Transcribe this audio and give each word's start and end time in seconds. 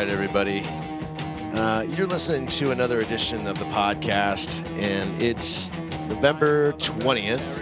right, 0.00 0.08
everybody. 0.08 0.62
Uh, 1.52 1.82
you're 1.82 2.06
listening 2.06 2.46
to 2.46 2.70
another 2.70 3.00
edition 3.00 3.46
of 3.46 3.58
the 3.58 3.66
podcast, 3.66 4.66
and 4.78 5.20
it's 5.20 5.70
November 6.08 6.72
20th, 6.74 7.60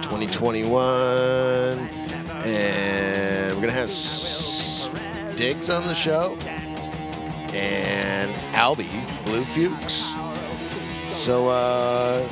2021. 0.00 0.70
And 2.44 3.48
we're 3.48 3.54
going 3.54 3.66
to 3.66 3.72
have 3.72 3.86
S- 3.86 4.90
Diggs 5.34 5.70
on 5.70 5.84
the 5.88 5.94
show 5.94 6.36
and 7.52 8.30
Albie 8.54 9.24
Blue 9.24 9.44
Fuchs. 9.44 10.14
So, 11.18 11.48
uh, 11.48 12.24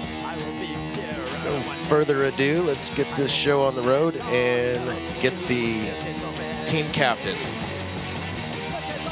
no 1.42 1.60
further 1.88 2.26
ado, 2.26 2.62
let's 2.62 2.88
get 2.90 3.08
this 3.16 3.32
show 3.32 3.64
on 3.64 3.74
the 3.74 3.82
road 3.82 4.16
and 4.26 4.96
get 5.20 5.32
the 5.48 5.90
team 6.66 6.88
captain. 6.92 7.36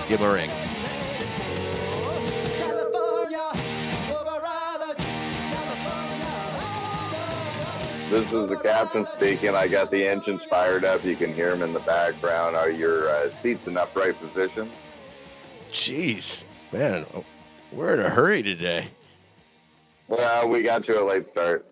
Let's 0.08 0.20
give 0.22 0.26
him 0.26 0.30
a 0.30 0.32
ring. 0.32 0.50
This 8.10 8.24
is 8.32 8.48
the 8.48 8.56
captain 8.56 9.04
speaking. 9.16 9.50
I 9.54 9.68
got 9.68 9.90
the 9.90 10.06
engines 10.08 10.42
fired 10.44 10.82
up. 10.82 11.04
You 11.04 11.14
can 11.14 11.34
hear 11.34 11.50
them 11.50 11.62
in 11.62 11.74
the 11.74 11.80
background. 11.80 12.56
Are 12.56 12.70
your 12.70 13.10
uh, 13.10 13.30
seats 13.42 13.66
in 13.66 13.76
upright 13.76 14.18
position? 14.18 14.70
Jeez, 15.70 16.44
man, 16.72 17.04
we're 17.70 17.92
in 17.92 18.00
a 18.00 18.08
hurry 18.08 18.42
today. 18.42 18.88
Well, 20.08 20.48
we 20.48 20.62
got 20.62 20.84
to 20.84 21.02
a 21.02 21.04
late 21.04 21.26
start. 21.26 21.66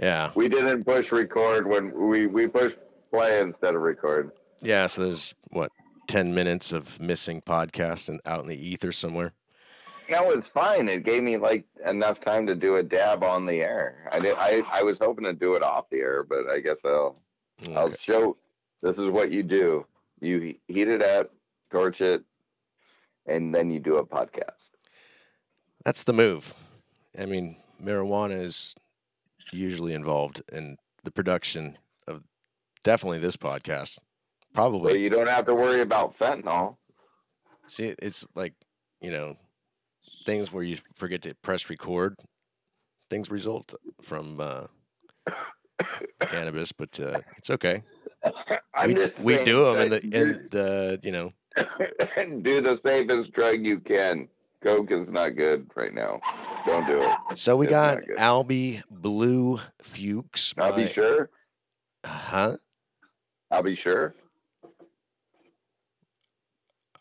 Yeah, 0.00 0.32
We 0.34 0.48
didn't 0.48 0.82
push 0.84 1.12
record 1.12 1.68
when 1.68 1.92
we, 2.08 2.26
we 2.26 2.48
pushed 2.48 2.78
play 3.12 3.40
instead 3.40 3.76
of 3.76 3.82
record. 3.82 4.32
yeah. 4.60 4.86
So 4.86 5.04
there's 5.06 5.34
what 5.50 5.70
ten 6.08 6.34
minutes 6.34 6.72
of 6.72 6.98
missing 6.98 7.40
podcast 7.40 8.08
and 8.08 8.20
out 8.26 8.40
in 8.40 8.48
the 8.48 8.56
ether 8.56 8.90
somewhere. 8.90 9.32
That 10.08 10.26
was 10.26 10.46
fine. 10.46 10.88
It 10.88 11.04
gave 11.04 11.22
me 11.22 11.36
like 11.36 11.66
enough 11.86 12.18
time 12.20 12.46
to 12.46 12.54
do 12.54 12.76
a 12.76 12.82
dab 12.82 13.22
on 13.22 13.44
the 13.44 13.60
air. 13.60 14.08
I 14.10 14.18
did. 14.18 14.34
I, 14.36 14.62
I 14.72 14.82
was 14.82 14.98
hoping 14.98 15.24
to 15.24 15.34
do 15.34 15.54
it 15.54 15.62
off 15.62 15.90
the 15.90 15.98
air, 15.98 16.24
but 16.24 16.48
I 16.48 16.60
guess 16.60 16.78
I'll 16.84 17.20
I'll 17.76 17.94
show. 17.94 18.36
This 18.82 18.96
is 18.96 19.10
what 19.10 19.30
you 19.30 19.42
do. 19.42 19.86
You 20.20 20.54
heat 20.66 20.88
it 20.88 21.02
up, 21.02 21.30
torch 21.70 22.00
it, 22.00 22.24
and 23.26 23.54
then 23.54 23.70
you 23.70 23.80
do 23.80 23.96
a 23.96 24.06
podcast. 24.06 24.70
That's 25.84 26.02
the 26.02 26.12
move. 26.12 26.54
I 27.18 27.26
mean, 27.26 27.56
marijuana 27.82 28.40
is 28.40 28.74
usually 29.52 29.92
involved 29.94 30.42
in 30.50 30.78
the 31.04 31.10
production 31.10 31.76
of 32.06 32.22
definitely 32.82 33.18
this 33.18 33.36
podcast. 33.36 33.98
Probably. 34.58 35.00
you 35.00 35.08
don't 35.08 35.28
have 35.28 35.46
to 35.46 35.54
worry 35.54 35.82
about 35.82 36.18
fentanyl. 36.18 36.78
See, 37.68 37.94
it's 38.02 38.26
like, 38.34 38.54
you 39.00 39.08
know, 39.08 39.36
things 40.26 40.52
where 40.52 40.64
you 40.64 40.78
forget 40.96 41.22
to 41.22 41.34
press 41.42 41.70
record. 41.70 42.16
Things 43.08 43.30
result 43.30 43.74
from 44.02 44.40
uh, 44.40 44.66
cannabis, 46.22 46.72
but 46.72 46.98
uh, 46.98 47.20
it's 47.36 47.50
okay. 47.50 47.84
I'm 48.74 48.94
we 48.94 49.12
we 49.22 49.44
do 49.44 49.64
them 49.64 49.80
in 49.80 49.90
the 49.90 50.00
in 50.02 50.48
the 50.50 50.98
you 51.04 51.12
know 51.12 51.30
do 52.42 52.60
the 52.60 52.80
safest 52.84 53.30
drug 53.30 53.64
you 53.64 53.78
can. 53.78 54.26
Coke 54.60 54.90
is 54.90 55.08
not 55.08 55.36
good 55.36 55.70
right 55.76 55.94
now. 55.94 56.20
Don't 56.66 56.84
do 56.84 57.00
it. 57.00 57.38
So 57.38 57.56
we 57.56 57.66
It's 57.66 57.70
got. 57.70 57.98
Albie 58.18 58.82
Blue 58.90 59.60
Fuchs. 59.80 60.52
I'll 60.58 60.74
be 60.74 60.82
my- 60.82 60.88
sure. 60.88 61.30
Huh? 62.04 62.56
I'll 63.52 63.62
be 63.62 63.76
sure. 63.76 64.14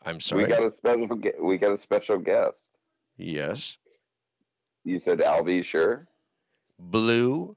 I'm 0.07 0.21
sorry. 0.21 0.43
We 0.43 0.49
got 0.49 0.63
a 0.63 0.71
special. 0.71 1.07
We 1.41 1.57
got 1.57 1.73
a 1.73 1.77
special 1.77 2.17
guest. 2.17 2.69
yes. 3.17 3.77
You 4.85 4.99
said 4.99 5.21
I'll 5.21 5.45
sure. 5.63 6.07
Blue 6.79 7.55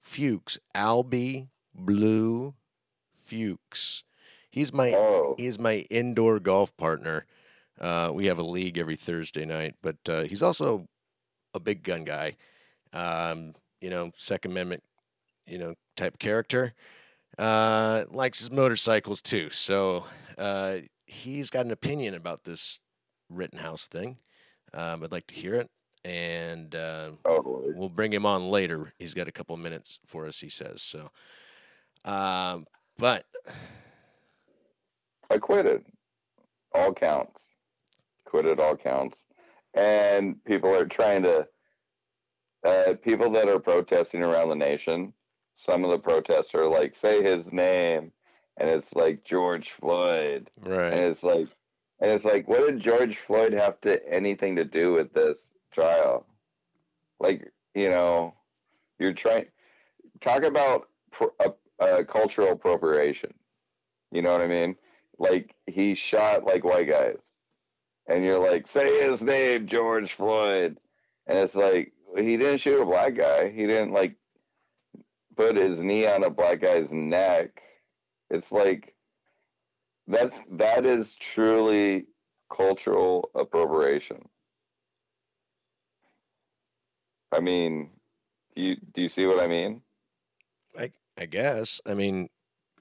Fuchs. 0.00 0.58
Albie 0.76 1.48
Blue 1.74 2.54
Fuchs. 3.12 4.04
He's 4.48 4.72
my 4.72 4.92
Oh, 4.92 5.34
he's 5.36 5.58
my 5.58 5.78
indoor 5.90 6.38
golf 6.38 6.76
partner. 6.76 7.26
Uh, 7.80 8.12
we 8.14 8.26
have 8.26 8.38
a 8.38 8.44
league 8.44 8.78
every 8.78 8.96
Thursday 8.96 9.44
night, 9.44 9.74
but 9.82 9.96
uh, 10.08 10.22
he's 10.22 10.42
also 10.42 10.86
a 11.52 11.58
big 11.58 11.82
gun 11.82 12.04
guy. 12.04 12.36
Um, 12.92 13.54
you 13.80 13.90
know, 13.90 14.12
Second 14.14 14.52
Amendment, 14.52 14.84
you 15.46 15.58
know, 15.58 15.74
type 15.96 16.18
character. 16.20 16.74
Uh, 17.36 18.04
likes 18.10 18.38
his 18.38 18.52
motorcycles 18.52 19.20
too. 19.20 19.50
So 19.50 20.04
uh, 20.36 20.78
he's 21.08 21.50
got 21.50 21.64
an 21.64 21.72
opinion 21.72 22.14
about 22.14 22.44
this 22.44 22.80
Rittenhouse 23.30 23.86
thing. 23.86 24.18
Um, 24.74 25.02
I'd 25.02 25.12
like 25.12 25.26
to 25.28 25.34
hear 25.34 25.54
it, 25.54 25.70
and 26.04 26.74
uh, 26.74 27.12
totally. 27.26 27.72
we'll 27.74 27.88
bring 27.88 28.12
him 28.12 28.26
on 28.26 28.50
later. 28.50 28.92
He's 28.98 29.14
got 29.14 29.28
a 29.28 29.32
couple 29.32 29.56
minutes 29.56 29.98
for 30.04 30.26
us, 30.26 30.38
he 30.38 30.48
says. 30.48 30.82
So, 30.82 31.10
um, 32.04 32.66
but 32.98 33.24
Acquitted. 35.30 35.84
All 36.74 36.92
counts. 36.92 37.40
Acquitted. 38.26 38.60
All 38.60 38.76
counts. 38.76 39.18
And 39.74 40.42
people 40.44 40.74
are 40.74 40.86
trying 40.86 41.22
to. 41.22 41.46
Uh, 42.64 42.94
people 43.02 43.30
that 43.30 43.48
are 43.48 43.60
protesting 43.60 44.22
around 44.22 44.48
the 44.48 44.56
nation. 44.56 45.12
Some 45.56 45.84
of 45.84 45.90
the 45.90 45.98
protests 45.98 46.54
are 46.54 46.66
like, 46.66 46.94
say 47.00 47.22
his 47.22 47.44
name, 47.52 48.12
and 48.58 48.68
it's 48.68 48.92
like 48.94 49.24
George 49.24 49.72
Floyd. 49.80 50.50
right. 50.62 50.92
And 50.92 51.04
it's 51.06 51.22
like, 51.22 51.48
and 52.00 52.10
it's 52.10 52.24
like, 52.24 52.46
what 52.46 52.66
did 52.66 52.80
George 52.80 53.18
Floyd 53.18 53.52
have 53.52 53.80
to 53.82 54.06
anything 54.12 54.56
to 54.56 54.64
do 54.64 54.92
with 54.92 55.12
this 55.14 55.54
trial? 55.72 56.26
Like, 57.18 57.50
you 57.74 57.88
know, 57.88 58.34
you're 58.98 59.14
trying 59.14 59.46
talk 60.20 60.42
about 60.42 60.88
pro, 61.10 61.28
uh, 61.40 61.50
uh, 61.80 62.02
cultural 62.04 62.52
appropriation. 62.52 63.32
You 64.10 64.22
know 64.22 64.32
what 64.32 64.40
I 64.40 64.46
mean? 64.46 64.76
Like 65.18 65.54
he 65.66 65.94
shot 65.94 66.44
like 66.44 66.64
white 66.64 66.88
guys, 66.88 67.18
and 68.06 68.24
you're 68.24 68.38
like, 68.38 68.68
say 68.68 69.08
his 69.08 69.20
name, 69.20 69.66
George 69.66 70.12
Floyd, 70.14 70.78
and 71.26 71.38
it's 71.38 71.54
like 71.54 71.92
he 72.16 72.36
didn't 72.36 72.58
shoot 72.58 72.82
a 72.82 72.86
black 72.86 73.16
guy. 73.16 73.50
He 73.50 73.66
didn't 73.66 73.92
like 73.92 74.16
put 75.36 75.56
his 75.56 75.78
knee 75.78 76.06
on 76.06 76.24
a 76.24 76.30
black 76.30 76.60
guy's 76.60 76.88
neck. 76.90 77.62
It's 78.30 78.50
like 78.52 78.94
that's 80.06 80.34
that 80.52 80.84
is 80.86 81.14
truly 81.14 82.06
cultural 82.54 83.30
appropriation. 83.34 84.28
I 87.32 87.40
mean, 87.40 87.90
do 88.56 88.62
you 88.62 88.76
do 88.94 89.02
you 89.02 89.08
see 89.08 89.26
what 89.26 89.40
I 89.40 89.46
mean? 89.46 89.82
I, 90.78 90.92
I 91.18 91.26
guess. 91.26 91.80
I 91.86 91.94
mean, 91.94 92.28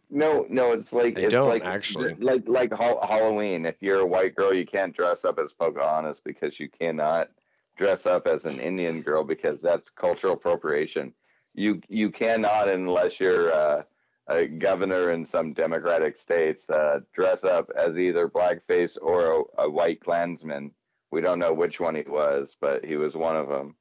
No, 0.09 0.45
no, 0.49 0.71
it's 0.71 0.93
like 0.93 1.15
They 1.15 1.23
it's 1.23 1.31
don't, 1.33 1.49
like 1.49 1.65
actually. 1.65 2.13
like 2.15 2.43
like 2.47 2.71
Halloween. 2.73 3.65
If 3.65 3.75
you're 3.81 3.99
a 3.99 4.05
white 4.05 4.35
girl, 4.35 4.53
you 4.53 4.65
can't 4.65 4.95
dress 4.95 5.25
up 5.25 5.39
as 5.39 5.53
Pocahontas 5.53 6.21
because 6.23 6.59
you 6.59 6.69
cannot 6.69 7.29
dress 7.77 8.05
up 8.05 8.25
as 8.27 8.45
an 8.45 8.59
Indian 8.59 9.01
girl 9.01 9.23
because 9.23 9.59
that's 9.61 9.89
cultural 9.89 10.33
appropriation. 10.33 11.13
You 11.53 11.81
you 11.89 12.09
cannot 12.09 12.69
unless 12.69 13.19
you're 13.19 13.51
uh, 13.53 13.83
a 14.29 14.45
governor 14.45 15.11
in 15.11 15.25
some 15.25 15.53
Democratic 15.53 16.17
states 16.17 16.69
uh, 16.69 16.99
dress 17.13 17.43
up 17.43 17.69
as 17.77 17.97
either 17.97 18.27
blackface 18.27 18.97
or 19.01 19.41
a, 19.57 19.63
a 19.63 19.69
white 19.69 20.01
Klansman. 20.01 20.71
We 21.11 21.21
don't 21.21 21.39
know 21.39 21.53
which 21.53 21.79
one 21.79 21.95
he 21.95 22.03
was, 22.07 22.55
but 22.59 22.83
he 22.83 22.97
was 22.97 23.15
one 23.15 23.37
of 23.37 23.47
them. 23.47 23.75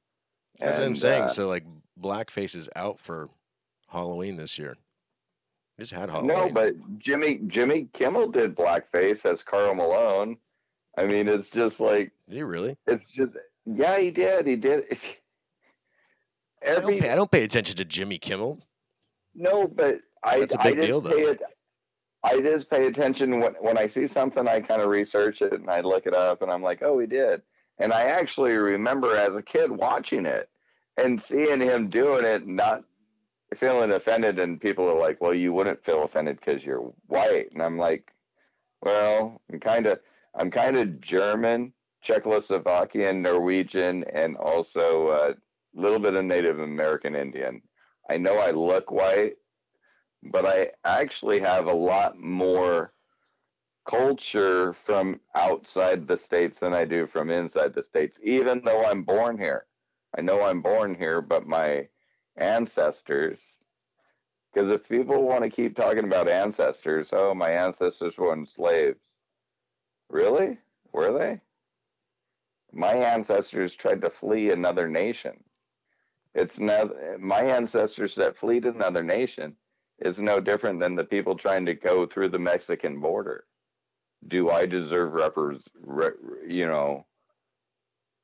that's 0.57 0.77
what 0.77 0.87
I'm 0.87 0.95
saying. 0.95 1.23
uh, 1.23 1.27
so, 1.27 1.47
like, 1.47 1.65
blackface 2.01 2.55
is 2.55 2.69
out 2.75 2.99
for 2.99 3.29
Halloween 3.89 4.37
this 4.37 4.57
year. 4.57 4.77
Just 5.79 5.91
had 5.91 6.09
Halloween. 6.09 6.27
No, 6.29 6.49
but 6.49 6.73
Jimmy 6.97 7.41
Jimmy 7.47 7.87
Kimmel 7.93 8.29
did 8.29 8.55
blackface 8.55 9.25
as 9.25 9.43
Karl 9.43 9.75
Malone. 9.75 10.37
I 10.97 11.05
mean, 11.05 11.27
it's 11.27 11.49
just 11.49 11.79
like 11.79 12.11
Did 12.27 12.37
you 12.37 12.45
really? 12.45 12.75
it's 12.87 13.05
just 13.11 13.33
yeah, 13.65 13.99
he 13.99 14.09
did. 14.09 14.47
He 14.47 14.55
did. 14.55 14.85
I 16.63 16.65
don't, 16.69 16.77
Every 16.77 16.99
pay, 16.99 17.11
I 17.11 17.15
don't 17.15 17.29
pay 17.29 17.43
attention 17.43 17.75
to 17.75 17.85
Jimmy 17.85 18.17
Kimmel. 18.17 18.63
no, 19.35 19.67
but 19.67 19.99
I 20.23 20.39
That's 20.39 20.55
a 20.55 20.61
I 20.61 20.63
big 20.63 20.75
just 20.75 20.87
deal, 20.87 21.01
though. 21.01 21.11
pay 21.11 21.23
it. 21.23 21.41
I 22.23 22.41
just 22.41 22.69
pay 22.69 22.87
attention 22.87 23.39
when 23.39 23.53
when 23.59 23.77
I 23.77 23.87
see 23.87 24.07
something. 24.07 24.47
I 24.47 24.59
kind 24.61 24.81
of 24.81 24.89
research 24.89 25.41
it 25.41 25.53
and 25.53 25.69
I 25.69 25.81
look 25.81 26.05
it 26.07 26.13
up, 26.13 26.41
and 26.41 26.51
I'm 26.51 26.63
like, 26.63 26.81
oh, 26.83 26.99
he 26.99 27.07
did. 27.07 27.41
And 27.79 27.93
I 27.93 28.03
actually 28.05 28.55
remember 28.57 29.15
as 29.15 29.35
a 29.35 29.41
kid 29.41 29.71
watching 29.71 30.25
it 30.25 30.49
and 30.97 31.21
seeing 31.21 31.61
him 31.61 31.89
doing 31.89 32.25
it, 32.25 32.43
and 32.43 32.55
not 32.55 32.83
feeling 33.55 33.91
offended. 33.91 34.39
And 34.39 34.59
people 34.59 34.87
are 34.89 34.99
like, 34.99 35.21
well, 35.21 35.33
you 35.33 35.53
wouldn't 35.53 35.85
feel 35.85 36.03
offended 36.03 36.39
because 36.39 36.63
you're 36.65 36.91
white. 37.07 37.51
And 37.53 37.61
I'm 37.61 37.77
like, 37.77 38.11
well, 38.81 39.41
I'm 39.51 39.59
kind 39.59 39.85
of 39.85 39.99
I'm 40.35 40.51
kind 40.51 40.77
of 40.77 40.99
German, 41.01 41.73
Czechoslovakian, 42.05 43.21
Norwegian, 43.21 44.03
and 44.13 44.35
also 44.37 45.09
a 45.09 45.35
little 45.73 45.99
bit 45.99 46.15
of 46.15 46.25
Native 46.25 46.59
American 46.59 47.15
Indian. 47.15 47.61
I 48.09 48.17
know 48.17 48.37
I 48.37 48.51
look 48.51 48.91
white, 48.91 49.35
but 50.23 50.45
I 50.45 50.71
actually 50.83 51.39
have 51.39 51.67
a 51.67 51.73
lot 51.73 52.19
more 52.19 52.93
culture 53.87 54.73
from 54.85 55.19
outside 55.35 56.07
the 56.07 56.17
states 56.17 56.59
than 56.59 56.73
I 56.73 56.85
do 56.85 57.07
from 57.07 57.29
inside 57.29 57.73
the 57.73 57.83
states, 57.83 58.17
even 58.21 58.61
though 58.63 58.85
I'm 58.85 59.03
born 59.03 59.37
here. 59.37 59.65
I 60.17 60.21
know 60.21 60.41
I'm 60.41 60.61
born 60.61 60.95
here, 60.95 61.21
but 61.21 61.47
my 61.47 61.87
ancestors, 62.35 63.39
because 64.53 64.71
if 64.71 64.87
people 64.87 65.23
want 65.23 65.43
to 65.43 65.49
keep 65.49 65.75
talking 65.75 66.03
about 66.03 66.27
ancestors, 66.27 67.09
oh, 67.13 67.33
my 67.33 67.51
ancestors 67.51 68.17
were 68.17 68.37
slaves. 68.45 68.99
Really? 70.09 70.57
Were 70.91 71.13
they? 71.17 71.41
My 72.73 72.93
ancestors 72.93 73.75
tried 73.75 74.01
to 74.01 74.09
flee 74.09 74.51
another 74.51 74.87
nation. 74.87 75.43
It's 76.35 76.59
not 76.59 76.91
my 77.19 77.41
ancestors 77.41 78.15
that 78.15 78.37
fled 78.37 78.65
another 78.65 79.03
nation 79.03 79.55
is 79.99 80.19
no 80.19 80.39
different 80.39 80.79
than 80.79 80.95
the 80.95 81.03
people 81.03 81.35
trying 81.35 81.65
to 81.65 81.73
go 81.73 82.05
through 82.05 82.29
the 82.29 82.39
Mexican 82.39 82.99
border. 82.99 83.45
Do 84.27 84.49
I 84.49 84.65
deserve 84.65 85.13
repres, 85.13 85.61
re, 85.81 86.09
you 86.47 86.65
know, 86.67 87.05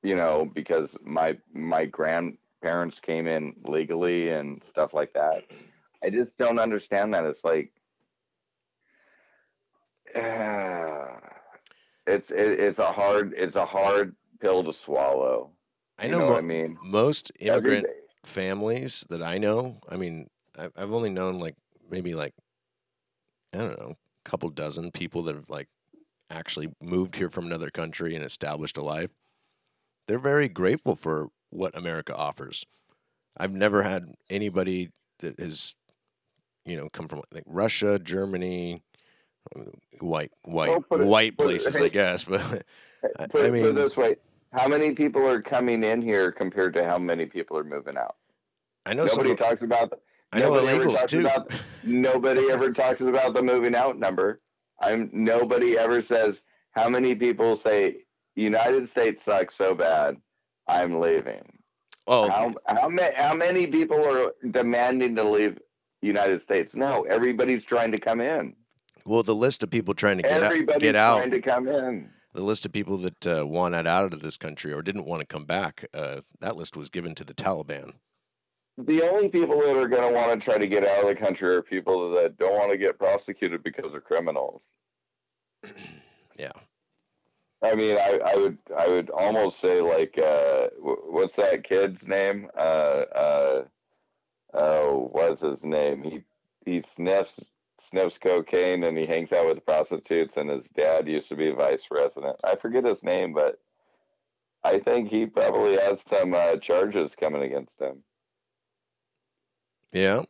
you 0.02 0.16
know, 0.16 0.50
because 0.54 0.98
my 1.04 1.38
my 1.54 1.86
grandparents 1.86 3.00
came 3.00 3.28
in 3.28 3.56
legally 3.64 4.30
and 4.30 4.62
stuff 4.70 4.94
like 4.94 5.14
that. 5.14 5.44
I 6.04 6.10
just 6.10 6.38
don't 6.38 6.60
understand 6.60 7.14
that. 7.14 7.26
It's 7.26 7.44
like, 7.44 7.72
uh, 10.16 11.08
it's 12.08 12.32
it, 12.32 12.60
it's 12.60 12.80
a 12.80 12.92
hard 12.92 13.34
it's 13.38 13.56
a 13.56 13.66
hard 13.66 14.16
pill 14.40 14.64
to 14.64 14.74
swallow. 14.74 15.52
I 15.98 16.08
know, 16.08 16.14
You 16.18 16.20
know 16.20 16.26
mo- 16.26 16.32
what 16.34 16.44
I 16.44 16.48
mean? 16.48 16.78
most 16.84 17.32
immigrant 17.40 17.88
families 18.26 19.06
that 19.10 19.22
I 19.22 19.38
know. 19.38 19.80
I 19.88 19.96
mean, 19.96 20.28
I've, 20.58 20.72
I've 20.76 20.92
only 20.92 21.10
known 21.12 21.40
like 21.40 21.56
maybe 21.94 22.16
like 22.16 22.34
I 23.54 23.60
don't 23.60 23.80
know, 23.80 23.94
a 24.26 24.30
couple 24.30 24.50
dozen 24.50 24.90
people 24.92 25.22
that 25.24 25.36
have 25.36 25.50
like 25.50 25.68
actually 26.32 26.70
moved 26.82 27.16
here 27.16 27.30
from 27.30 27.46
another 27.46 27.70
country 27.70 28.16
and 28.16 28.26
established 28.26 28.78
a 28.78 28.82
life. 28.82 29.12
They're 30.08 30.18
very 30.20 30.50
grateful 30.50 30.96
for 30.96 31.28
what 31.52 31.78
America 31.78 32.16
offers. 32.16 32.66
I've 33.38 33.52
never 33.54 33.84
had 33.84 34.16
anybody 34.30 34.90
that 35.20 35.40
has, 35.40 35.76
you 36.66 36.76
know, 36.76 36.90
come 36.90 37.08
from 37.08 37.22
like 37.32 37.44
Russia, 37.46 38.00
Germany, 38.00 38.82
white, 40.00 40.32
white, 40.46 40.70
Well, 40.70 40.82
put 40.82 41.02
it- 41.02 41.06
white 41.08 41.38
put 41.38 41.44
it- 41.44 41.62
places, 41.62 41.76
I 41.76 41.90
guess. 41.90 42.24
But 42.28 42.42
I- 42.42 42.48
Put, 42.48 42.62
I 43.20 43.24
it- 43.26 43.32
put 43.32 43.52
mean- 43.52 43.66
it 43.68 43.74
this 43.74 43.96
way: 43.96 44.16
How 44.52 44.68
many 44.68 44.94
people 44.94 45.28
are 45.28 45.42
coming 45.42 45.84
in 45.84 46.02
here 46.02 46.32
compared 46.32 46.74
to 46.74 46.84
how 46.86 46.98
many 46.98 47.28
people 47.28 47.56
are 47.58 47.64
moving 47.64 47.98
out? 47.98 48.16
I 48.88 48.94
know 48.94 49.06
Nobody 49.06 49.30
some. 49.30 49.38
talks 49.38 49.62
about. 49.62 50.00
I 50.34 50.40
know 50.40 50.54
nobody 50.56 50.78
illegals 50.80 51.06
too. 51.08 51.20
about- 51.22 51.52
Nobody 51.84 52.50
ever 52.52 52.72
talks 52.72 53.02
about 53.02 53.34
the 53.34 53.42
moving 53.42 53.76
out 53.76 53.98
number. 54.00 54.42
I'm 54.82 55.10
nobody 55.14 55.78
ever 55.78 56.02
says 56.02 56.42
how 56.72 56.90
many 56.90 57.14
people 57.16 57.56
say 57.58 57.98
United 58.36 58.90
States 58.90 59.24
sucks 59.24 59.56
so 59.56 59.76
bad, 59.76 60.18
I'm 60.68 61.00
leaving. 61.00 61.44
oh, 62.08 62.28
How 62.30 62.52
how 62.68 62.90
many 62.90 63.16
how 63.16 63.34
many 63.34 63.68
people 63.68 64.04
are 64.04 64.32
demanding 64.52 65.16
to 65.16 65.24
leave 65.24 65.60
United 66.02 66.42
States? 66.44 66.76
No, 66.76 67.04
everybody's 67.04 67.64
trying 67.64 67.92
to 67.92 68.00
come 68.00 68.20
in. 68.22 68.56
well, 69.06 69.24
the 69.24 69.36
list 69.36 69.62
of 69.64 69.70
people 69.70 69.94
trying 69.94 70.18
to 70.18 70.24
get 70.24 70.44
out, 70.44 70.80
get 70.80 70.96
out, 70.96 71.18
trying 71.18 71.32
to 71.32 71.42
come 71.42 71.68
in. 71.68 72.10
the 72.34 72.42
list 72.42 72.66
of 72.66 72.72
people 72.72 72.98
that 72.98 73.28
uh, 73.28 73.46
wanted 73.46 73.86
out 73.88 74.14
of 74.14 74.22
this 74.22 74.38
country 74.38 74.74
or 74.74 74.82
didn't 74.82 75.06
want 75.06 75.20
to 75.22 75.26
come 75.28 75.46
back, 75.46 75.86
uh, 75.94 76.22
that 76.42 76.56
list 76.58 76.76
was 76.76 76.90
given 76.90 77.14
to 77.16 77.24
the 77.24 77.34
Taliban. 77.36 77.94
The 78.78 79.04
only 79.04 79.30
people 79.30 79.60
that 79.60 79.78
are 79.78 79.88
going 79.88 80.14
to 80.14 80.20
want 80.20 80.40
to 80.40 80.44
try 80.44 80.58
to 80.58 80.68
get 80.68 80.86
out 80.86 81.04
of 81.04 81.08
the 81.08 81.16
country 81.16 81.56
are 81.56 81.62
people 81.62 82.10
that 82.12 82.38
don't 82.38 82.56
want 82.56 82.72
to 82.72 82.78
get 82.78 82.98
prosecuted 82.98 83.62
because 83.64 83.92
they're 83.92 84.02
criminals. 84.02 84.64
Yeah. 86.36 86.52
I 87.62 87.76
mean, 87.76 87.96
I, 87.96 88.20
I 88.26 88.36
would 88.36 88.58
I 88.76 88.88
would 88.88 89.12
almost 89.12 89.60
say 89.60 89.82
like 89.82 90.18
uh, 90.18 90.70
what's 90.80 91.36
that 91.36 91.64
kid's 91.64 92.08
name? 92.08 92.50
Uh, 92.58 93.04
uh, 93.16 93.64
oh, 94.56 95.10
what's 95.12 95.42
his 95.42 95.64
name? 95.64 96.02
He 96.02 96.24
he 96.66 96.84
sniffs 96.96 97.40
sniffs 97.90 98.18
cocaine 98.18 98.84
and 98.84 98.98
he 98.98 99.06
hangs 99.06 99.32
out 99.32 99.46
with 99.46 99.66
prostitutes. 99.66 100.38
And 100.38 100.50
his 100.50 100.64
dad 100.76 101.08
used 101.08 101.30
to 101.30 101.36
be 101.36 101.52
vice 101.52 101.86
president. 101.86 102.38
I 102.44 102.56
forget 102.56 102.84
his 102.84 103.04
name, 103.04 103.34
but 103.34 103.60
I 104.64 104.80
think 104.80 105.10
he 105.10 105.26
probably 105.26 105.78
has 105.78 106.00
some 106.10 106.34
uh, 106.34 106.58
charges 106.58 107.16
coming 107.16 107.44
against 107.44 107.80
him. 107.80 108.04
Yeah. 109.94 110.24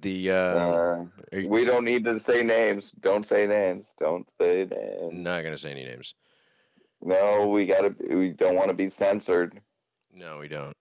The 0.00 0.30
uh, 0.30 0.34
Uh, 0.34 1.06
you- 1.32 1.48
we 1.48 1.64
don't 1.64 1.84
need 1.84 2.04
to 2.04 2.18
say 2.20 2.42
names. 2.42 2.92
Don't 3.00 3.26
say 3.26 3.46
names. 3.46 3.86
Don't 4.00 4.26
say 4.40 4.64
names. 4.64 5.14
not 5.14 5.42
gonna 5.42 5.56
say 5.58 5.70
any 5.72 5.84
names. 5.84 6.14
No, 7.00 7.48
we 7.48 7.66
gotta. 7.66 7.94
We 8.08 8.30
don't 8.30 8.56
want 8.56 8.68
to 8.68 8.74
be 8.74 8.90
censored. 8.90 9.60
No, 10.12 10.38
we 10.38 10.48
don't. 10.48 10.76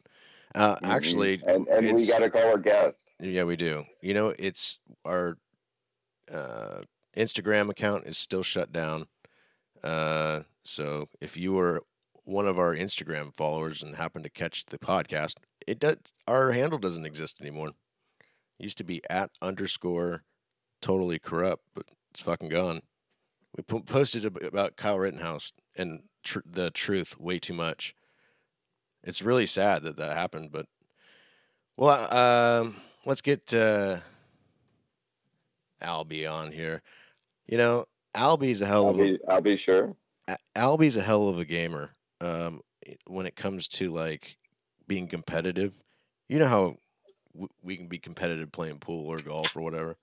Uh, 0.56 0.77
actually, 0.83 1.41
and 1.45 1.68
and 1.68 1.95
we 1.95 2.07
gotta 2.07 2.29
call 2.29 2.44
our 2.47 2.57
guest. 2.57 2.97
Yeah, 3.19 3.44
we 3.44 3.56
do. 3.56 3.85
You 4.01 4.13
know, 4.13 4.33
it's 4.39 4.79
our 5.06 5.38
uh, 6.31 6.81
Instagram 7.15 7.69
account 7.69 8.06
is 8.06 8.18
still 8.18 8.44
shut 8.44 8.71
down. 8.71 9.07
Uh, 9.83 10.44
so 10.63 11.09
if 11.21 11.38
you 11.38 11.53
were 11.53 11.83
one 12.24 12.47
of 12.47 12.59
our 12.59 12.75
Instagram 12.75 13.33
followers 13.35 13.81
and 13.81 13.95
happen 13.95 14.21
to 14.24 14.29
catch 14.29 14.65
the 14.65 14.77
podcast, 14.79 15.35
it 15.68 15.80
does. 15.80 15.98
Our 16.28 16.54
handle 16.54 16.80
doesn't 16.80 17.06
exist 17.06 17.42
anymore. 17.42 17.69
It 18.60 18.64
used 18.64 18.78
to 18.80 18.84
be 18.84 19.02
at 19.10 19.31
underscore 19.42 20.24
totally 20.81 21.19
corrupt, 21.19 21.64
but 21.75 21.86
it's 22.10 22.22
fucking 22.22 22.50
gone. 22.50 22.81
We 23.56 23.64
po- 23.64 23.81
posted 23.81 24.25
about 24.25 24.78
Kyle 24.78 24.98
Rittenhouse 24.98 25.52
and 25.75 26.04
tr- 26.24 26.40
the 26.46 26.72
truth 26.72 27.19
way 27.19 27.38
too 27.38 27.54
much. 27.54 27.94
It's 29.04 29.22
really 29.22 29.46
sad 29.46 29.84
that 29.84 29.98
that 29.98 30.18
happened, 30.18 30.52
but 30.52 30.66
well, 31.75 32.13
um, 32.13 32.75
let's 33.06 33.22
get 33.22 33.54
uh, 33.54 33.98
Albie 35.81 36.30
on 36.30 36.52
here. 36.52 36.81
You 37.46 37.58
know, 37.58 37.86
Albie's 38.16 38.62
a 38.62 38.66
hell 38.66 38.90
of 38.90 39.00
a 39.00 39.42
be 39.42 39.56
sure. 39.56 39.96
Albie's 40.56 40.98
a 40.98 41.02
hell 41.02 41.30
of 41.30 41.40
a 41.40 41.46
gamer. 41.46 41.96
Um, 42.20 42.62
when 43.06 43.25
it 43.25 43.36
comes 43.36 43.68
to 43.68 43.92
like 43.92 44.38
being 44.88 45.07
competitive, 45.07 45.74
you 46.30 46.39
know 46.39 46.48
how 46.48 46.78
w- 47.34 47.50
we 47.62 47.78
can 47.78 47.88
be 47.88 47.98
competitive 47.98 48.51
playing 48.51 48.79
pool 48.79 49.08
or 49.08 49.17
golf 49.17 49.56
or 49.56 49.62
whatever. 49.62 49.98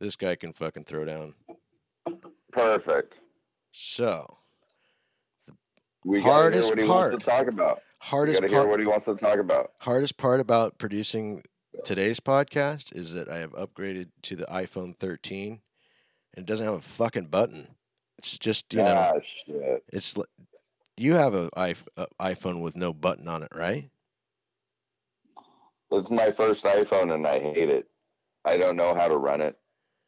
This 0.00 0.16
guy 0.16 0.36
can 0.36 0.52
fucking 0.52 0.84
throw 0.84 1.04
down. 1.04 1.34
Perfect. 2.52 3.14
So 3.72 4.38
We 6.04 6.20
Hardest 6.20 6.68
hear 6.68 6.76
what 6.76 6.82
he 6.84 6.90
wants 6.90 7.24
to 7.24 7.30
talk 7.30 7.46
about. 7.48 7.82
Hardest 8.00 8.40
gotta 8.40 8.50
hear 8.50 8.60
part, 8.60 8.70
what 8.70 8.80
he 8.80 8.86
wants 8.86 9.04
to 9.06 9.16
talk 9.16 9.38
about. 9.38 9.72
hardest 9.80 10.16
part 10.16 10.40
about 10.40 10.78
producing 10.78 11.42
today's 11.84 12.20
podcast 12.20 12.94
is 12.94 13.12
that 13.14 13.28
I 13.28 13.38
have 13.38 13.52
upgraded 13.52 14.10
to 14.22 14.36
the 14.36 14.46
iPhone 14.46 14.96
13, 14.96 15.60
and 16.34 16.42
it 16.42 16.46
doesn't 16.46 16.64
have 16.64 16.76
a 16.76 16.80
fucking 16.80 17.26
button. 17.26 17.68
It's 18.18 18.38
just 18.38 18.72
you 18.72 18.80
know, 18.80 19.12
ah, 19.14 19.20
shit. 19.22 19.84
it's 19.92 20.16
you 21.00 21.14
have 21.14 21.34
a, 21.34 21.50
a 21.54 22.06
iPhone 22.20 22.60
with 22.60 22.76
no 22.76 22.92
button 22.92 23.28
on 23.28 23.42
it, 23.42 23.52
right? 23.54 23.90
It's 25.90 26.10
my 26.10 26.32
first 26.32 26.64
iPhone, 26.64 27.14
and 27.14 27.26
I 27.26 27.40
hate 27.40 27.70
it. 27.70 27.88
I 28.44 28.56
don't 28.56 28.76
know 28.76 28.94
how 28.94 29.08
to 29.08 29.16
run 29.16 29.40
it. 29.40 29.58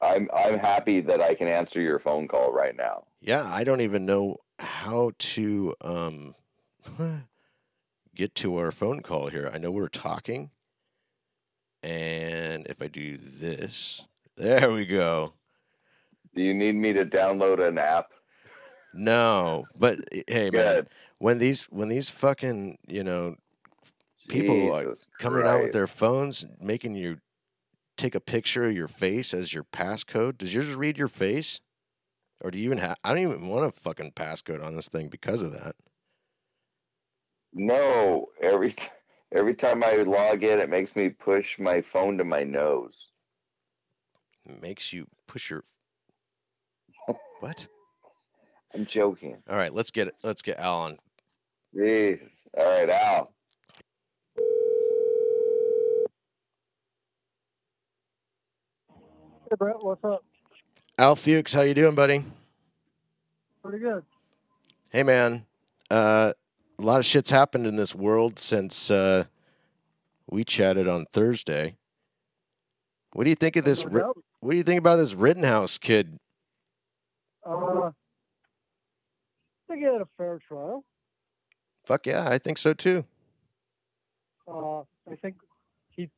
I'm 0.02 0.28
I'm 0.34 0.58
happy 0.58 1.00
that 1.02 1.20
I 1.20 1.34
can 1.34 1.48
answer 1.48 1.80
your 1.80 1.98
phone 1.98 2.26
call 2.28 2.52
right 2.52 2.76
now. 2.76 3.04
Yeah, 3.20 3.42
I 3.44 3.64
don't 3.64 3.82
even 3.82 4.06
know 4.06 4.38
how 4.58 5.12
to 5.18 5.74
um 5.82 6.34
get 8.14 8.34
to 8.36 8.56
our 8.56 8.72
phone 8.72 9.00
call 9.00 9.28
here. 9.28 9.50
I 9.52 9.58
know 9.58 9.70
we're 9.70 9.88
talking. 9.88 10.50
And 11.82 12.66
if 12.66 12.82
I 12.82 12.88
do 12.88 13.16
this, 13.16 14.04
there 14.36 14.70
we 14.70 14.84
go. 14.84 15.32
Do 16.34 16.42
you 16.42 16.54
need 16.54 16.76
me 16.76 16.92
to 16.92 17.06
download 17.06 17.66
an 17.66 17.78
app? 17.78 18.12
No, 18.92 19.66
but 19.76 19.98
hey 20.26 20.50
man, 20.50 20.88
when 21.18 21.38
these 21.38 21.64
when 21.64 21.88
these 21.88 22.10
fucking, 22.10 22.78
you 22.86 23.04
know, 23.04 23.36
People 24.28 24.72
are 24.72 24.84
Jesus 24.84 25.06
coming 25.18 25.46
out 25.46 25.62
with 25.62 25.72
their 25.72 25.86
phones 25.86 26.46
making 26.60 26.94
you 26.94 27.18
take 27.96 28.14
a 28.14 28.20
picture 28.20 28.68
of 28.68 28.76
your 28.76 28.88
face 28.88 29.34
as 29.34 29.52
your 29.52 29.64
passcode, 29.64 30.38
does 30.38 30.54
yours 30.54 30.72
read 30.74 30.96
your 30.96 31.08
face? 31.08 31.60
Or 32.40 32.50
do 32.50 32.58
you 32.58 32.64
even 32.64 32.78
have 32.78 32.96
I 33.04 33.10
don't 33.10 33.18
even 33.18 33.48
want 33.48 33.66
a 33.66 33.72
fucking 33.72 34.12
passcode 34.12 34.64
on 34.64 34.76
this 34.76 34.88
thing 34.88 35.08
because 35.08 35.42
of 35.42 35.52
that. 35.52 35.74
No, 37.52 38.28
every 38.40 38.74
every 39.32 39.54
time 39.54 39.82
I 39.82 39.96
log 39.96 40.42
in, 40.44 40.60
it 40.60 40.70
makes 40.70 40.94
me 40.94 41.10
push 41.10 41.58
my 41.58 41.82
phone 41.82 42.16
to 42.18 42.24
my 42.24 42.44
nose. 42.44 43.08
It 44.48 44.62
makes 44.62 44.92
you 44.92 45.06
push 45.26 45.50
your 45.50 45.64
What? 47.40 47.68
I'm 48.74 48.86
joking. 48.86 49.42
All 49.48 49.56
right, 49.56 49.72
let's 49.72 49.90
get 49.90 50.08
it. 50.08 50.14
Let's 50.22 50.42
get 50.42 50.58
Al 50.58 50.78
on. 50.80 50.98
Jeez. 51.74 52.20
All 52.56 52.66
right, 52.66 52.88
Al. 52.88 53.32
Hey, 59.50 59.56
Brett, 59.58 59.76
what's 59.80 60.04
up? 60.04 60.24
Al 60.98 61.16
Fuchs, 61.16 61.52
how 61.52 61.62
you 61.62 61.74
doing, 61.74 61.94
buddy? 61.94 62.24
Pretty 63.62 63.78
good. 63.78 64.04
Hey, 64.90 65.02
man. 65.02 65.46
Uh, 65.90 66.32
a 66.78 66.82
lot 66.82 66.98
of 67.00 67.06
shit's 67.06 67.30
happened 67.30 67.66
in 67.66 67.76
this 67.76 67.94
world 67.94 68.38
since 68.38 68.90
uh, 68.90 69.24
we 70.30 70.44
chatted 70.44 70.86
on 70.86 71.06
Thursday. 71.12 71.76
What 73.12 73.24
do 73.24 73.30
you 73.30 73.36
think 73.36 73.56
of 73.56 73.64
this? 73.64 73.84
No 73.84 73.90
Ri- 73.90 74.00
doubt. 74.02 74.16
What 74.40 74.52
do 74.52 74.56
you 74.56 74.62
think 74.62 74.78
about 74.78 74.96
this 74.96 75.14
Rittenhouse 75.14 75.78
kid? 75.78 76.16
Uh, 77.44 77.90
I 79.70 79.74
think 79.74 79.86
he 79.86 79.92
had 79.92 80.00
a 80.00 80.08
fair 80.16 80.40
trial. 80.48 80.84
Fuck 81.84 82.06
yeah, 82.06 82.28
I 82.28 82.38
think 82.38 82.58
so 82.58 82.72
too. 82.72 83.04
Uh, 84.48 84.80
I 84.80 85.14
think 85.22 85.36
he, 85.90 86.10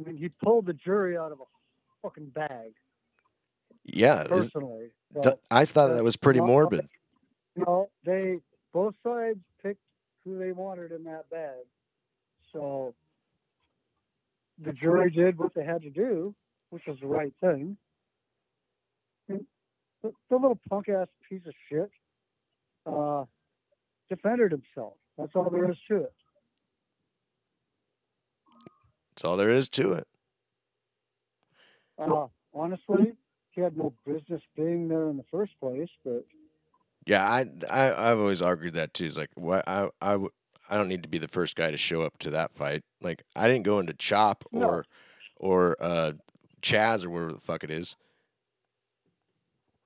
I 0.00 0.08
mean, 0.08 0.16
he 0.16 0.30
pulled 0.30 0.64
the 0.64 0.72
jury 0.72 1.18
out 1.18 1.32
of 1.32 1.40
a 1.40 1.44
fucking 2.02 2.30
bag. 2.30 2.72
Yeah, 3.84 4.24
Personally, 4.26 4.92
but, 5.12 5.38
I 5.50 5.66
thought 5.66 5.90
uh, 5.90 5.96
that 5.96 6.04
was 6.04 6.16
pretty 6.16 6.40
morbid. 6.40 6.88
you 7.54 7.64
know, 7.66 7.90
they 8.06 8.38
both 8.72 8.94
sides 9.06 9.40
picked 9.62 9.82
who 10.24 10.38
they 10.38 10.52
wanted 10.52 10.92
in 10.92 11.04
that 11.04 11.28
bag. 11.30 11.66
So 12.54 12.94
the 14.64 14.72
jury 14.72 15.10
did 15.10 15.36
what 15.36 15.52
they 15.54 15.64
had 15.64 15.82
to 15.82 15.90
do, 15.90 16.34
which 16.70 16.84
was 16.86 16.96
the 17.02 17.06
right 17.06 17.34
thing. 17.42 17.76
And 19.28 19.44
the, 20.02 20.12
the 20.30 20.36
little 20.36 20.58
punk 20.70 20.88
ass 20.88 21.08
piece 21.28 21.42
of 21.46 21.52
shit 21.68 21.90
uh, 22.86 23.24
defended 24.08 24.52
himself. 24.52 24.94
That's 25.18 25.34
all 25.34 25.48
there 25.50 25.70
is 25.70 25.76
to 25.88 25.96
it. 26.02 26.12
That's 29.10 29.24
all 29.24 29.36
there 29.36 29.50
is 29.50 29.68
to 29.70 29.92
it. 29.92 30.06
Uh, 31.98 32.26
honestly, 32.52 33.12
he 33.50 33.60
had 33.60 33.76
no 33.76 33.92
business 34.04 34.42
being 34.56 34.88
there 34.88 35.08
in 35.08 35.16
the 35.16 35.24
first 35.30 35.52
place, 35.60 35.88
but 36.04 36.24
Yeah, 37.06 37.24
I, 37.24 37.44
I 37.70 38.10
I've 38.10 38.18
always 38.18 38.42
argued 38.42 38.74
that 38.74 38.92
too. 38.94 39.04
It's 39.06 39.16
like, 39.16 39.30
why 39.34 39.62
I 39.66 39.88
I 40.00 40.12
w- 40.12 40.30
I 40.68 40.76
don't 40.76 40.88
need 40.88 41.02
to 41.04 41.08
be 41.08 41.18
the 41.18 41.28
first 41.28 41.54
guy 41.54 41.70
to 41.70 41.76
show 41.76 42.02
up 42.02 42.18
to 42.18 42.30
that 42.30 42.52
fight. 42.52 42.82
Like, 43.02 43.22
I 43.36 43.46
didn't 43.46 43.64
go 43.64 43.78
into 43.78 43.92
Chop 43.94 44.44
No. 44.50 44.66
or 44.66 44.84
or 45.36 45.76
uh, 45.80 46.12
Chaz 46.62 47.04
or 47.04 47.10
whatever 47.10 47.32
the 47.34 47.40
fuck 47.40 47.62
it 47.62 47.70
is. 47.70 47.96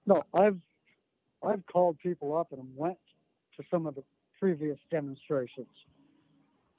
no, 0.07 0.23
I've 0.33 0.61
I've 1.42 1.64
called 1.66 1.99
people 2.00 2.37
up 2.37 2.52
and 2.52 2.62
went 2.76 2.99
to 3.57 3.64
some 3.71 3.87
of 3.87 3.95
the 3.95 4.02
previous 4.38 4.78
demonstrations 4.90 5.68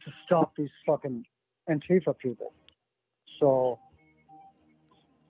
to 0.06 0.12
stop 0.26 0.54
these 0.58 0.70
fucking 0.86 1.26
Antifa 1.70 2.18
people. 2.18 2.54
So, 3.40 3.80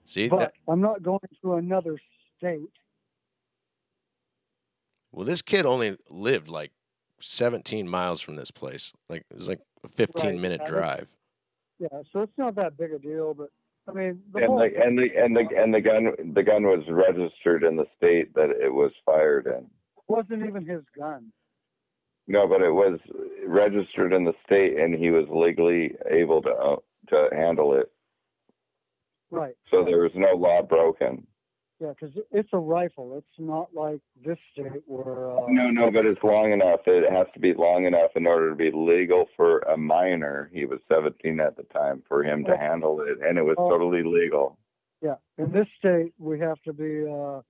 See, 0.04 0.28
but 0.28 0.38
that, 0.40 0.52
I'm 0.68 0.80
not 0.80 1.02
going 1.02 1.20
to 1.42 1.54
another 1.54 1.96
state. 2.38 2.70
well, 5.12 5.24
this 5.24 5.42
kid 5.42 5.66
only 5.66 5.96
lived 6.08 6.48
like 6.48 6.72
17 7.20 7.88
miles 7.88 8.20
from 8.20 8.36
this 8.36 8.50
place. 8.50 8.92
Like, 9.08 9.24
it 9.30 9.36
was 9.36 9.48
like 9.48 9.60
a 9.84 9.88
15 9.88 10.30
Right, 10.30 10.40
minute 10.40 10.64
drive. 10.64 11.16
Yeah, 11.78 12.02
so 12.12 12.22
it's 12.22 12.36
not 12.36 12.54
that 12.56 12.76
big 12.76 12.92
a 12.92 12.98
deal. 12.98 13.34
But 13.34 13.50
I 13.90 13.94
mean, 13.98 14.22
the 14.32 14.38
And 14.38 14.46
whole 14.46 14.58
the 14.58 14.70
and 14.82 14.98
the 14.98 15.10
and 15.16 15.36
the 15.36 15.46
and 15.56 15.74
the 15.74 15.80
gun 15.80 16.32
the 16.34 16.42
gun 16.42 16.64
was 16.64 16.84
registered 16.88 17.64
in 17.64 17.76
the 17.76 17.86
state 17.96 18.34
that 18.34 18.50
it 18.50 18.72
was 18.72 18.92
fired 19.04 19.46
in. 19.46 19.66
wasn't 20.08 20.46
even 20.46 20.66
his 20.66 20.82
gun. 20.96 21.32
No, 22.26 22.46
but 22.46 22.62
it 22.62 22.70
was 22.72 22.98
registered 23.46 24.12
in 24.12 24.24
the 24.24 24.34
state, 24.46 24.78
and 24.78 24.94
he 24.94 25.10
was 25.10 25.26
legally 25.30 25.94
able 26.08 26.42
to 26.42 26.50
uh, 26.50 26.76
to 27.08 27.28
handle 27.34 27.74
it. 27.74 27.90
Right. 29.30 29.54
So 29.70 29.84
there 29.84 29.98
was 29.98 30.12
no 30.14 30.34
law 30.34 30.62
broken. 30.62 31.26
Yeah, 31.80 31.94
because 31.98 32.14
it's 32.30 32.50
a 32.52 32.58
rifle. 32.58 33.16
It's 33.16 33.38
not 33.38 33.70
like 33.74 34.00
this 34.22 34.36
state 34.52 34.82
where. 34.86 35.30
Uh, 35.30 35.46
No, 35.48 35.70
no, 35.70 35.90
but 35.90 36.04
it's 36.04 36.22
long 36.22 36.52
enough. 36.52 36.80
It 36.86 37.10
has 37.10 37.26
to 37.32 37.40
be 37.40 37.54
long 37.54 37.86
enough 37.86 38.10
in 38.16 38.26
order 38.26 38.50
to 38.50 38.54
be 38.54 38.70
legal 38.70 39.26
for 39.34 39.60
a 39.60 39.78
minor. 39.78 40.50
He 40.52 40.66
was 40.66 40.80
17 40.92 41.40
at 41.40 41.56
the 41.56 41.62
time 41.64 42.02
for 42.06 42.22
him 42.22 42.44
to 42.44 42.56
handle 42.56 43.00
it, 43.00 43.18
and 43.26 43.38
it 43.38 43.42
was 43.42 43.56
Oh. 43.58 43.70
totally 43.70 44.02
legal. 44.02 44.58
Yeah, 45.00 45.16
in 45.38 45.52
this 45.52 45.66
state 45.78 46.12
we 46.18 46.38
have 46.40 46.60
to 46.62 46.74
be. 46.74 47.06
Uh, 47.06 47.40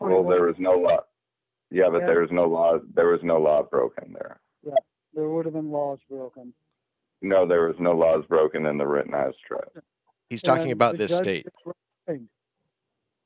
Well, 0.00 0.24
there 0.24 0.44
was 0.44 0.56
no 0.58 0.72
law. 0.72 1.04
Yeah, 1.70 1.88
but 1.88 2.00
Yeah. 2.00 2.06
there 2.08 2.20
was 2.20 2.30
no 2.30 2.44
law. 2.44 2.78
There 2.92 3.08
was 3.08 3.22
no 3.22 3.38
law 3.38 3.62
broken 3.62 4.12
there. 4.12 4.40
Yeah, 4.62 4.74
there 5.14 5.28
would 5.30 5.46
have 5.46 5.54
been 5.54 5.70
laws 5.70 6.00
broken. 6.10 6.52
No, 7.22 7.46
there 7.46 7.68
was 7.68 7.78
no 7.78 7.92
laws 7.92 8.26
broken 8.26 8.66
in 8.66 8.76
the 8.76 8.86
written 8.86 9.12
Rittenhouse 9.12 9.38
trial. 9.46 9.72
He's 10.28 10.42
talking 10.42 10.64
And 10.64 10.72
about 10.72 10.98
this 10.98 11.12
judge 11.12 11.22
state. 11.22 11.44
did 11.44 11.52
the 11.64 11.68
right 11.70 11.76
thing. 12.06 12.28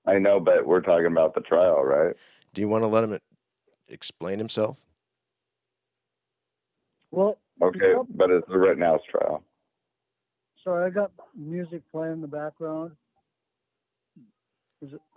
I 0.06 0.18
know, 0.18 0.38
but 0.40 0.66
we're 0.66 0.80
talking 0.80 1.06
about 1.06 1.34
the 1.34 1.40
trial, 1.40 1.82
right? 1.84 2.14
Do 2.54 2.60
you 2.60 2.68
want 2.68 2.82
to 2.84 2.88
let 2.88 3.04
him 3.04 3.18
explain 3.88 4.38
himself? 4.38 4.84
Well, 7.10 7.38
Okay, 7.62 7.92
Yep. 7.96 8.06
but 8.10 8.30
it's 8.30 8.46
the 8.48 8.58
Rittenhouse 8.58 9.00
trial. 9.10 9.42
sorry, 10.62 10.86
I 10.86 10.90
got 10.90 11.10
music 11.34 11.82
playing 11.90 12.14
in 12.14 12.20
the 12.20 12.26
background. 12.28 12.92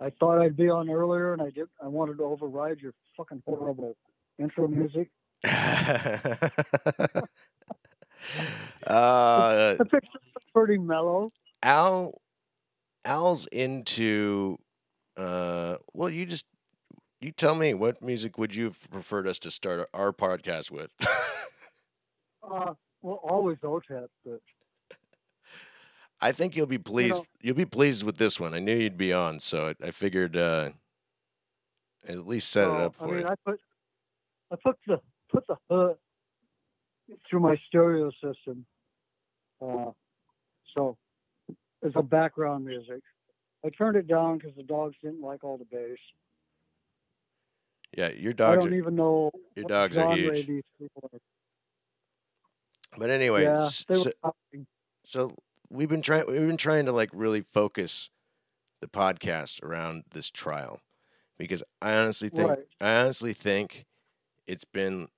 I 0.00 0.10
thought 0.18 0.40
I'd 0.40 0.56
be 0.56 0.70
on 0.70 0.88
earlier, 0.88 1.34
and 1.34 1.42
I 1.42 1.50
did. 1.50 1.68
I 1.82 1.86
wanted 1.88 2.16
to 2.18 2.24
override 2.24 2.80
your 2.80 2.94
fucking 3.16 3.42
horrible 3.46 3.94
intro 4.38 4.66
music. 4.66 5.10
uh, 5.44 7.20
The 8.86 9.84
picture's 9.90 10.20
pretty 10.54 10.78
mellow. 10.78 11.30
Al 11.62 12.20
Al's 13.04 13.46
into 13.48 14.56
uh 15.20 15.76
well 15.92 16.08
you 16.08 16.24
just 16.26 16.46
you 17.20 17.30
tell 17.32 17.54
me 17.54 17.74
what 17.74 18.02
music 18.02 18.38
would 18.38 18.54
you 18.54 18.64
have 18.64 18.90
preferred 18.90 19.26
us 19.26 19.38
to 19.40 19.50
start 19.50 19.88
our 19.92 20.12
podcast 20.12 20.70
with? 20.70 20.90
Uh, 22.42 22.74
well, 23.02 23.20
always 23.22 23.58
OTEP, 23.58 24.08
but 24.24 24.40
I 26.20 26.32
think 26.32 26.56
you'll 26.56 26.66
be 26.66 26.78
pleased 26.78 27.14
know- 27.16 27.26
you'll 27.40 27.54
be 27.56 27.64
pleased 27.66 28.02
with 28.02 28.16
this 28.18 28.40
one. 28.40 28.54
I 28.54 28.58
knew 28.58 28.74
you'd 28.74 28.96
be 28.96 29.12
on, 29.12 29.40
so 29.40 29.68
I, 29.80 29.86
I 29.88 29.90
figured 29.90 30.36
uh 30.36 30.70
at 32.08 32.26
least 32.26 32.50
set 32.50 32.68
it 32.68 32.74
uh, 32.74 32.86
up 32.86 32.94
I 32.98 33.04
for 33.04 33.08
mean, 33.14 33.18
you. 33.20 33.26
I 33.26 33.34
put 33.46 33.60
I 34.52 34.56
put 34.64 34.76
the 34.86 35.00
put 35.30 35.46
the 35.46 35.56
hood 35.70 35.96
through 37.28 37.40
my 37.40 37.56
stereo 37.68 38.10
system. 38.22 38.64
Uh, 39.60 39.90
so 40.76 40.96
it's 41.82 41.96
a 41.96 42.02
background 42.02 42.64
music. 42.64 43.02
I 43.64 43.70
turned 43.70 43.96
it 43.96 44.06
down 44.06 44.38
because 44.38 44.54
the 44.56 44.62
dogs 44.62 44.96
didn't 45.02 45.20
like 45.20 45.44
all 45.44 45.58
the 45.58 45.64
bass. 45.64 45.98
Yeah, 47.96 48.10
your 48.10 48.32
dogs. 48.32 48.58
I 48.58 48.60
don't 48.60 48.72
are 48.72 48.76
even 48.76 48.94
know 48.94 49.30
your 49.56 49.64
dogs 49.64 49.98
are 49.98 50.14
huge. 50.14 50.48
are. 50.48 51.20
But 52.96 53.10
anyway, 53.10 53.44
yeah, 53.44 53.58
s- 53.64 53.84
they 53.88 53.96
were 53.96 54.04
so, 54.04 54.12
so 55.04 55.34
we've 55.70 55.88
been 55.88 56.02
trying 56.02 56.26
we've 56.26 56.46
been 56.46 56.56
trying 56.56 56.84
to 56.86 56.92
like 56.92 57.10
really 57.12 57.40
focus 57.40 58.10
the 58.80 58.88
podcast 58.88 59.62
around 59.62 60.04
this 60.12 60.30
trial 60.30 60.80
because 61.38 61.62
I 61.82 61.94
honestly 61.94 62.28
think 62.30 62.48
Right. 62.50 62.58
I 62.80 63.02
honestly 63.02 63.32
think 63.32 63.86
it's 64.46 64.64
been 64.64 65.08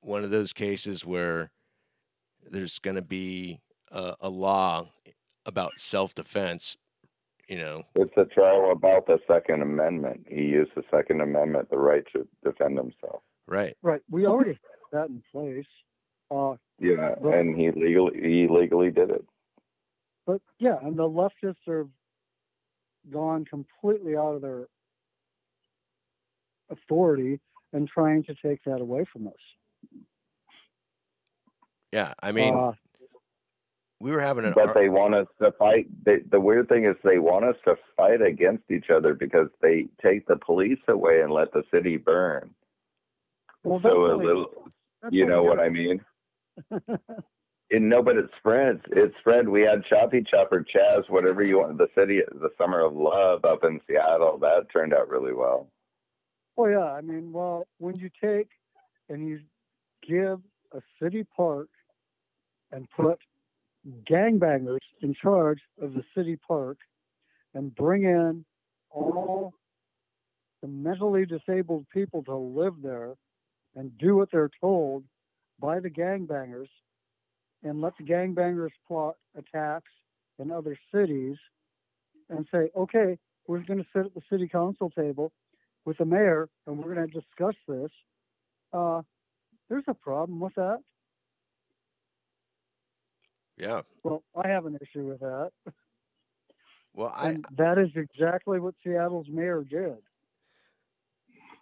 one 0.00 0.24
of 0.24 0.30
those 0.30 0.52
cases 0.52 1.04
where 1.04 1.50
there's 2.42 2.78
going 2.78 2.96
to 2.96 3.02
be 3.02 3.60
a, 3.90 4.16
a 4.20 4.30
law 4.30 4.88
about 5.46 5.78
self 5.78 6.14
defense. 6.14 6.76
You 7.48 7.58
know, 7.58 7.82
It's 7.94 8.12
a 8.16 8.24
trial 8.24 8.72
about 8.72 9.06
the 9.06 9.18
Second 9.28 9.62
Amendment. 9.62 10.26
He 10.28 10.42
used 10.42 10.72
the 10.74 10.82
Second 10.90 11.20
Amendment, 11.20 11.70
the 11.70 11.78
right 11.78 12.02
to 12.12 12.26
defend 12.44 12.76
himself. 12.76 13.22
right? 13.46 13.76
Right, 13.82 14.00
we 14.10 14.26
already 14.26 14.50
have 14.50 14.58
that 14.92 15.08
in 15.08 15.22
place. 15.30 15.66
Uh, 16.30 16.56
Yeah, 16.80 17.14
Right. 17.20 17.38
and 17.38 17.56
he 17.56 17.70
legally 17.70 18.20
he 18.20 18.48
legally 18.48 18.90
did 18.90 19.10
it. 19.10 19.24
but 20.26 20.42
yeah, 20.58 20.78
and 20.82 20.96
the 20.96 21.08
leftists 21.08 21.68
are 21.68 21.88
gone 23.08 23.44
completely 23.44 24.16
out 24.16 24.34
of 24.34 24.42
their 24.42 24.66
authority 26.68 27.38
and 27.72 27.86
trying 27.88 28.24
to 28.24 28.34
take 28.34 28.62
that 28.64 28.80
away 28.80 29.04
from 29.04 29.28
us. 29.28 30.04
Yeah, 31.92 32.12
I 32.20 32.32
mean, 32.32 32.52
uh, 32.54 32.72
we 34.00 34.10
were 34.10 34.20
having 34.20 34.44
an 34.44 34.52
But 34.54 34.68
ar- 34.68 34.74
they 34.74 34.88
want 34.88 35.14
us 35.14 35.26
to 35.42 35.52
fight. 35.52 35.86
They, 36.04 36.18
the 36.30 36.40
weird 36.40 36.68
thing 36.68 36.84
is 36.84 36.96
they 37.02 37.18
want 37.18 37.44
us 37.44 37.56
to 37.66 37.76
fight 37.96 38.20
against 38.22 38.70
each 38.70 38.90
other 38.90 39.14
because 39.14 39.48
they 39.62 39.86
take 40.04 40.26
the 40.26 40.36
police 40.36 40.78
away 40.88 41.20
and 41.22 41.32
let 41.32 41.52
the 41.52 41.62
city 41.72 41.96
burn. 41.96 42.50
well, 43.64 43.78
that's 43.78 43.92
So 43.94 44.06
a 44.06 44.16
little, 44.16 44.68
you 45.10 45.26
know 45.26 45.42
what 45.42 45.60
I 45.60 45.68
mean? 45.68 46.04
And 47.68 47.88
no, 47.88 48.00
but 48.00 48.16
it 48.16 48.30
spreads. 48.38 48.80
It 48.92 49.12
spread. 49.18 49.48
We 49.48 49.62
had 49.62 49.84
Choppy 49.86 50.22
Chopper, 50.22 50.64
Chaz, 50.72 51.10
whatever 51.10 51.42
you 51.42 51.58
want. 51.58 51.78
The 51.78 51.88
city, 51.98 52.20
the 52.30 52.50
Summer 52.56 52.78
of 52.80 52.94
Love 52.94 53.44
up 53.44 53.64
in 53.64 53.80
Seattle. 53.88 54.38
That 54.38 54.66
turned 54.72 54.94
out 54.94 55.08
really 55.08 55.32
well. 55.34 55.68
Oh 56.56 56.66
yeah, 56.68 56.92
I 56.92 57.00
mean, 57.00 57.32
well, 57.32 57.66
when 57.78 57.96
you 57.96 58.08
take 58.22 58.50
and 59.08 59.26
you 59.26 59.40
give 60.08 60.38
a 60.72 60.80
city 61.02 61.26
park 61.36 61.66
and 62.70 62.88
put 62.96 63.18
gangbangers 64.10 64.78
in 65.02 65.14
charge 65.14 65.60
of 65.80 65.94
the 65.94 66.02
city 66.16 66.36
park 66.36 66.78
and 67.54 67.74
bring 67.74 68.04
in 68.04 68.44
all 68.90 69.52
the 70.62 70.68
mentally 70.68 71.26
disabled 71.26 71.86
people 71.92 72.22
to 72.24 72.34
live 72.34 72.74
there 72.82 73.14
and 73.74 73.96
do 73.98 74.16
what 74.16 74.30
they're 74.32 74.50
told 74.60 75.04
by 75.60 75.80
the 75.80 75.90
gangbangers 75.90 76.68
and 77.62 77.80
let 77.80 77.92
the 77.98 78.04
gangbangers 78.04 78.70
plot 78.86 79.16
attacks 79.36 79.90
in 80.38 80.50
other 80.50 80.76
cities 80.92 81.36
and 82.28 82.46
say, 82.52 82.70
okay, 82.76 83.18
we're 83.46 83.60
going 83.60 83.78
to 83.78 83.86
sit 83.94 84.06
at 84.06 84.14
the 84.14 84.22
city 84.30 84.48
council 84.48 84.90
table 84.90 85.32
with 85.84 85.98
the 85.98 86.04
mayor 86.04 86.48
and 86.66 86.78
we're 86.78 86.94
going 86.94 87.08
to 87.08 87.20
discuss 87.20 87.54
this. 87.68 87.90
Uh, 88.72 89.02
there's 89.68 89.84
a 89.88 89.94
problem 89.94 90.40
with 90.40 90.54
that. 90.56 90.78
Yeah. 93.56 93.82
Well, 94.02 94.22
I 94.34 94.48
have 94.48 94.66
an 94.66 94.78
issue 94.80 95.06
with 95.06 95.20
that. 95.20 95.50
Well, 96.94 97.14
I 97.14 97.28
And 97.30 97.46
that 97.56 97.78
is 97.78 97.90
exactly 97.94 98.58
what 98.58 98.74
Seattle's 98.82 99.28
mayor 99.28 99.64
did. 99.68 99.98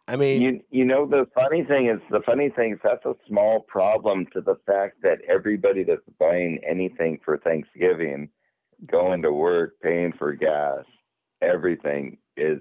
I 0.07 0.17
mean, 0.17 0.43
You 0.43 0.61
you 0.71 0.85
know 0.85 1.07
the 1.07 1.27
funny 1.35 1.65
thing 1.65 1.89
is 1.89 2.01
the 2.11 2.21
funny 2.27 2.51
thing 2.51 2.75
is 2.75 2.79
that's 2.85 3.05
a 3.07 3.15
small 3.27 3.61
problem 3.61 4.27
to 4.35 4.41
the 4.41 4.57
fact 4.67 5.03
that 5.03 5.19
everybody 5.29 5.83
that's 5.83 6.03
buying 6.21 6.61
anything 6.69 7.21
for 7.25 7.39
Thanksgiving, 7.39 8.29
going 8.87 9.23
to 9.23 9.33
work, 9.33 9.81
paying 9.83 10.13
for 10.13 10.35
gas, 10.35 10.85
everything 11.41 12.19
is 12.37 12.61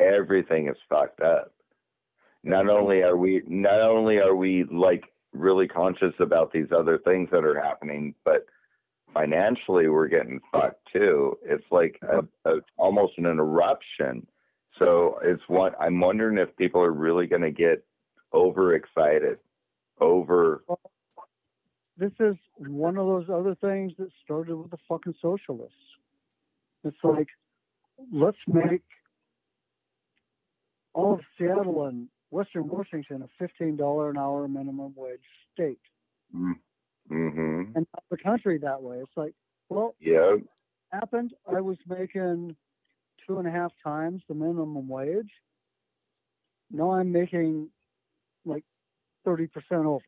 everything 0.00 0.68
is 0.68 0.76
fucked 0.88 1.20
up. 1.20 1.52
Not 2.44 2.68
only 2.68 3.02
are 3.02 3.16
we 3.16 3.42
not 3.46 3.80
only 3.80 4.20
are 4.20 4.36
we 4.36 4.64
like 4.64 5.04
really 5.32 5.66
conscious 5.66 6.14
about 6.20 6.52
these 6.52 6.68
other 6.70 6.98
things 6.98 7.28
that 7.32 7.44
are 7.44 7.60
happening, 7.60 8.14
but 8.24 8.46
financially 9.14 9.88
we're 9.88 10.08
getting 10.08 10.40
fucked 10.52 10.88
too. 10.92 11.38
It's 11.44 11.64
like 11.70 11.98
a, 12.02 12.24
a, 12.50 12.56
almost 12.76 13.14
an 13.16 13.26
eruption. 13.26 14.26
So 14.78 15.18
it's 15.22 15.42
what 15.46 15.74
I'm 15.80 16.00
wondering 16.00 16.36
if 16.38 16.54
people 16.56 16.82
are 16.82 16.92
really 16.92 17.26
going 17.26 17.42
to 17.42 17.52
get 17.52 17.84
overexcited, 18.34 19.38
over. 20.00 20.64
This 21.96 22.12
is 22.18 22.34
one 22.58 22.96
of 22.98 23.06
those 23.06 23.30
other 23.32 23.54
things 23.54 23.92
that 23.98 24.08
started 24.24 24.56
with 24.56 24.72
the 24.72 24.78
fucking 24.88 25.14
socialists. 25.22 25.76
It's 26.82 26.96
like, 27.04 27.28
let's 28.12 28.36
make 28.48 28.82
all 30.92 31.14
of 31.14 31.20
Seattle 31.38 31.86
and 31.86 32.08
Western 32.30 32.68
Washington 32.68 33.22
a 33.22 33.42
$15 33.42 34.10
an 34.10 34.18
hour 34.18 34.48
minimum 34.48 34.92
wage 34.96 35.20
state 35.52 35.78
mm. 36.34 36.54
Mm-hmm. 37.10 37.76
and 37.76 37.86
not 37.94 38.04
the 38.10 38.16
country 38.16 38.58
that 38.58 38.82
way. 38.82 38.98
It's 38.98 39.16
like, 39.16 39.34
well, 39.68 39.94
Yeah. 40.00 40.36
happened. 40.92 41.34
I 41.46 41.60
was 41.60 41.76
making 41.86 42.56
two 43.26 43.38
and 43.38 43.46
a 43.46 43.50
half 43.50 43.72
times 43.82 44.22
the 44.28 44.34
minimum 44.34 44.88
wage. 44.88 45.30
Now 46.70 46.92
I'm 46.92 47.12
making 47.12 47.70
like 48.44 48.64
30% 49.26 49.48
over. 49.84 50.04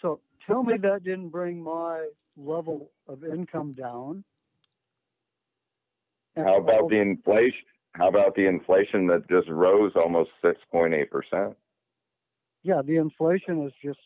So 0.00 0.20
tell 0.46 0.62
me 0.62 0.76
that 0.78 1.02
didn't 1.04 1.30
bring 1.30 1.62
my 1.62 2.08
level 2.36 2.90
of 3.08 3.24
income 3.24 3.72
down. 3.72 4.24
And 6.36 6.46
How 6.46 6.58
about 6.58 6.88
the 6.88 7.00
inflation? 7.00 7.66
How 7.94 8.08
about 8.08 8.36
the 8.36 8.46
inflation 8.46 9.06
that 9.08 9.28
just 9.28 9.48
rose 9.48 9.92
almost 9.96 10.30
six 10.40 10.60
point 10.70 10.94
eight 10.94 11.10
percent? 11.10 11.56
Yeah, 12.62 12.82
the 12.84 12.96
inflation 12.96 13.66
is 13.66 13.72
just, 13.82 13.98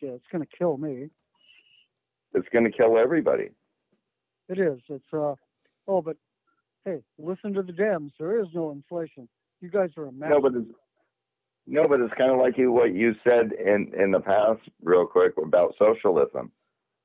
yeah, 0.00 0.10
it's 0.10 0.26
going 0.30 0.44
to 0.44 0.56
kill 0.58 0.76
me. 0.76 1.08
It's 2.34 2.48
going 2.52 2.64
to 2.64 2.76
kill 2.76 2.98
everybody. 2.98 3.50
It 4.48 4.58
is. 4.58 4.78
It's, 4.88 5.04
uh, 5.12 5.34
oh, 5.86 6.02
but 6.02 6.16
hey, 6.84 7.02
listen 7.18 7.54
to 7.54 7.62
the 7.62 7.72
Dems. 7.72 8.12
There 8.18 8.40
is 8.40 8.48
no 8.54 8.70
inflation. 8.70 9.28
You 9.60 9.70
guys 9.70 9.90
are 9.96 10.06
a 10.06 10.12
mess. 10.12 10.30
No, 10.32 10.40
but 10.40 10.54
it's 10.54 10.70
no, 11.66 11.84
but 11.84 12.00
it's 12.00 12.14
kind 12.14 12.30
of 12.30 12.38
like 12.38 12.56
you 12.56 12.72
what 12.72 12.94
you 12.94 13.14
said 13.28 13.52
in 13.52 13.92
in 13.94 14.10
the 14.10 14.20
past, 14.20 14.60
real 14.82 15.06
quick 15.06 15.34
about 15.42 15.74
socialism. 15.78 16.50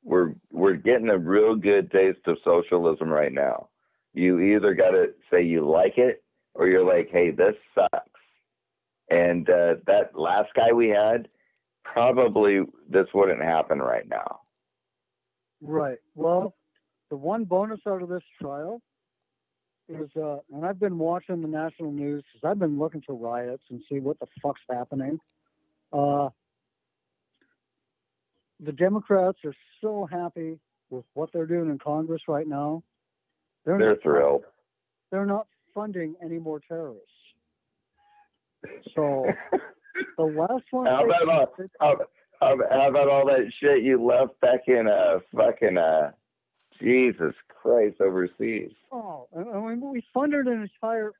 We're 0.03 0.35
we're 0.51 0.75
getting 0.75 1.09
a 1.09 1.17
real 1.17 1.55
good 1.55 1.91
taste 1.91 2.25
of 2.27 2.37
socialism 2.45 3.09
right 3.09 3.33
now. 3.33 3.69
You 4.13 4.39
either 4.39 4.73
got 4.73 4.91
to 4.91 5.13
say 5.31 5.43
you 5.43 5.67
like 5.67 5.97
it, 5.97 6.23
or 6.53 6.69
you're 6.69 6.85
like, 6.85 7.09
hey, 7.11 7.31
this 7.31 7.55
sucks. 7.75 8.21
And 9.09 9.49
uh, 9.49 9.75
that 9.87 10.11
last 10.17 10.53
guy 10.55 10.71
we 10.71 10.89
had, 10.89 11.27
probably 11.83 12.61
this 12.89 13.07
wouldn't 13.13 13.41
happen 13.41 13.79
right 13.79 14.07
now. 14.07 14.39
Right. 15.61 15.97
Well, 16.15 16.55
the 17.09 17.15
one 17.15 17.43
bonus 17.45 17.79
out 17.87 18.01
of 18.01 18.09
this 18.09 18.23
trial 18.41 18.81
is, 19.89 20.09
uh, 20.21 20.37
and 20.53 20.65
I've 20.65 20.79
been 20.79 20.97
watching 20.97 21.41
the 21.41 21.47
national 21.47 21.91
news 21.91 22.23
because 22.33 22.49
I've 22.49 22.59
been 22.59 22.79
looking 22.79 23.01
for 23.05 23.13
riots 23.15 23.63
and 23.69 23.81
see 23.91 23.99
what 23.99 24.19
the 24.19 24.27
fuck's 24.41 24.61
happening. 24.69 25.19
Uh, 25.91 26.29
the 28.59 28.71
Democrats 28.71 29.39
are 29.45 29.53
so 29.81 30.07
happy 30.09 30.59
with 30.89 31.05
what 31.13 31.31
they're 31.33 31.45
doing 31.45 31.69
in 31.69 31.79
Congress 31.79 32.21
right 32.27 32.47
now. 32.47 32.83
They're, 33.65 33.77
They're 33.77 33.89
not, 33.89 34.01
thrilled. 34.03 34.43
they're 35.11 35.25
not 35.25 35.47
funding 35.73 36.15
any 36.23 36.39
more 36.39 36.59
terrorists. 36.67 37.07
So 38.95 39.25
the 40.17 40.23
last 40.23 40.63
one. 40.71 40.85
How 40.87 41.03
about 41.05 41.57
did- 41.57 41.69
How, 41.79 41.97
how, 42.41 42.55
how 42.71 42.87
about 42.89 43.09
all 43.09 43.25
that 43.27 43.45
shit 43.59 43.83
you 43.83 44.03
left 44.03 44.39
back 44.41 44.61
in 44.67 44.87
uh 44.87 45.19
fucking 45.35 45.77
uh 45.77 46.11
Jesus 46.81 47.33
Christ 47.49 48.01
overseas? 48.01 48.71
Oh, 48.91 49.27
I 49.35 49.39
I 49.41 49.59
mean, 49.75 49.91
we 49.91 50.03
funded 50.13 50.47
an 50.47 50.61
entire 50.63 51.11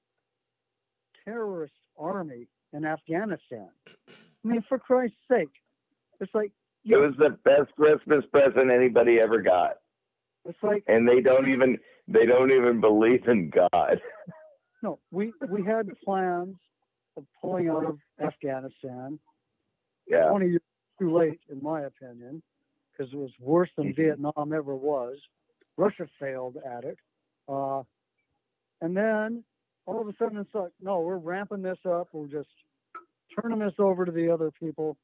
terrorist 1.26 1.74
army 1.98 2.48
in 2.74 2.86
Afghanistan. 2.86 3.70
I 4.10 4.48
mean, 4.48 4.64
for 4.68 4.78
Christ's 4.80 5.16
sake, 5.30 5.50
it's 6.20 6.34
like 6.34 6.52
It 6.86 6.98
was 6.98 7.14
the 7.18 7.32
best 7.46 7.74
Christmas 7.76 8.26
present 8.34 8.74
anybody 8.74 9.20
ever 9.22 9.42
got, 9.42 9.78
it's 10.46 10.58
like 10.62 10.84
and 10.88 11.08
they 11.08 11.22
don't 11.22 11.48
even 11.48 11.78
they 12.08 12.26
don't 12.26 12.52
even 12.52 12.82
believe 12.82 13.26
in 13.28 13.50
God. 13.50 14.02
no, 14.84 15.00
we 15.12 15.32
we 15.50 15.64
had 15.64 15.88
plans 16.04 16.56
of 17.18 17.26
pulling 17.42 17.70
out 17.70 17.86
of 17.86 18.00
Afghanistan. 18.20 19.20
Yeah, 20.08 20.30
Twenty 20.30 20.48
years 20.50 20.62
too 21.00 21.14
late, 21.16 21.40
in 21.50 21.62
my 21.64 21.82
opinion, 21.82 22.42
because 22.92 23.12
it 23.14 23.18
was 23.18 23.32
worse 23.40 23.70
than 23.78 23.94
Mhm. 23.94 23.96
Vietnam 23.96 24.54
ever 24.54 24.76
was. 24.76 25.20
Russia 25.78 26.08
failed 26.20 26.58
at 26.58 26.84
it, 26.84 27.00
uh, 27.48 27.84
and 28.82 28.96
then 28.96 29.44
all 29.86 30.00
of 30.02 30.08
a 30.08 30.14
sudden 30.18 30.38
it's 30.38 30.54
like, 30.54 30.72
no, 30.80 31.02
we're 31.02 31.18
ramping 31.18 31.62
this 31.62 31.84
up. 31.86 32.14
We're 32.14 32.28
just 32.28 32.50
turning 33.40 33.60
this 33.60 33.74
over 33.80 34.06
to 34.06 34.12
the 34.12 34.30
other 34.30 34.52
people, 34.52 34.98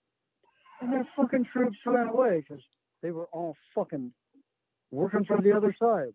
and 0.81 0.91
their 0.93 1.05
fucking 1.15 1.45
troops 1.45 1.77
ran 1.85 2.07
away 2.09 2.41
because 2.41 2.63
they 3.01 3.11
were 3.11 3.25
all 3.27 3.55
fucking 3.73 4.13
working 4.91 5.25
for 5.25 5.41
the 5.41 5.53
other 5.53 5.73
side. 5.73 6.13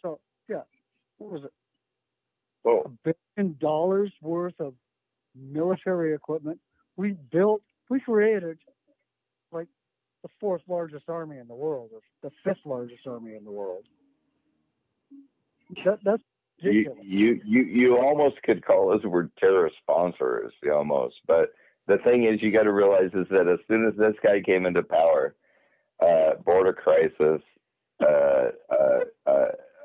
So 0.00 0.20
yeah, 0.48 0.62
what 1.18 1.30
was 1.30 1.44
it? 1.44 1.52
A 2.66 2.88
billion 3.36 3.56
dollars 3.58 4.12
worth 4.20 4.58
of 4.60 4.74
military 5.34 6.14
equipment. 6.14 6.60
We 6.96 7.12
built, 7.12 7.62
we 7.88 8.00
created 8.00 8.58
like 9.52 9.68
the 10.22 10.28
fourth 10.40 10.62
largest 10.68 11.08
army 11.08 11.38
in 11.38 11.48
the 11.48 11.54
world, 11.54 11.90
or 11.92 12.00
the 12.22 12.30
fifth 12.44 12.64
largest 12.64 13.06
army 13.06 13.34
in 13.36 13.44
the 13.44 13.52
world. 13.52 13.84
That, 15.84 15.98
that's 16.04 16.22
you, 16.62 16.94
you 17.02 17.40
you 17.44 17.62
you 17.62 17.98
almost 17.98 18.42
could 18.42 18.64
call 18.64 18.92
us 18.92 19.00
we're 19.04 19.28
terrorist 19.38 19.76
sponsors, 19.82 20.52
almost. 20.70 21.16
But 21.26 21.50
the 21.86 21.98
thing 21.98 22.24
is, 22.24 22.42
you 22.42 22.50
got 22.50 22.64
to 22.64 22.72
realize 22.72 23.10
is 23.14 23.26
that 23.30 23.48
as 23.48 23.58
soon 23.66 23.86
as 23.86 23.94
this 23.96 24.14
guy 24.22 24.40
came 24.40 24.66
into 24.66 24.82
power, 24.82 25.34
uh, 26.02 26.34
border 26.44 26.72
crisis, 26.72 27.40
uh, 28.00 28.50
uh, 28.70 29.00
uh, 29.26 29.30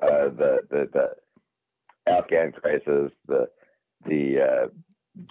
uh, 0.01 0.29
the 0.29 0.59
the 0.69 0.89
the 0.93 2.11
Afghan 2.11 2.51
crisis, 2.51 3.11
the 3.27 3.47
the 4.05 4.41
uh, 4.41 4.67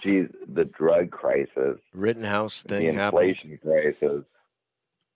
geez, 0.01 0.27
the 0.47 0.65
drug 0.65 1.11
crisis, 1.11 1.79
Rittenhouse 1.93 2.63
the 2.63 2.77
thing 2.77 2.93
happened. 2.93 3.29
inflation 3.29 3.59
crisis. 3.61 4.23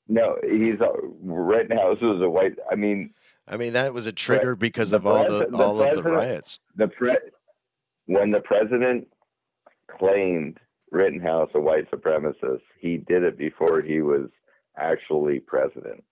No, 0.08 0.38
he's 0.44 0.82
uh, 0.82 0.88
Rittenhouse 1.22 2.02
was 2.02 2.22
a 2.22 2.30
white. 2.30 2.58
I 2.72 2.76
mean, 2.76 3.14
I 3.48 3.58
mean, 3.58 3.74
that 3.74 3.94
was 3.94 4.08
a 4.08 4.12
trigger 4.12 4.56
because 4.56 4.92
the 4.92 4.98
of 4.98 5.08
all 5.08 5.24
the 5.24 5.48
the 5.48 5.58
all 5.58 5.82
of 5.82 5.96
the 5.96 6.04
riots. 6.04 6.60
the 6.76 6.88
pre- 6.88 7.16
when 8.06 8.32
the 8.32 8.42
president 8.42 9.08
claimed 9.98 10.60
Rittenhouse 10.92 11.50
a 11.54 11.60
white 11.60 11.90
supremacist, 11.92 12.62
he 12.80 12.98
did 12.98 13.24
it 13.24 13.38
before 13.38 13.82
he 13.82 14.02
was 14.02 14.30
actually 14.78 15.40
president. 15.40 16.04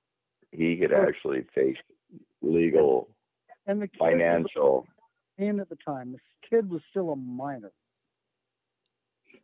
He 0.51 0.77
could 0.77 0.93
actually 0.93 1.45
face 1.55 1.77
legal, 2.41 3.09
and 3.65 3.81
the 3.81 3.87
kid 3.87 3.99
was 3.99 4.09
financial. 4.11 4.87
18 5.39 5.59
at 5.59 5.69
the 5.69 5.77
time. 5.85 6.11
This 6.11 6.21
kid 6.49 6.69
was 6.69 6.81
still 6.89 7.11
a 7.11 7.15
minor. 7.15 7.71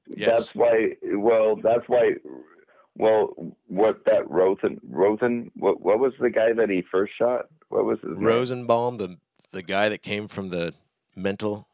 Yes. 0.08 0.30
That's 0.30 0.56
why. 0.56 0.96
Well, 1.04 1.56
that's 1.56 1.88
why. 1.88 2.16
Well, 2.96 3.56
what 3.68 4.06
that 4.06 4.26
Rothen 4.26 4.80
Rothen? 4.90 5.50
What 5.56 5.82
what 5.82 6.00
was 6.00 6.14
the 6.20 6.30
guy 6.30 6.54
that 6.54 6.70
he 6.70 6.84
first 6.92 7.14
shot? 7.18 7.48
What 7.70 7.86
was 7.86 8.00
his 8.02 8.12
name? 8.12 8.24
Rosenbaum, 8.24 8.98
the 8.98 9.18
the 9.52 9.64
guy 9.64 9.90
that 9.90 10.04
came 10.04 10.28
from 10.28 10.50
the 10.50 10.74
mental, 11.16 11.68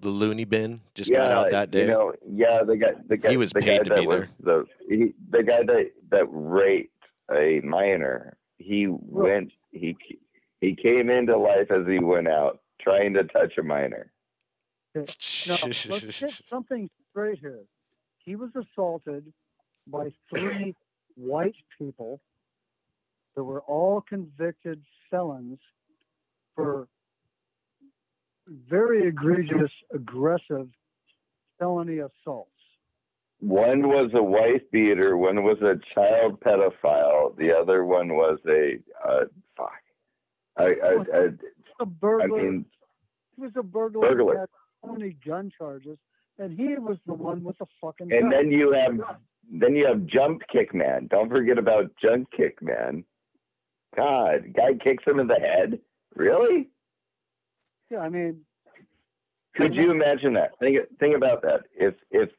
the 0.00 0.08
loony 0.08 0.44
bin, 0.44 0.80
just 0.94 1.10
got 1.10 1.30
out 1.30 1.50
that 1.50 1.70
day. 1.70 1.82
You 1.82 1.86
know, 1.86 2.12
yeah, 2.30 2.62
the 2.62 2.76
guy, 2.76 2.92
the 3.06 3.16
guy, 3.16 3.30
He 3.30 3.36
was 3.36 3.52
the 3.52 3.60
paid 3.60 3.78
guy 3.78 3.84
to 3.84 3.90
that 3.90 4.00
be 4.00 4.06
was 4.06 4.26
The, 4.40 4.64
he, 4.88 5.14
the 5.30 5.42
guy 5.42 5.62
that 5.62 5.92
that 6.10 6.26
raped 6.28 6.90
a 7.30 7.60
minor. 7.60 8.36
He 8.58 8.86
went. 8.88 9.52
He 9.72 9.96
he 10.60 10.74
came 10.74 11.10
into 11.10 11.36
life 11.36 11.70
as 11.70 11.86
he 11.86 11.98
went 11.98 12.28
out, 12.28 12.60
trying 12.80 13.14
to 13.14 13.24
touch 13.24 13.56
a 13.58 13.62
minor. 13.62 14.10
Now, 14.94 15.02
let's 15.02 16.42
something 16.48 16.88
straight 17.14 17.38
here. 17.38 17.60
He 18.24 18.34
was 18.36 18.50
assaulted 18.56 19.32
by 19.86 20.10
three 20.28 20.74
white 21.14 21.54
people 21.78 22.20
that 23.36 23.44
were 23.44 23.60
all 23.60 24.00
convicted 24.00 24.82
felons 25.10 25.58
for 26.56 26.88
very 28.68 29.06
egregious, 29.06 29.70
aggressive 29.92 30.68
felony 31.58 31.98
assaults. 31.98 32.50
One 33.40 33.88
was 33.88 34.10
a 34.14 34.22
wife 34.22 34.62
beater. 34.72 35.16
One 35.16 35.44
was 35.44 35.58
a 35.60 35.78
child 35.94 36.40
pedophile. 36.40 37.36
The 37.36 37.56
other 37.56 37.84
one 37.84 38.14
was 38.14 38.38
a 38.48 38.78
uh, 39.06 39.24
fuck. 39.56 39.72
I, 40.56 40.64
I, 40.64 41.18
I, 41.18 41.28
A 41.80 41.86
burglar. 41.86 42.38
I 42.38 42.42
mean, 42.42 42.64
he 43.36 43.42
was 43.42 43.50
a 43.56 43.62
burglar. 43.62 44.08
burglar. 44.08 44.34
He 44.34 44.38
had 44.38 44.48
only 44.82 45.16
gun 45.26 45.50
charges, 45.58 45.98
and 46.38 46.58
he 46.58 46.74
was 46.76 46.98
the 47.06 47.14
one 47.14 47.42
with 47.44 47.58
the 47.58 47.66
fucking 47.80 48.12
and 48.12 48.22
gun. 48.22 48.30
then 48.30 48.50
you 48.50 48.72
have 48.72 48.98
then 49.52 49.74
you 49.76 49.86
have 49.86 50.06
jump 50.06 50.42
kick 50.52 50.74
man. 50.74 51.06
Don't 51.10 51.30
forget 51.30 51.58
about 51.58 51.90
jump 52.04 52.28
kick 52.36 52.60
man. 52.62 53.04
God, 53.98 54.52
guy 54.56 54.74
kicks 54.82 55.04
him 55.06 55.20
in 55.20 55.28
the 55.28 55.38
head. 55.38 55.78
Really? 56.14 56.70
yeah, 57.90 57.98
I 58.00 58.08
mean, 58.08 58.40
Could 59.56 59.74
you 59.74 59.90
imagine 59.90 60.34
that? 60.34 60.58
Think 60.58 60.78
think 60.98 61.16
about 61.16 61.42
that. 61.42 61.62
If 61.74 61.94
if 62.10 62.30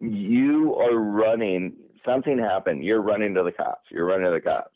you 0.00 0.74
are 0.76 0.94
running, 0.98 1.74
something 2.06 2.38
happened. 2.38 2.84
You're 2.84 3.02
running 3.02 3.34
to 3.34 3.42
the 3.42 3.52
cops. 3.52 3.86
You're 3.90 4.06
running 4.06 4.26
to 4.26 4.32
the 4.32 4.40
cops. 4.40 4.74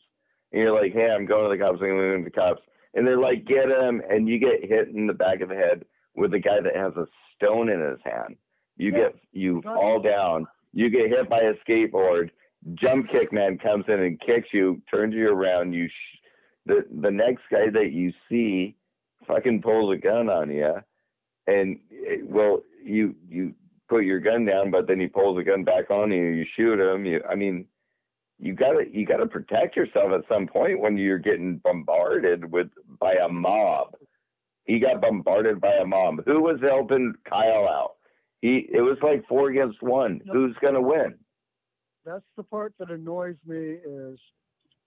And 0.51 0.61
you're 0.61 0.73
like, 0.73 0.93
hey, 0.93 1.09
I'm 1.09 1.25
going 1.25 1.49
to 1.49 1.57
the 1.57 1.63
cops. 1.63 1.79
I'm 1.81 1.87
going 1.87 2.23
to 2.23 2.29
the 2.29 2.31
cops. 2.31 2.61
And 2.93 3.07
they're 3.07 3.19
like, 3.19 3.45
get 3.45 3.71
him. 3.71 4.01
And 4.09 4.27
you 4.27 4.37
get 4.37 4.65
hit 4.65 4.89
in 4.89 5.07
the 5.07 5.13
back 5.13 5.41
of 5.41 5.49
the 5.49 5.55
head 5.55 5.85
with 6.15 6.33
a 6.33 6.39
guy 6.39 6.59
that 6.61 6.75
has 6.75 6.93
a 6.97 7.05
stone 7.35 7.69
in 7.69 7.79
his 7.79 7.99
hand. 8.03 8.35
You 8.81 8.91
get 8.91 9.15
you 9.31 9.61
fall 9.61 9.99
down. 9.99 10.47
You 10.73 10.89
get 10.89 11.09
hit 11.09 11.29
by 11.29 11.41
a 11.41 11.53
skateboard. 11.63 12.31
Jump 12.73 13.09
kick 13.11 13.31
man 13.31 13.59
comes 13.59 13.85
in 13.87 13.99
and 13.99 14.19
kicks 14.19 14.47
you, 14.51 14.81
turns 14.91 15.13
you 15.13 15.27
around. 15.27 15.73
You 15.73 15.87
sh- 15.87 16.17
the 16.65 16.85
the 17.01 17.11
next 17.11 17.43
guy 17.51 17.69
that 17.69 17.91
you 17.91 18.11
see 18.27 18.75
fucking 19.27 19.61
pulls 19.61 19.93
a 19.93 19.97
gun 19.97 20.31
on 20.31 20.49
you, 20.49 20.73
and 21.45 21.79
it, 21.91 22.27
well, 22.27 22.63
you 22.83 23.15
you 23.29 23.53
put 23.87 24.03
your 24.03 24.19
gun 24.19 24.45
down, 24.45 24.71
but 24.71 24.87
then 24.87 24.99
he 24.99 25.05
pulls 25.05 25.37
the 25.37 25.43
gun 25.43 25.63
back 25.63 25.91
on 25.91 26.11
you. 26.11 26.29
You 26.29 26.45
shoot 26.55 26.79
him. 26.79 27.05
You, 27.05 27.21
I 27.29 27.35
mean, 27.35 27.67
you 28.39 28.55
gotta 28.55 28.85
you 28.91 29.05
gotta 29.05 29.27
protect 29.27 29.75
yourself 29.75 30.11
at 30.11 30.33
some 30.33 30.47
point 30.47 30.79
when 30.79 30.97
you're 30.97 31.19
getting 31.19 31.57
bombarded 31.57 32.51
with 32.51 32.71
by 32.99 33.13
a 33.13 33.29
mob. 33.29 33.95
He 34.65 34.79
got 34.79 35.01
bombarded 35.01 35.61
by 35.61 35.73
a 35.73 35.85
mob. 35.85 36.23
Who 36.25 36.41
was 36.41 36.59
helping 36.63 37.13
Kyle 37.31 37.69
out? 37.69 37.97
He 38.41 38.67
it 38.71 38.81
was 38.81 38.97
like 39.01 39.27
four 39.27 39.49
against 39.49 39.81
one. 39.81 40.21
No. 40.25 40.33
Who's 40.33 40.55
gonna 40.61 40.81
win? 40.81 41.15
that's 42.05 42.25
the 42.35 42.43
part 42.43 42.73
that 42.79 42.89
annoys 42.89 43.35
me 43.45 43.57
is 43.57 44.19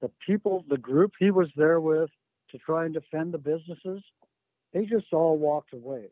the 0.01 0.11
people, 0.27 0.65
the 0.69 0.77
group 0.77 1.13
he 1.19 1.31
was 1.31 1.49
there 1.57 1.81
with 1.81 2.11
to 2.51 2.59
try 2.59 2.85
and 2.85 2.95
defend 2.95 3.33
the 3.33 3.39
businesses. 3.39 4.03
They 4.73 4.85
just 4.85 5.07
all 5.13 5.39
walked 5.39 5.73
away. 5.73 6.09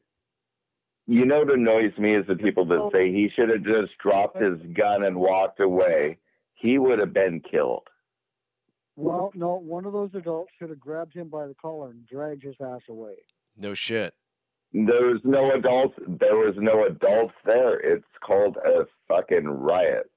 You 1.06 1.26
know 1.26 1.40
what 1.40 1.52
annoys 1.52 1.96
me 1.98 2.14
is 2.14 2.26
the 2.28 2.36
people 2.36 2.64
that 2.66 2.90
say 2.92 3.10
he 3.10 3.28
should 3.34 3.50
have 3.50 3.64
just 3.64 3.98
dropped 4.00 4.40
his 4.40 4.58
gun 4.72 5.04
and 5.04 5.16
walked 5.16 5.58
away. 5.58 6.18
He 6.54 6.78
would 6.78 7.00
have 7.00 7.12
been 7.12 7.40
killed. 7.40 7.88
Well, 8.94 9.32
no, 9.34 9.56
one 9.56 9.84
of 9.84 9.92
those 9.92 10.10
adults 10.14 10.52
should 10.58 10.70
have 10.70 10.78
grabbed 10.78 11.14
him 11.14 11.28
by 11.28 11.46
the 11.48 11.54
collar 11.60 11.90
and 11.90 12.06
dragged 12.06 12.44
his 12.44 12.54
ass 12.64 12.82
away. 12.88 13.16
No 13.56 13.74
shit. 13.74 14.14
There 14.72 15.10
was 15.10 15.20
no 15.22 15.50
adults. 15.50 15.94
There 16.06 16.36
was 16.36 16.54
no 16.56 16.84
adults 16.84 17.34
there. 17.44 17.78
It's 17.78 18.04
called 18.24 18.56
a 18.56 18.86
fucking 19.08 19.46
riot. 19.46 20.10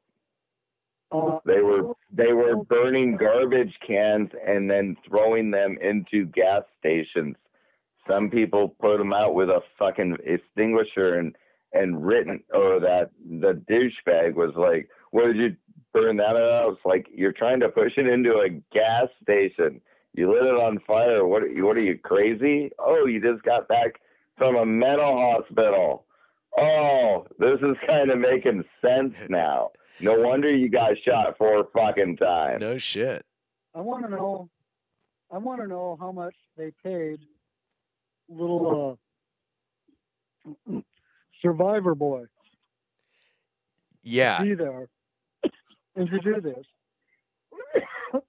They 1.46 1.62
were 1.62 1.94
they 2.12 2.34
were 2.34 2.58
burning 2.58 3.18
garbage 3.18 3.74
cans 3.86 4.30
and 4.46 4.70
then 4.70 4.98
throwing 5.08 5.52
them 5.52 5.78
into 5.82 6.26
gas 6.26 6.62
stations. 6.80 7.36
Some 8.10 8.30
people 8.30 8.76
put 8.80 8.98
them 8.98 9.14
out 9.14 9.36
with 9.36 9.50
a 9.50 9.62
fucking 9.78 10.18
extinguisher 10.26 11.18
and 11.20 11.36
and 11.74 12.06
written 12.06 12.42
or 12.54 12.80
that 12.80 13.12
the 13.26 13.62
douchebag 13.70 14.36
was 14.36 14.54
like, 14.56 14.90
"What 15.12 15.26
did 15.26 15.38
you 15.38 15.56
burn 15.94 16.18
that 16.18 16.40
out?" 16.40 16.74
It's 16.74 16.86
like 16.86 17.08
you're 17.14 17.34
trying 17.34 17.60
to 17.60 17.70
push 17.70 17.94
it 17.98 18.08
into 18.08 18.40
a 18.40 18.50
gas 18.74 19.08
station. 19.22 19.82
You 20.14 20.32
lit 20.32 20.46
it 20.46 20.58
on 20.58 20.80
fire. 20.88 21.26
What? 21.26 21.44
What 21.44 21.78
are 21.78 21.84
you 21.84 21.98
crazy? 21.98 22.72
Oh, 22.80 23.06
you 23.06 23.22
just 23.22 23.44
got 23.44 23.68
back 23.68 24.00
from 24.38 24.56
a 24.58 24.66
mental 24.66 25.18
hospital. 25.18 26.06
Oh, 26.58 27.26
this 27.40 27.60
is 27.62 27.76
kind 27.90 28.10
of 28.12 28.20
making 28.20 28.64
sense 28.86 29.16
now. 29.30 29.72
No 30.00 30.20
wonder 30.20 30.54
you 30.56 30.70
got 30.70 30.92
shot 31.06 31.38
four 31.38 31.68
fucking 31.78 32.18
times. 32.18 32.62
No 32.62 32.78
shit. 32.78 33.26
I 33.74 33.82
want 33.82 34.04
to 34.06 34.10
know. 34.12 34.50
I 35.32 35.38
want 35.38 35.62
to 35.62 35.68
know 35.68 35.98
how 36.00 36.12
much 36.12 36.36
they 36.58 36.72
paid 36.84 37.20
little 38.30 38.98
uh, 40.70 40.80
Survivor 41.42 41.96
boy 41.96 42.24
Yeah. 44.04 44.38
to 44.38 44.44
be 44.44 44.54
there 44.56 44.88
and 45.96 46.10
to 46.10 46.20
do 46.20 46.42
this 46.42 46.66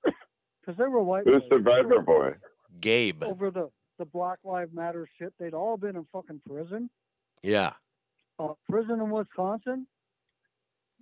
because 0.60 0.76
they 0.78 0.86
were 0.86 1.02
white 1.02 1.24
Who's. 1.26 1.42
Survivor 1.50 2.00
Boy? 2.00 2.34
Gabe. 2.80 3.22
over 3.24 3.50
the 3.50 3.70
the 3.98 4.04
Black 4.04 4.38
Lives 4.44 4.72
Matter 4.74 5.08
shit. 5.18 5.32
They'd 5.38 5.54
all 5.54 5.76
been 5.76 5.96
in 5.96 6.06
fucking 6.12 6.40
prison. 6.46 6.90
Yeah. 7.42 7.72
Uh, 8.38 8.54
prison 8.68 9.00
in 9.00 9.10
Wisconsin. 9.10 9.86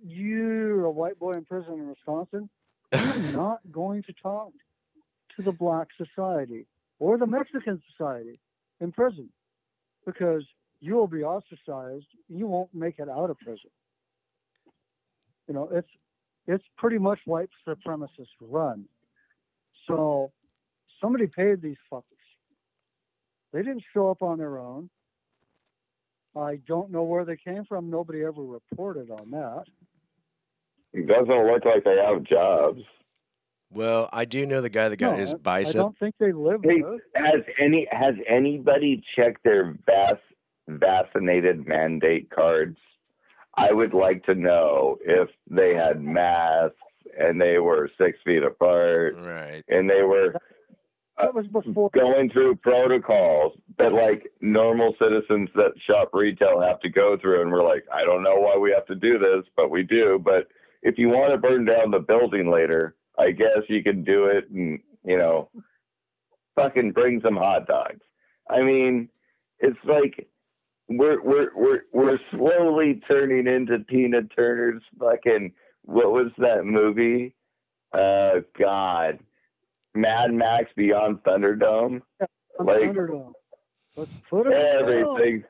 You're 0.03 0.85
a 0.85 0.91
white 0.91 1.19
boy 1.19 1.31
in 1.31 1.45
prison 1.45 1.73
in 1.73 1.89
Wisconsin. 1.89 2.49
You're 2.93 3.37
not 3.37 3.59
going 3.71 4.03
to 4.03 4.13
talk 4.13 4.51
to 5.35 5.41
the 5.41 5.51
black 5.51 5.87
society 5.97 6.67
or 6.99 7.17
the 7.17 7.25
Mexican 7.25 7.81
society 7.91 8.39
in 8.79 8.91
prison 8.91 9.29
because 10.05 10.43
you 10.79 10.95
will 10.95 11.07
be 11.07 11.23
ostracized. 11.23 12.07
You 12.29 12.47
won't 12.47 12.73
make 12.73 12.99
it 12.99 13.09
out 13.09 13.29
of 13.29 13.37
prison. 13.39 13.69
You 15.47 15.53
know, 15.53 15.69
it's 15.71 15.89
it's 16.47 16.63
pretty 16.77 16.97
much 16.97 17.19
white 17.25 17.49
supremacist 17.67 18.29
run. 18.39 18.85
So 19.87 20.31
somebody 21.01 21.27
paid 21.27 21.61
these 21.61 21.77
fuckers. 21.91 22.03
They 23.55 23.61
didn't 23.63 23.83
show 23.93 24.11
up 24.11 24.21
on 24.21 24.37
their 24.37 24.57
own. 24.59 24.89
I 26.35 26.57
don't 26.67 26.91
know 26.91 27.03
where 27.03 27.23
they 27.23 27.37
came 27.37 27.63
from. 27.63 27.89
Nobody 27.89 28.21
ever 28.21 28.41
reported 28.43 29.09
on 29.09 29.31
that. 29.31 29.63
It 30.91 31.07
doesn't 31.07 31.29
look 31.47 31.63
like 31.63 31.85
they 31.85 31.95
have 32.05 32.23
jobs. 32.25 32.81
Well, 33.71 34.09
I 34.11 34.25
do 34.25 34.45
know 34.45 34.59
the 34.59 34.69
guy 34.69 34.89
that 34.89 34.97
got 34.97 35.13
No, 35.13 35.17
his 35.19 35.33
bicep. 35.35 35.77
I 35.77 35.83
don't 35.83 35.97
think 35.97 36.15
they 36.19 36.33
live 36.33 36.59
Hey, 36.63 36.81
there. 36.81 36.97
has 37.15 37.41
any 37.57 37.87
has 37.91 38.15
anybody 38.27 39.01
checked 39.17 39.45
their 39.45 39.77
vac 39.85 40.19
vaccinated 40.67 41.65
mandate 41.65 42.29
cards? 42.29 42.77
I 43.55 43.71
would 43.71 43.93
like 43.93 44.25
to 44.25 44.35
know 44.35 44.97
if 45.05 45.29
they 45.49 45.73
had 45.75 46.01
masks 46.03 46.75
and 47.17 47.39
they 47.39 47.59
were 47.59 47.89
six 47.97 48.17
feet 48.25 48.43
apart 48.43 49.15
Right. 49.17 49.63
and 49.69 49.89
they 49.89 50.03
were 50.03 50.35
That 51.19 51.33
was 51.33 51.47
before. 51.47 51.89
going 51.91 52.29
through 52.29 52.55
protocols 52.57 53.53
that 53.77 53.93
like 53.93 54.31
normal 54.41 54.95
citizens 55.01 55.49
that 55.55 55.71
shop 55.89 56.09
retail 56.13 56.61
have 56.61 56.79
to 56.81 56.89
go 56.89 57.17
through 57.17 57.41
and 57.41 57.51
we're 57.51 57.63
like 57.63 57.85
i 57.93 58.03
don't 58.03 58.23
know 58.23 58.35
why 58.35 58.57
we 58.57 58.71
have 58.71 58.85
to 58.87 58.95
do 58.95 59.17
this 59.17 59.43
but 59.55 59.71
we 59.71 59.83
do. 59.83 60.19
But 60.19 60.47
if 60.81 60.97
you 60.97 61.07
want 61.09 61.31
to 61.31 61.37
burn 61.37 61.65
down 61.65 61.91
the 61.91 61.99
building 61.99 62.51
later 62.51 62.95
i 63.17 63.31
guess 63.31 63.59
you 63.69 63.81
can 63.81 64.03
do 64.03 64.25
it 64.25 64.49
and 64.49 64.79
you 65.05 65.17
know 65.17 65.49
fucking 66.55 66.91
bring 66.91 67.21
some 67.23 67.35
hot 67.37 67.67
dogs. 67.67 68.01
I 68.49 68.61
mean 68.61 69.09
it's 69.59 69.79
like 69.85 70.27
we're 70.89 71.21
we're 71.23 71.51
we're 71.55 71.81
we're 71.93 72.19
slowly 72.31 73.01
turning 73.09 73.47
into 73.47 73.79
tina 73.89 74.23
turner's 74.23 74.83
fucking 74.99 75.53
what 75.83 76.11
was 76.11 76.31
that 76.39 76.65
movie? 76.65 77.35
Uh 77.93 78.41
god 78.59 79.19
Mad 79.95 80.33
Max 80.33 80.65
Beyond 80.75 81.19
Thunderdome. 81.23 82.01
I'm 82.59 82.65
like- 82.65 82.81
Thunderdome. 82.81 83.33
Let's 83.95 84.11
put 84.29 84.47
it. 84.47 84.53
Everything, 84.53 85.43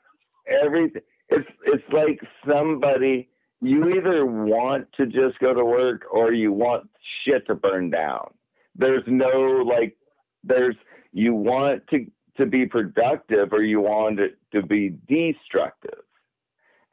everything. 0.47 1.01
It's 1.29 1.49
it's 1.65 1.83
like 1.91 2.19
somebody. 2.47 3.29
You 3.61 3.89
either 3.89 4.25
want 4.25 4.87
to 4.97 5.07
just 5.07 5.39
go 5.39 5.53
to 5.53 5.65
work 5.65 6.03
or 6.11 6.31
you 6.33 6.51
want 6.51 6.87
shit 7.23 7.47
to 7.47 7.55
burn 7.55 7.89
down. 7.89 8.31
There's 8.75 9.03
no 9.07 9.29
like. 9.65 9.97
There's 10.43 10.75
you 11.11 11.33
want 11.33 11.87
to 11.87 12.05
to 12.39 12.45
be 12.45 12.67
productive 12.67 13.51
or 13.51 13.63
you 13.63 13.81
want 13.81 14.19
it 14.19 14.37
to 14.53 14.61
be 14.61 14.89
destructive. 15.07 16.03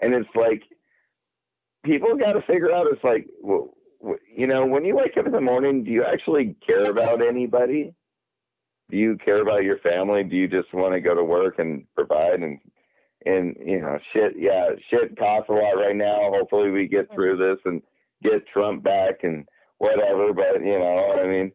And 0.00 0.14
it's 0.14 0.28
like 0.34 0.62
people 1.84 2.16
got 2.16 2.32
to 2.32 2.42
figure 2.42 2.72
out. 2.72 2.86
It's 2.90 3.04
like, 3.04 3.26
well, 3.42 3.74
you 4.34 4.46
know, 4.46 4.66
when 4.66 4.84
you 4.84 4.96
wake 4.96 5.16
up 5.16 5.26
in 5.26 5.32
the 5.32 5.40
morning, 5.40 5.84
do 5.84 5.90
you 5.90 6.04
actually 6.04 6.56
care 6.66 6.90
about 6.90 7.22
anybody? 7.24 7.94
Do 8.90 8.96
you 8.96 9.16
care 9.24 9.40
about 9.40 9.64
your 9.64 9.78
family? 9.78 10.24
Do 10.24 10.36
you 10.36 10.48
just 10.48 10.72
want 10.74 10.94
to 10.94 11.00
go 11.00 11.14
to 11.14 11.24
work 11.24 11.58
and 11.58 11.86
provide 11.94 12.42
and 12.42 12.58
and 13.24 13.56
you 13.64 13.80
know 13.80 13.98
shit? 14.12 14.34
Yeah, 14.36 14.70
shit 14.90 15.16
costs 15.16 15.48
a 15.48 15.52
lot 15.52 15.76
right 15.76 15.96
now. 15.96 16.18
Hopefully, 16.32 16.70
we 16.70 16.88
get 16.88 17.12
through 17.14 17.36
this 17.36 17.58
and 17.64 17.82
get 18.22 18.46
Trump 18.48 18.82
back 18.82 19.22
and 19.22 19.46
whatever. 19.78 20.32
But 20.32 20.60
you 20.64 20.78
know, 20.78 21.14
I 21.18 21.26
mean, 21.26 21.52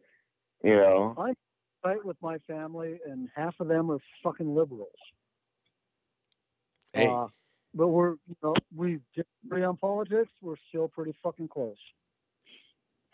you 0.64 0.76
know, 0.76 1.14
I 1.18 1.34
fight 1.82 2.04
with 2.04 2.16
my 2.22 2.38
family, 2.46 2.98
and 3.06 3.28
half 3.34 3.54
of 3.60 3.68
them 3.68 3.90
are 3.90 3.98
fucking 4.22 4.54
liberals. 4.54 4.88
Hey. 6.92 7.06
Uh, 7.06 7.26
but 7.74 7.88
we're, 7.88 8.12
you 8.26 8.36
know, 8.42 8.54
we 8.74 8.98
disagree 9.14 9.62
on 9.62 9.76
politics. 9.76 10.30
We're 10.40 10.56
still 10.68 10.88
pretty 10.88 11.14
fucking 11.22 11.48
close. 11.48 11.76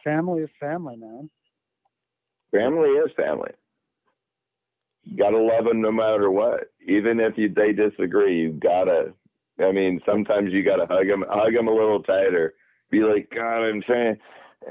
Family 0.04 0.42
is 0.42 0.50
family, 0.60 0.96
man. 0.96 1.30
family 2.52 2.90
is 2.90 3.10
family. 3.16 3.50
You 5.02 5.16
gotta 5.16 5.38
love 5.38 5.64
them 5.64 5.80
no 5.80 5.90
matter 5.92 6.30
what. 6.30 6.70
Even 6.86 7.20
if 7.20 7.36
you 7.36 7.48
they 7.48 7.72
disagree, 7.72 8.40
you 8.40 8.52
gotta. 8.52 9.12
I 9.60 9.72
mean, 9.72 10.00
sometimes 10.08 10.52
you 10.52 10.62
gotta 10.62 10.86
hug 10.86 11.08
them, 11.08 11.24
hug 11.28 11.54
them 11.54 11.68
a 11.68 11.72
little 11.72 12.02
tighter. 12.02 12.54
Be 12.90 13.00
like, 13.02 13.30
God, 13.34 13.62
I'm 13.64 13.82
trying, 13.82 14.16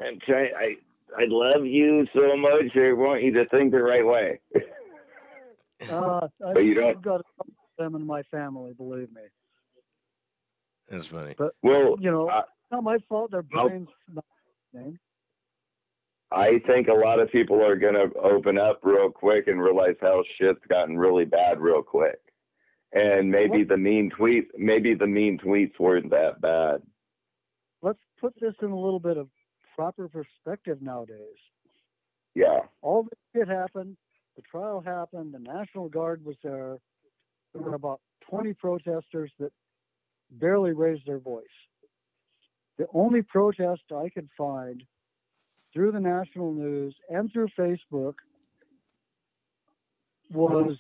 I'm 0.04 0.20
trying. 0.26 0.52
I 0.58 0.76
I 1.18 1.26
love 1.28 1.66
you 1.66 2.08
so 2.18 2.36
much. 2.38 2.76
I 2.76 2.92
want 2.94 3.22
you 3.24 3.32
to 3.34 3.46
think 3.50 3.72
the 3.72 3.84
right 3.84 4.06
way. 4.06 4.40
Uh, 5.90 6.22
I, 6.46 6.54
But 6.54 6.60
you 6.64 6.74
don't- 6.76 6.90
I've 6.98 7.02
got 7.02 7.22
them 7.78 7.96
in 7.96 8.06
my 8.08 8.24
family, 8.24 8.74
believe 8.74 9.12
me. 9.14 9.22
That's 10.88 11.06
funny. 11.08 11.36
But 11.38 11.54
well, 11.62 11.98
You 12.00 12.10
know, 12.12 12.30
I- 12.30 12.40
it's 12.40 12.72
not 12.72 12.84
my 12.84 12.98
fault. 13.10 13.32
Their 13.32 13.42
brains 13.44 13.90
not 14.12 14.26
listening. 14.74 14.98
I 16.34 16.60
think 16.60 16.88
a 16.88 16.94
lot 16.94 17.20
of 17.20 17.32
people 17.32 17.64
are 17.64 17.76
going 17.76 17.94
to 17.94 18.12
open 18.20 18.58
up 18.58 18.80
real 18.84 19.10
quick 19.12 19.48
and 19.48 19.62
realize 19.62 19.96
how 20.02 20.24
shit's 20.38 20.66
gotten 20.68 20.98
really 20.98 21.26
bad 21.26 21.60
real 21.60 21.84
quick. 21.84 22.20
And 22.92 23.30
maybe 23.30 23.60
What- 23.60 23.68
the 23.70 23.78
mean 23.78 24.10
tweet, 24.10 24.58
maybe 24.58 24.94
the 24.96 25.08
mean 25.08 25.38
tweets 25.38 25.80
weren't 25.80 26.10
that 26.12 26.42
bad. 26.42 26.82
Let's 27.82 28.00
put 28.20 28.34
this 28.40 28.56
in 28.62 28.72
a 28.72 28.80
little 28.80 29.00
bit 29.00 29.18
of 29.18 29.30
proper 29.76 30.08
perspective 30.08 30.82
nowadays. 30.82 31.38
Yeah. 32.36 32.66
all 32.82 33.04
this 33.04 33.20
shit 33.36 33.48
happened. 33.48 33.96
The 34.36 34.42
trial 34.42 34.82
happened. 34.82 35.36
The 35.36 35.40
National 35.40 35.88
Guard 35.88 36.26
was 36.26 36.36
there. 36.42 36.80
There 37.54 37.62
were 37.62 37.76
about 37.76 38.02
20 38.22 38.54
protesters 38.56 39.32
that 39.38 39.54
barely 40.32 40.74
raised 40.74 41.06
their 41.06 41.20
voice. 41.20 41.46
The 42.78 42.88
only 42.92 43.22
protest 43.22 43.84
I 43.92 44.10
could 44.10 44.30
find 44.36 44.84
through 45.74 45.92
the 45.92 46.00
national 46.00 46.54
news 46.54 46.96
and 47.10 47.32
through 47.32 47.48
Facebook 47.58 48.16
was 50.32 50.78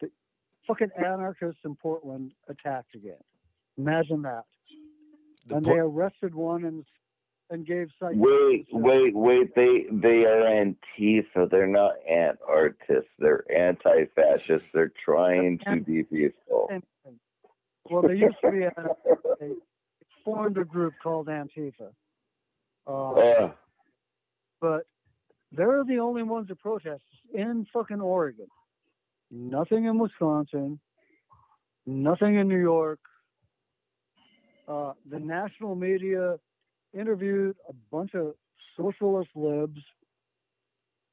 the 0.00 0.10
fucking 0.66 0.90
anarchists 0.96 1.60
in 1.64 1.74
Portland 1.76 2.32
attacked 2.48 2.94
again. 2.94 3.22
Imagine 3.76 4.22
that. 4.22 4.44
The 5.46 5.56
and 5.56 5.66
po- 5.66 5.72
they 5.72 5.78
arrested 5.78 6.34
one 6.34 6.64
and 6.64 6.84
and 7.50 7.66
gave 7.66 7.88
citations. 8.00 8.24
Wait, 8.24 8.66
wait, 8.72 9.14
wait. 9.14 9.54
They 9.54 9.86
they 9.90 10.24
are 10.24 10.42
Antifa. 10.42 11.50
They're 11.50 11.66
not 11.66 11.92
anarchists. 12.08 13.10
They're 13.18 13.44
anti-fascists. 13.54 14.68
They're 14.72 14.92
trying 15.04 15.58
to 15.66 15.80
be 15.80 16.02
peaceful. 16.04 16.70
Well, 17.90 18.02
they 18.02 18.16
used 18.16 18.36
to 18.42 18.50
be 18.50 18.62
a, 18.62 18.72
a 19.42 19.54
formed 20.24 20.56
a 20.56 20.64
group 20.64 20.94
called 21.02 21.26
Antifa, 21.28 21.90
uh, 22.86 23.10
Ugh. 23.12 23.54
But 24.64 24.86
they're 25.52 25.84
the 25.84 25.98
only 25.98 26.22
ones 26.22 26.48
that 26.48 26.58
protest 26.58 27.02
in 27.34 27.66
fucking 27.70 28.00
Oregon. 28.00 28.46
Nothing 29.30 29.84
in 29.84 29.98
Wisconsin. 29.98 30.80
Nothing 31.84 32.36
in 32.36 32.48
New 32.48 32.60
York. 32.60 32.98
Uh, 34.66 34.94
the 35.10 35.18
national 35.18 35.74
media 35.74 36.36
interviewed 36.98 37.56
a 37.68 37.74
bunch 37.92 38.14
of 38.14 38.32
socialist 38.74 39.28
libs 39.34 39.82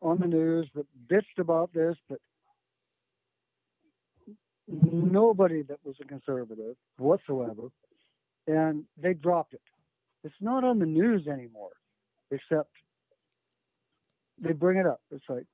on 0.01 0.17
the 0.19 0.27
news 0.27 0.69
that 0.73 0.85
bitched 1.11 1.37
about 1.37 1.73
this, 1.73 1.97
but 2.07 2.19
nobody 4.65 5.61
that 5.63 5.79
was 5.83 5.95
a 6.01 6.05
conservative 6.05 6.77
whatsoever, 6.97 7.67
and 8.47 8.85
they 8.95 9.13
dropped 9.13 9.53
it. 9.53 9.61
It's 10.23 10.39
not 10.39 10.63
on 10.63 10.79
the 10.79 10.85
news 10.85 11.27
anymore, 11.27 11.73
except 12.31 12.69
they 14.41 14.53
bring 14.53 14.77
it 14.77 14.85
up. 14.85 15.01
It's 15.11 15.23
like, 15.29 15.45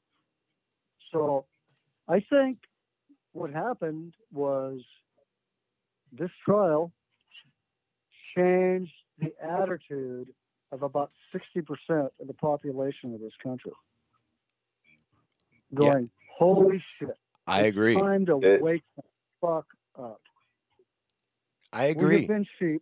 so 1.11 1.45
I 2.07 2.21
think 2.29 2.57
what 3.33 3.51
happened 3.51 4.13
was 4.31 4.81
this 6.11 6.31
trial 6.45 6.91
changed 8.35 8.93
the 9.19 9.33
attitude 9.43 10.29
of 10.71 10.83
about 10.83 11.11
60% 11.33 11.65
of 11.89 12.09
the 12.27 12.33
population 12.33 13.13
of 13.13 13.19
this 13.21 13.33
country. 13.43 13.71
Yeah. 15.71 15.77
Going, 15.93 16.09
holy 16.37 16.83
shit. 16.97 17.17
I 17.45 17.61
It's 17.61 17.69
agree. 17.69 17.95
Time 17.95 18.25
to 18.27 18.39
It- 18.41 18.61
wake 18.61 18.83
the 18.95 19.03
fuck 19.41 19.65
up. 19.97 20.21
I 21.73 21.85
agree. 21.85 22.19
We've 22.19 22.27
been 22.27 22.45
sheep 22.59 22.81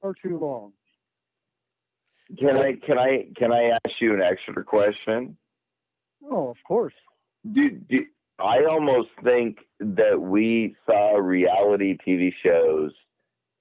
for 0.00 0.14
too 0.22 0.38
long. 0.38 0.72
Can 2.36 2.58
I 2.58 2.74
can 2.74 2.98
I 2.98 3.28
can 3.36 3.52
I 3.52 3.70
ask 3.70 4.00
you 4.00 4.12
an 4.12 4.22
extra 4.22 4.62
question? 4.62 5.36
Oh, 6.30 6.48
of 6.48 6.56
course. 6.66 6.94
Do, 7.50 7.70
do, 7.70 8.04
I 8.38 8.64
almost 8.68 9.08
think 9.24 9.58
that 9.80 10.20
we 10.20 10.76
saw 10.84 11.16
reality 11.16 11.96
TV 12.06 12.32
shows, 12.44 12.92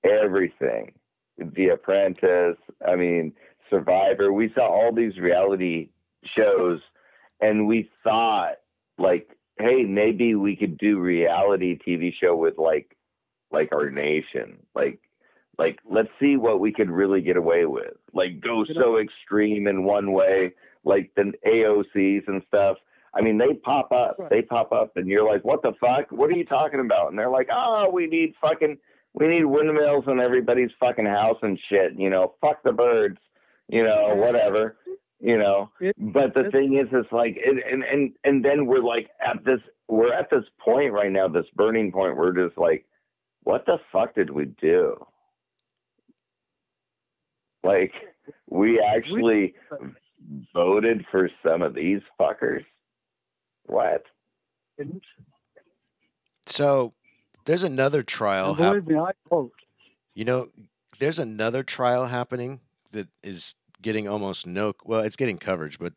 everything, 0.03 0.93
The 1.37 1.69
Apprentice. 1.69 2.57
I 2.85 2.95
mean, 2.95 3.33
Survivor. 3.69 4.33
We 4.33 4.51
saw 4.57 4.67
all 4.67 4.91
these 4.93 5.17
reality 5.17 5.89
shows, 6.37 6.81
and 7.39 7.67
we 7.67 7.89
thought 8.03 8.55
like, 8.97 9.29
hey, 9.59 9.83
maybe 9.83 10.35
we 10.35 10.55
could 10.55 10.77
do 10.77 10.99
reality 10.99 11.77
TV 11.77 12.11
show 12.21 12.35
with 12.35 12.57
like, 12.57 12.97
like 13.51 13.69
our 13.71 13.89
nation, 13.89 14.57
like. 14.75 14.99
Like, 15.57 15.79
let's 15.89 16.09
see 16.19 16.37
what 16.37 16.59
we 16.59 16.71
could 16.71 16.89
really 16.89 17.21
get 17.21 17.35
away 17.35 17.65
with. 17.65 17.93
Like, 18.13 18.41
go 18.41 18.63
so 18.75 18.97
extreme 18.97 19.67
in 19.67 19.83
one 19.83 20.11
way, 20.11 20.53
like 20.83 21.11
the 21.15 21.33
AOCs 21.47 22.27
and 22.27 22.43
stuff. 22.47 22.77
I 23.13 23.21
mean, 23.21 23.37
they 23.37 23.53
pop 23.53 23.91
up, 23.91 24.17
they 24.29 24.43
pop 24.43 24.71
up, 24.71 24.95
and 24.95 25.07
you're 25.07 25.25
like, 25.25 25.43
"What 25.43 25.63
the 25.63 25.73
fuck? 25.81 26.11
What 26.11 26.29
are 26.29 26.37
you 26.37 26.45
talking 26.45 26.79
about?" 26.79 27.09
And 27.09 27.17
they're 27.17 27.29
like, 27.29 27.49
"Oh, 27.51 27.89
we 27.89 28.05
need 28.05 28.35
fucking, 28.41 28.77
we 29.13 29.27
need 29.27 29.45
windmills 29.45 30.05
in 30.07 30.19
everybody's 30.19 30.69
fucking 30.79 31.05
house 31.05 31.39
and 31.41 31.59
shit. 31.69 31.93
You 31.97 32.11
know, 32.11 32.35
fuck 32.41 32.61
the 32.63 32.73
birds. 32.73 33.17
You 33.67 33.83
know, 33.83 34.13
whatever. 34.15 34.77
You 35.19 35.37
know." 35.37 35.71
But 35.97 36.35
the 36.35 36.51
thing 36.51 36.77
is, 36.77 36.87
it's 36.91 37.11
like, 37.11 37.39
and 37.43 37.59
and 37.59 37.83
and 37.83 38.13
and 38.23 38.45
then 38.45 38.67
we're 38.67 38.83
like 38.83 39.09
at 39.25 39.43
this, 39.43 39.61
we're 39.87 40.13
at 40.13 40.29
this 40.29 40.45
point 40.59 40.93
right 40.93 41.11
now, 41.11 41.27
this 41.27 41.49
burning 41.55 41.91
point. 41.91 42.17
We're 42.17 42.33
just 42.33 42.57
like, 42.57 42.85
what 43.43 43.65
the 43.65 43.79
fuck 43.91 44.13
did 44.13 44.29
we 44.29 44.45
do? 44.61 45.03
Like, 47.67 47.93
we 48.49 48.79
actually 48.79 49.53
voted 50.53 51.05
for 51.11 51.29
some 51.45 51.61
of 51.61 51.73
these 51.75 52.01
fuckers. 52.19 52.65
What? 53.65 54.03
So 56.45 56.93
there's 57.45 57.63
another 57.63 58.03
trial. 58.03 58.53
Hap- 58.53 58.73
believe 58.73 58.87
me, 58.87 58.95
I 58.97 59.11
vote. 59.29 59.51
you 60.15 60.25
know, 60.25 60.47
there's 60.99 61.19
another 61.19 61.63
trial 61.63 62.05
happening 62.07 62.61
that 62.91 63.07
is 63.23 63.55
getting 63.81 64.07
almost 64.07 64.47
no. 64.47 64.73
Well, 64.85 65.01
it's 65.01 65.15
getting 65.15 65.37
coverage, 65.37 65.79
but 65.79 65.93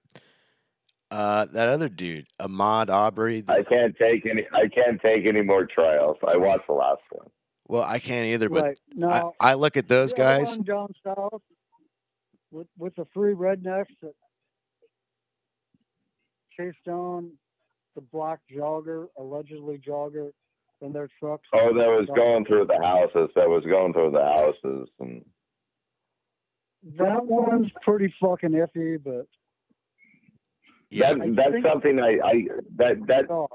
uh, 1.10 1.46
that 1.52 1.68
other 1.68 1.88
dude, 1.88 2.26
Ahmaud 2.40 2.88
Arbery. 2.90 3.40
the- 3.42 3.52
I 3.52 3.62
can't 3.62 3.94
take 4.00 4.26
any. 4.26 4.46
I 4.52 4.68
can't 4.68 5.00
take 5.04 5.26
any 5.26 5.42
more 5.42 5.66
trials. 5.66 6.16
I 6.26 6.36
watched 6.36 6.66
the 6.66 6.74
last 6.74 7.02
one. 7.10 7.28
well, 7.68 7.82
I 7.84 7.98
can't 7.98 8.26
either. 8.26 8.48
But 8.48 8.76
right 8.98 9.24
I, 9.40 9.50
I 9.52 9.54
look 9.54 9.76
at 9.76 9.88
those 9.88 10.12
the 10.12 10.24
other 10.24 10.38
guys. 10.40 10.56
one 10.56 10.64
down 10.66 10.94
south 11.04 11.42
with 12.50 12.66
with 12.78 12.94
the 12.96 13.06
three 13.12 13.34
rednecks 13.34 13.94
that 14.02 14.14
chased 16.56 16.84
down 16.84 17.32
the 17.94 18.00
black 18.00 18.40
jogger, 18.54 19.06
allegedly 19.18 19.78
jogger, 19.78 20.30
in 20.82 20.92
their 20.92 21.08
trucks. 21.18 21.46
Oh, 21.54 21.74
that 21.74 21.88
was 21.88 22.08
going 22.16 22.44
through 22.44 22.66
the 22.66 22.80
houses. 22.82 23.30
That 23.36 23.48
was 23.48 23.64
going 23.64 23.92
through 23.92 24.12
the 24.12 24.24
houses, 24.24 24.88
and 25.00 25.24
That 26.98 27.24
one's 27.24 27.70
pretty 27.82 28.12
fucking 28.20 28.50
iffy, 28.50 29.02
but 29.02 29.26
Yeah, 30.90 31.14
that, 31.14 31.36
that's 31.36 31.72
something 31.72 32.00
I, 32.00 32.18
I 32.24 32.46
that 32.76 33.06
that 33.06 33.30
oh, 33.30 33.48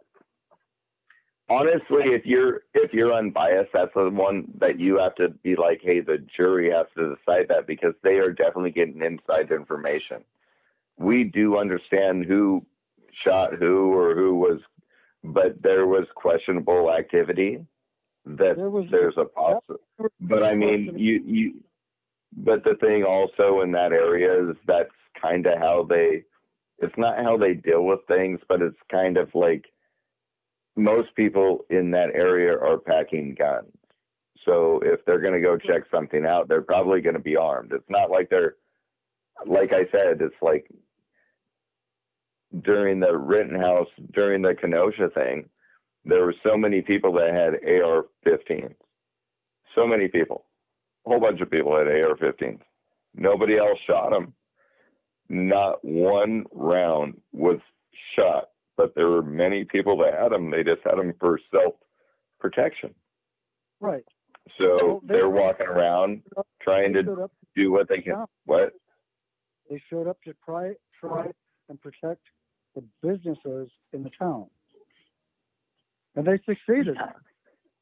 honestly, 1.49 2.13
if 2.13 2.25
you're 2.25 2.62
if 2.73 2.93
you're 2.93 3.13
unbiased, 3.13 3.71
that's 3.73 3.93
the 3.95 4.10
one 4.10 4.45
that 4.60 4.79
you 4.79 4.97
have 4.99 5.15
to 5.15 5.29
be 5.29 5.55
like, 5.55 5.81
hey, 5.84 5.99
the 6.01 6.25
jury 6.39 6.69
has 6.71 6.86
to 6.97 7.15
decide 7.15 7.47
that 7.49 7.67
because 7.67 7.93
they 8.03 8.15
are 8.17 8.31
definitely 8.31 8.71
getting 8.71 9.01
inside 9.01 9.51
information. 9.51 10.23
We 10.97 11.23
do 11.25 11.58
understand 11.58 12.25
who 12.25 12.65
shot 13.23 13.53
who 13.55 13.93
or 13.93 14.15
who 14.15 14.36
was, 14.36 14.60
but 15.23 15.62
there 15.62 15.86
was 15.88 16.05
questionable 16.15 16.91
activity. 16.91 17.65
That 18.25 18.58
There 18.58 18.69
was- 18.69 18.89
there's 18.89 19.17
a 19.17 19.25
possible, 19.25 19.79
but 20.21 20.43
I 20.43 20.55
mean, 20.55 20.97
you 20.97 21.21
you. 21.25 21.53
But 22.38 22.63
the 22.65 22.75
thing 22.75 23.03
also 23.05 23.62
in 23.62 23.71
that 23.71 23.93
area 23.93 24.49
is 24.49 24.58
that's 24.65 24.91
kind 25.21 25.45
of 25.45 25.58
how 25.60 25.84
they. 25.84 26.23
It's 26.79 26.97
not 26.97 27.17
how 27.23 27.38
they 27.38 27.53
deal 27.53 27.86
with 27.86 28.05
things, 28.08 28.41
but 28.49 28.62
it's 28.62 28.75
kind 28.91 29.17
of 29.17 29.34
like 29.34 29.65
most 30.75 31.15
people 31.15 31.65
in 31.69 31.91
that 31.91 32.09
area 32.13 32.53
are 32.53 32.77
packing 32.77 33.35
guns. 33.38 33.71
So 34.45 34.79
if 34.83 35.03
they're 35.05 35.21
going 35.21 35.33
to 35.33 35.41
go 35.41 35.57
check 35.57 35.83
something 35.93 36.25
out, 36.25 36.47
they're 36.47 36.61
probably 36.61 37.01
going 37.01 37.15
to 37.15 37.21
be 37.21 37.35
armed. 37.35 37.71
It's 37.73 37.89
not 37.89 38.11
like 38.11 38.29
they're, 38.29 38.55
like 39.45 39.73
I 39.73 39.85
said, 39.91 40.21
it's 40.21 40.35
like 40.41 40.67
during 42.61 42.99
the 42.99 43.17
Rittenhouse, 43.17 43.88
during 44.13 44.41
the 44.41 44.53
Kenosha 44.53 45.09
thing, 45.09 45.49
there 46.03 46.23
were 46.23 46.35
so 46.45 46.55
many 46.55 46.81
people 46.81 47.13
that 47.13 47.31
had 47.38 47.81
AR 47.81 48.05
15s. 48.27 48.75
So 49.73 49.88
many 49.88 50.07
people. 50.07 50.45
A 51.05 51.09
whole 51.09 51.19
bunch 51.19 51.41
of 51.41 51.49
people 51.49 51.75
had 51.75 51.88
AR 51.88 52.15
15s. 52.15 52.59
Nobody 53.15 53.57
else 53.57 53.79
shot 53.88 54.11
them. 54.11 54.33
Not 55.27 55.83
one 55.83 56.45
round 56.51 57.19
was 57.31 57.59
shot 58.15 58.49
but 58.77 58.93
there 58.95 59.07
were 59.09 59.21
many 59.23 59.63
people 59.65 59.97
that 59.97 60.13
had 60.13 60.31
them. 60.31 60.51
They 60.51 60.63
just 60.63 60.81
had 60.83 60.97
them 60.97 61.13
for 61.19 61.39
self 61.51 61.75
protection. 62.39 62.93
Right. 63.79 64.03
So 64.59 64.77
Well, 64.81 64.99
they- 65.03 65.13
they're 65.19 65.29
walking 65.29 65.67
around 65.67 66.23
trying 66.61 66.93
to 66.93 67.29
do 67.55 67.71
what 67.71 67.88
they 67.88 68.01
can. 68.01 68.25
What? 68.45 68.73
they 69.69 69.79
showed 69.89 70.07
up 70.07 70.21
to 70.21 70.33
try, 70.45 70.75
try 70.99 71.31
and 71.69 71.81
protect 71.81 72.21
the 72.75 72.83
businesses 73.01 73.71
in 73.93 74.03
the 74.03 74.11
town. 74.11 74.47
And 76.15 76.25
they 76.27 76.38
succeeded. 76.45 76.95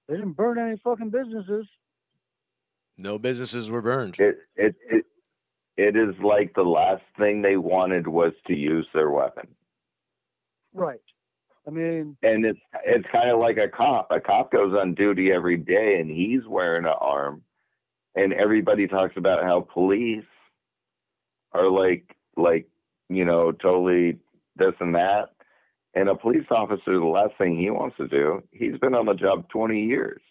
They 0.08 0.16
didn't 0.16 0.34
burn 0.34 0.58
any 0.58 0.78
fucking 0.78 1.10
businesses. 1.10 1.68
No 2.98 3.20
businesses 3.20 3.70
were 3.70 3.82
burned. 3.82 4.18
It 4.20 4.38
it 4.56 4.76
it 4.90 5.06
it 5.76 5.96
is 5.98 6.16
like 6.24 6.54
the 6.54 6.64
last 6.64 7.04
thing 7.18 7.42
they 7.42 7.58
wanted 7.58 8.08
was 8.08 8.34
to 8.48 8.56
use 8.56 8.88
their 8.94 9.10
weapon. 9.10 9.48
Right. 10.74 11.02
I 11.68 11.72
mean, 11.72 12.18
And 12.22 12.46
it's 12.46 12.60
it's 12.86 13.08
kind 13.14 13.30
of 13.30 13.40
like 13.40 13.58
a 13.58 13.70
cop. 13.70 14.08
A 14.12 14.20
cop 14.20 14.52
goes 14.52 14.78
on 14.80 14.96
duty 14.96 15.32
every 15.32 15.58
day 15.58 15.98
and 16.00 16.10
he's 16.10 16.46
wearing 16.48 16.86
an 16.86 16.94
arm. 17.00 17.44
And 18.16 18.34
everybody 18.34 18.88
talks 18.88 19.16
about 19.16 19.44
how 19.44 19.62
police 19.62 20.26
are 21.54 21.70
like 21.70 22.16
like, 22.36 22.68
you 23.10 23.26
know, 23.26 23.52
totally 23.52 24.20
this 24.56 24.74
and 24.80 24.96
that. 24.96 25.30
And 25.96 26.10
a 26.10 26.16
police 26.16 26.46
officer, 26.52 27.00
the 27.00 27.06
last 27.06 27.38
thing 27.38 27.58
he 27.58 27.70
wants 27.70 27.98
to 27.98 28.08
do, 28.08 28.44
he's 28.52 28.78
been 28.80 28.96
on 28.96 29.06
the 29.06 29.14
job 29.14 29.48
20 29.50 29.86
years. 29.86 30.22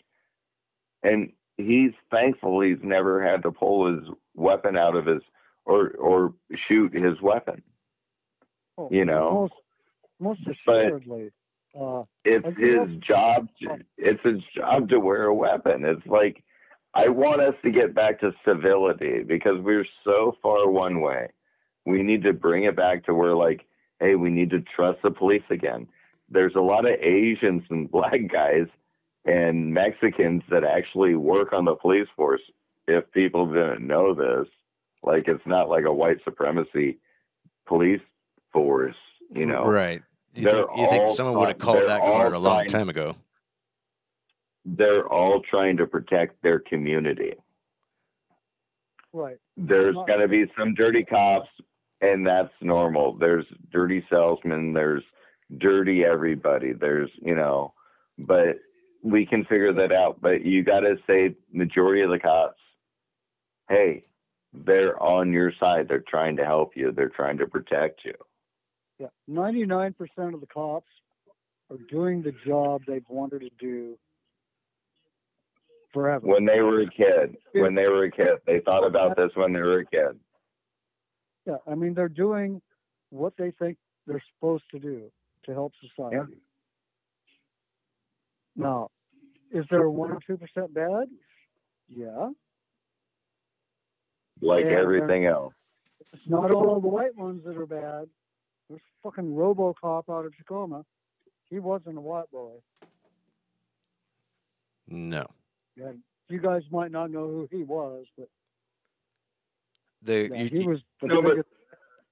And 1.05 1.33
he's 1.57 1.93
thankful 2.11 2.61
he's 2.61 2.79
never 2.83 3.23
had 3.23 3.43
to 3.45 3.53
pull 3.53 3.93
his 3.95 4.09
weapon 4.35 4.77
out 4.77 4.97
of 4.97 5.07
his 5.07 5.23
or 5.65 5.91
or 5.93 6.35
shoot 6.69 6.93
his 6.95 7.21
weapon. 7.21 7.63
oh, 8.79 8.89
You 8.91 9.05
know, 9.05 9.33
most, 9.33 9.55
most 10.23 10.41
but- 10.67 10.87
assuredly. 10.87 11.31
Uh, 11.79 12.05
it's 12.25 12.45
Like, 12.45 12.59
you 12.59 12.77
know- 12.77 12.87
his 12.87 12.97
job 12.99 13.49
to, 13.63 13.79
it's 13.97 14.23
his 14.23 14.43
job 14.55 14.91
to 14.91 15.01
wear 15.01 15.25
a 15.25 15.35
weapon. 15.35 15.85
It's 15.85 16.07
like 16.07 16.43
i 16.95 17.09
want 17.09 17.41
us 17.41 17.55
to 17.65 17.71
get 17.71 17.95
back 17.95 18.21
to 18.21 18.35
civility 18.45 19.23
because 19.23 19.59
we're 19.63 19.87
so 20.05 20.37
far 20.43 20.69
one 20.69 21.01
way. 21.01 21.29
We 21.87 22.03
need 22.03 22.25
to 22.25 22.35
bring 22.35 22.65
it 22.65 22.77
back 22.77 23.07
to 23.07 23.15
where 23.15 23.35
like 23.35 23.67
hey 24.01 24.17
we 24.17 24.29
need 24.29 24.51
to 24.51 24.61
trust 24.61 25.01
the 25.03 25.11
police 25.11 25.45
again. 25.49 25.89
There's 26.29 26.55
a 26.57 26.61
lot 26.61 26.85
of 26.85 26.99
asians 27.01 27.63
and 27.71 27.91
black 27.99 28.21
guys 28.31 28.67
and 29.25 29.73
mexicans 29.73 30.43
that 30.51 30.65
actually 30.65 31.15
work 31.15 31.55
on 31.55 31.65
the 31.65 31.77
police 31.77 32.09
force 32.17 32.43
if 32.87 33.11
people 33.13 33.47
didn't 33.47 33.87
know 33.87 34.13
this. 34.13 34.47
Like 35.03 35.27
it's 35.27 35.47
not 35.47 35.71
like 35.71 35.87
a 35.87 35.93
white 35.93 36.19
supremacy 36.23 36.99
police 37.67 38.03
force 38.53 38.97
you 39.35 39.47
know? 39.47 39.65
Right? 39.65 40.03
You 40.35 40.45
they're 40.45 40.67
think, 40.67 40.69
you 40.77 40.89
think 40.89 41.03
all 41.03 41.09
someone 41.11 41.39
would 41.39 41.49
have 41.49 41.59
called 41.59 41.89
that 41.89 42.01
all 42.01 42.13
card 42.13 42.35
a 42.35 42.39
long 42.39 42.67
time 42.67 42.89
ago? 42.89 43.17
they're 44.65 45.07
all 45.07 45.41
trying 45.41 45.77
to 45.77 45.87
protect 45.87 46.41
their 46.43 46.59
community. 46.59 47.35
right. 49.13 49.39
There's 49.57 49.95
going 49.95 50.21
to 50.21 50.29
be 50.29 50.45
some 50.59 50.75
dirty 50.75 51.05
cops, 51.05 51.49
and 52.01 52.27
that's 52.27 52.53
normal. 52.61 53.17
There's 53.19 53.47
dirty 53.73 54.05
salesmen. 54.13 54.73
There's 54.73 55.03
dirty 55.59 56.05
everybody. 56.05 56.73
There's, 56.73 57.11
you 57.21 57.35
know, 57.35 57.75
but 58.19 58.59
we 59.03 59.27
can 59.27 59.45
figure 59.45 59.73
that 59.73 59.93
out. 59.95 60.21
But 60.21 60.45
you 60.45 60.63
got 60.63 60.81
to 60.81 60.97
say, 61.11 61.35
majority 61.53 62.03
of 62.03 62.11
the 62.11 62.21
cops, 62.21 62.59
hey, 63.69 64.05
they're 64.53 65.01
on 65.03 65.33
your 65.33 65.53
side. 65.63 65.89
They're 65.89 66.05
trying 66.09 66.37
to 66.37 66.45
help 66.45 66.77
you. 66.77 66.93
They're 66.93 67.09
trying 67.09 67.39
to 67.39 67.47
protect 67.47 68.05
you. 68.05 68.15
Yeah. 68.99 69.09
99% 69.29 69.95
of 70.35 70.41
the 70.41 70.47
cops 70.47 70.87
are 71.71 71.79
doing 71.91 72.23
the 72.23 72.33
job 72.47 72.83
they've 72.87 73.05
wanted 73.09 73.41
to 73.41 73.51
do 73.59 73.99
forever. 75.93 76.27
When 76.27 76.45
they 76.45 76.61
were 76.63 76.81
a 76.83 76.91
kid, 76.91 77.37
when 77.53 77.75
they 77.75 77.89
were 77.89 78.05
a 78.05 78.11
kid, 78.11 78.35
they 78.47 78.61
thought 78.61 78.87
about 78.87 79.17
this 79.17 79.31
when 79.35 79.53
they 79.53 79.61
were 79.61 79.81
a 79.81 79.87
kid. 79.87 80.19
Yeah, 81.47 81.57
I 81.67 81.75
mean 81.75 81.95
they're 81.95 82.09
doing 82.09 82.63
what 83.11 83.35
they 83.37 83.51
think 83.59 83.77
they're 84.07 84.23
supposed 84.37 84.65
to 84.73 84.79
do 84.79 85.11
to 85.45 85.53
help 85.53 85.73
society. 85.97 86.39
Now, 88.55 88.91
is 89.51 89.65
there 89.71 89.89
one 89.91 90.13
or 90.13 90.21
two 90.27 90.37
percent 90.37 90.73
bad? 90.73 91.09
Yeah, 91.89 92.31
Like 94.41 94.67
Yeah, 94.67 94.79
everything 94.79 95.27
else. 95.27 95.53
it's 96.13 96.29
not 96.29 96.53
all 96.53 96.81
the 96.81 96.89
white 96.89 97.17
ones 97.17 97.43
that 97.45 97.57
are 97.57 97.67
bad. 97.67 98.09
There's 98.69 98.81
fucking 99.03 99.25
RoboCop 99.35 100.05
out 100.09 100.27
of 100.27 100.37
Tacoma. 100.37 100.85
He 101.51 101.59
wasn't 101.59 101.99
a 101.99 102.01
white 102.01 102.31
boy. 102.31 102.53
No. 104.89 105.27
Yeah, 105.77 105.93
you 106.29 106.39
guys 106.41 106.63
might 106.71 106.91
not 106.91 107.11
know 107.11 107.27
who 107.29 107.49
he 107.51 107.63
was, 107.63 108.07
but 108.17 108.29
The 110.03 110.29
yeah, 110.33 110.43
you- 110.43 110.49
he 110.49 110.61
you- 110.63 110.69
was 110.69 110.81
the 111.01 111.07
No, 111.09 111.23
biggest 111.23 111.49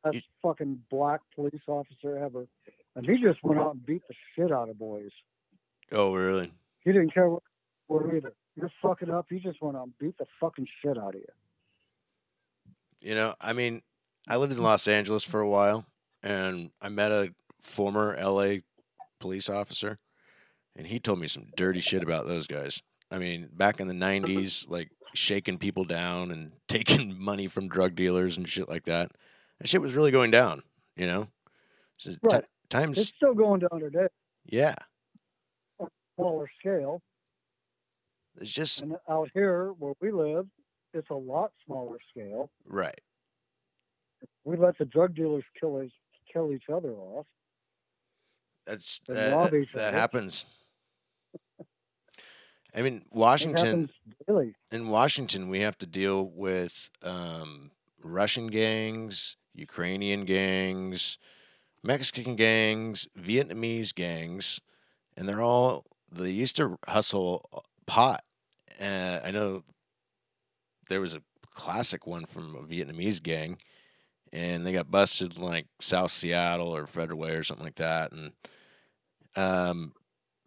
best 0.05 0.15
you- 0.17 0.23
fucking 0.43 0.85
black 0.91 1.21
police 1.35 1.61
officer 1.67 2.17
ever, 2.17 2.47
and 2.95 3.07
he 3.07 3.19
just 3.21 3.43
went 3.43 3.61
out 3.61 3.75
and 3.75 3.85
beat 3.85 4.03
the 4.09 4.15
shit 4.35 4.53
out 4.53 4.69
of 4.69 4.79
boys. 4.79 5.13
oh 5.93 6.15
really? 6.15 6.53
He 6.83 6.93
didn't 6.93 7.13
care 7.13 7.29
what 7.29 7.43
were 7.89 8.15
either. 8.17 8.33
You're 8.57 8.71
fucking 8.81 9.11
up. 9.11 9.27
He 9.29 9.41
just 9.41 9.61
went 9.61 9.77
out 9.77 9.85
and 9.85 9.99
beat 9.99 10.17
the 10.19 10.27
fucking 10.39 10.67
shit 10.81 10.97
out 10.97 11.15
of 11.15 11.21
you. 11.21 11.27
You 13.01 13.15
know, 13.15 13.35
I 13.41 13.53
mean, 13.53 13.83
I 14.29 14.37
lived 14.37 14.53
in 14.53 14.63
Los 14.63 14.87
Angeles 14.87 15.25
for 15.25 15.41
a 15.41 15.49
while, 15.49 15.87
and 16.23 16.71
I 16.81 16.89
met 16.89 17.11
a 17.13 17.35
former 17.61 18.17
LA 18.21 18.59
police 19.19 19.49
officer, 19.49 19.99
and 20.77 20.87
he 20.87 20.99
told 20.99 21.19
me 21.19 21.27
some 21.29 21.47
dirty 21.57 21.81
shit 21.81 22.03
about 22.03 22.27
those 22.27 22.47
guys. 22.47 22.83
I 23.11 23.19
mean, 23.19 23.49
back 23.53 23.81
in 23.81 23.89
the 23.89 23.95
'90s, 23.95 24.69
like 24.69 24.91
shaking 25.15 25.59
people 25.59 25.85
down 25.85 26.31
and 26.31 26.53
taking 26.69 27.19
money 27.23 27.47
from 27.47 27.69
drug 27.69 27.95
dealers 27.95 28.37
and 28.37 28.49
shit 28.49 28.69
like 28.69 28.85
that. 28.85 29.11
That 29.61 29.69
shit 29.69 29.81
was 29.83 29.95
really 29.95 30.11
going 30.11 30.31
down. 30.31 30.63
You 30.97 31.07
know, 31.07 31.29
so 31.97 32.13
Right. 32.23 32.45
times, 32.69 32.99
It's 32.99 33.09
still 33.09 33.35
going 33.35 33.61
down 33.61 33.81
today, 33.81 34.09
yeah. 34.45 34.75
smaller 36.17 36.51
scale. 36.59 37.03
It's 38.37 38.53
just 38.53 38.83
And 38.83 38.97
out 39.09 39.31
here 39.35 39.73
where 39.79 39.95
we 40.01 40.11
live, 40.13 40.47
it's 40.93 41.09
a 41.11 41.15
lot 41.15 41.53
smaller 41.67 41.99
scale. 42.11 42.51
right. 42.67 43.01
We 44.45 44.57
let 44.57 44.77
the 44.79 44.85
drug 44.85 45.15
dealers 45.15 45.45
kill 45.59 45.83
each, 45.83 45.93
kill 46.33 46.53
each 46.53 46.69
other 46.73 46.93
off. 46.93 47.27
That's 48.67 49.01
And 49.09 49.17
that, 49.17 49.51
that, 49.51 49.55
each 49.55 49.73
that 49.75 49.89
other. 49.89 49.97
happens. 49.97 50.45
I 52.75 52.83
mean, 52.83 53.03
Washington. 53.11 53.91
in 54.71 54.89
Washington, 54.89 55.49
we 55.49 55.61
have 55.61 55.77
to 55.79 55.87
deal 55.87 56.25
with 56.25 56.91
um, 57.03 57.73
Russian 58.03 58.47
gangs, 58.47 59.37
Ukrainian 59.55 60.25
gangs, 60.25 61.19
Mexican 61.83 62.37
gangs, 62.37 63.09
Vietnamese 63.19 63.95
gangs, 63.95 64.61
and 65.17 65.29
they're 65.29 65.43
all 65.43 65.85
they 66.13 66.31
used 66.31 66.57
to 66.57 66.79
hustle 66.87 67.65
pot. 67.87 68.23
Uh, 68.81 69.21
I 69.25 69.31
know 69.31 69.65
there 70.89 71.01
was 71.01 71.15
a 71.15 71.23
classic 71.53 72.07
one 72.07 72.25
from 72.25 72.55
a 72.55 72.63
Vietnamese 72.63 73.23
gang, 73.23 73.59
and 74.33 74.67
they 74.67 74.73
got 74.73 74.91
busted 74.91 75.37
in 75.37 75.43
like 75.43 75.67
South 75.81 76.11
Seattle 76.11 76.75
or 76.75 76.87
Federal 76.87 77.19
Way 77.19 77.33
or 77.35 77.43
something 77.45 77.65
like 77.65 77.77
that, 77.77 78.13
and 78.13 78.33
um, 79.37 79.93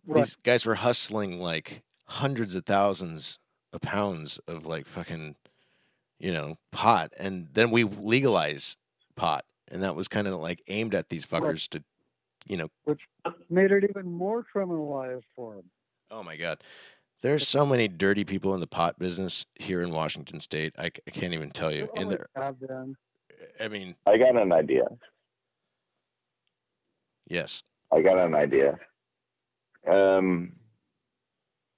Right. 0.06 0.22
these 0.22 0.36
guys 0.38 0.66
were 0.66 0.76
hustling 0.76 1.40
like 1.40 1.84
hundreds 2.08 2.56
of 2.56 2.66
thousands 2.66 3.40
of 3.72 3.82
pounds 3.82 4.40
of 4.48 4.66
like 4.66 4.86
fucking, 4.86 5.36
you 6.20 6.32
know, 6.34 6.58
pot, 6.72 7.14
and 7.18 7.48
then 7.54 7.72
we 7.72 7.84
legalize 7.84 8.78
pot, 9.16 9.46
and 9.72 9.82
that 9.84 9.96
was 9.96 10.08
kind 10.08 10.28
of 10.28 10.36
like 10.36 10.62
aimed 10.68 10.94
at 10.94 11.10
these 11.10 11.30
Right. 11.32 11.42
fuckers 11.44 11.68
to, 11.70 11.84
you 12.48 12.58
know, 12.58 12.68
which 12.84 13.02
Made 13.50 13.72
it 13.72 13.86
even 13.90 14.06
more 14.12 14.44
criminalized 14.54 15.24
for 15.36 15.56
them. 15.56 15.72
oh 16.12 16.24
my 16.24 16.36
god. 16.36 16.62
There's 17.22 17.48
so 17.48 17.66
many 17.66 17.88
dirty 17.88 18.26
people 18.26 18.54
in 18.54 18.60
the 18.60 18.68
pot 18.68 19.00
business 19.00 19.46
here 19.56 19.82
in 19.82 19.92
Washington 19.92 20.42
State. 20.42 20.74
I, 20.78 20.88
I 20.88 21.12
can't 21.12 21.34
even 21.34 21.52
tell 21.52 21.72
you. 21.72 21.88
And 21.96 22.12
there, 22.12 22.26
have 22.36 22.60
been. 22.60 22.98
I 23.60 23.68
mean, 23.68 23.96
I 24.06 24.18
got 24.18 24.36
an 24.36 24.52
idea. 24.52 24.86
yes. 27.28 27.64
I 27.92 28.02
got 28.02 28.18
an 28.18 28.34
idea. 28.34 28.80
Um, 29.88 30.54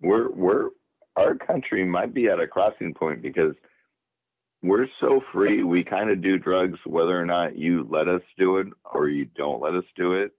we're 0.01 0.31
we're 0.31 0.69
our 1.15 1.35
country 1.35 1.83
might 1.85 2.13
be 2.13 2.27
at 2.27 2.39
a 2.39 2.47
crossing 2.47 2.93
point 2.93 3.21
because 3.21 3.53
we're 4.63 4.87
so 4.99 5.21
free. 5.31 5.63
We 5.63 5.83
kind 5.83 6.09
of 6.09 6.21
do 6.21 6.37
drugs 6.37 6.79
whether 6.85 7.19
or 7.19 7.25
not 7.25 7.57
you 7.57 7.87
let 7.89 8.07
us 8.07 8.21
do 8.37 8.57
it 8.57 8.67
or 8.93 9.09
you 9.09 9.25
don't 9.25 9.61
let 9.61 9.75
us 9.75 9.83
do 9.95 10.13
it, 10.13 10.31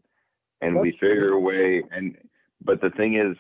and 0.60 0.80
we 0.80 0.90
That's 0.90 0.98
true. 1.00 1.14
figure 1.14 1.34
a 1.34 1.40
way. 1.40 1.82
And 1.90 2.16
but 2.64 2.80
the 2.80 2.90
thing 2.90 3.16
is, 3.16 3.36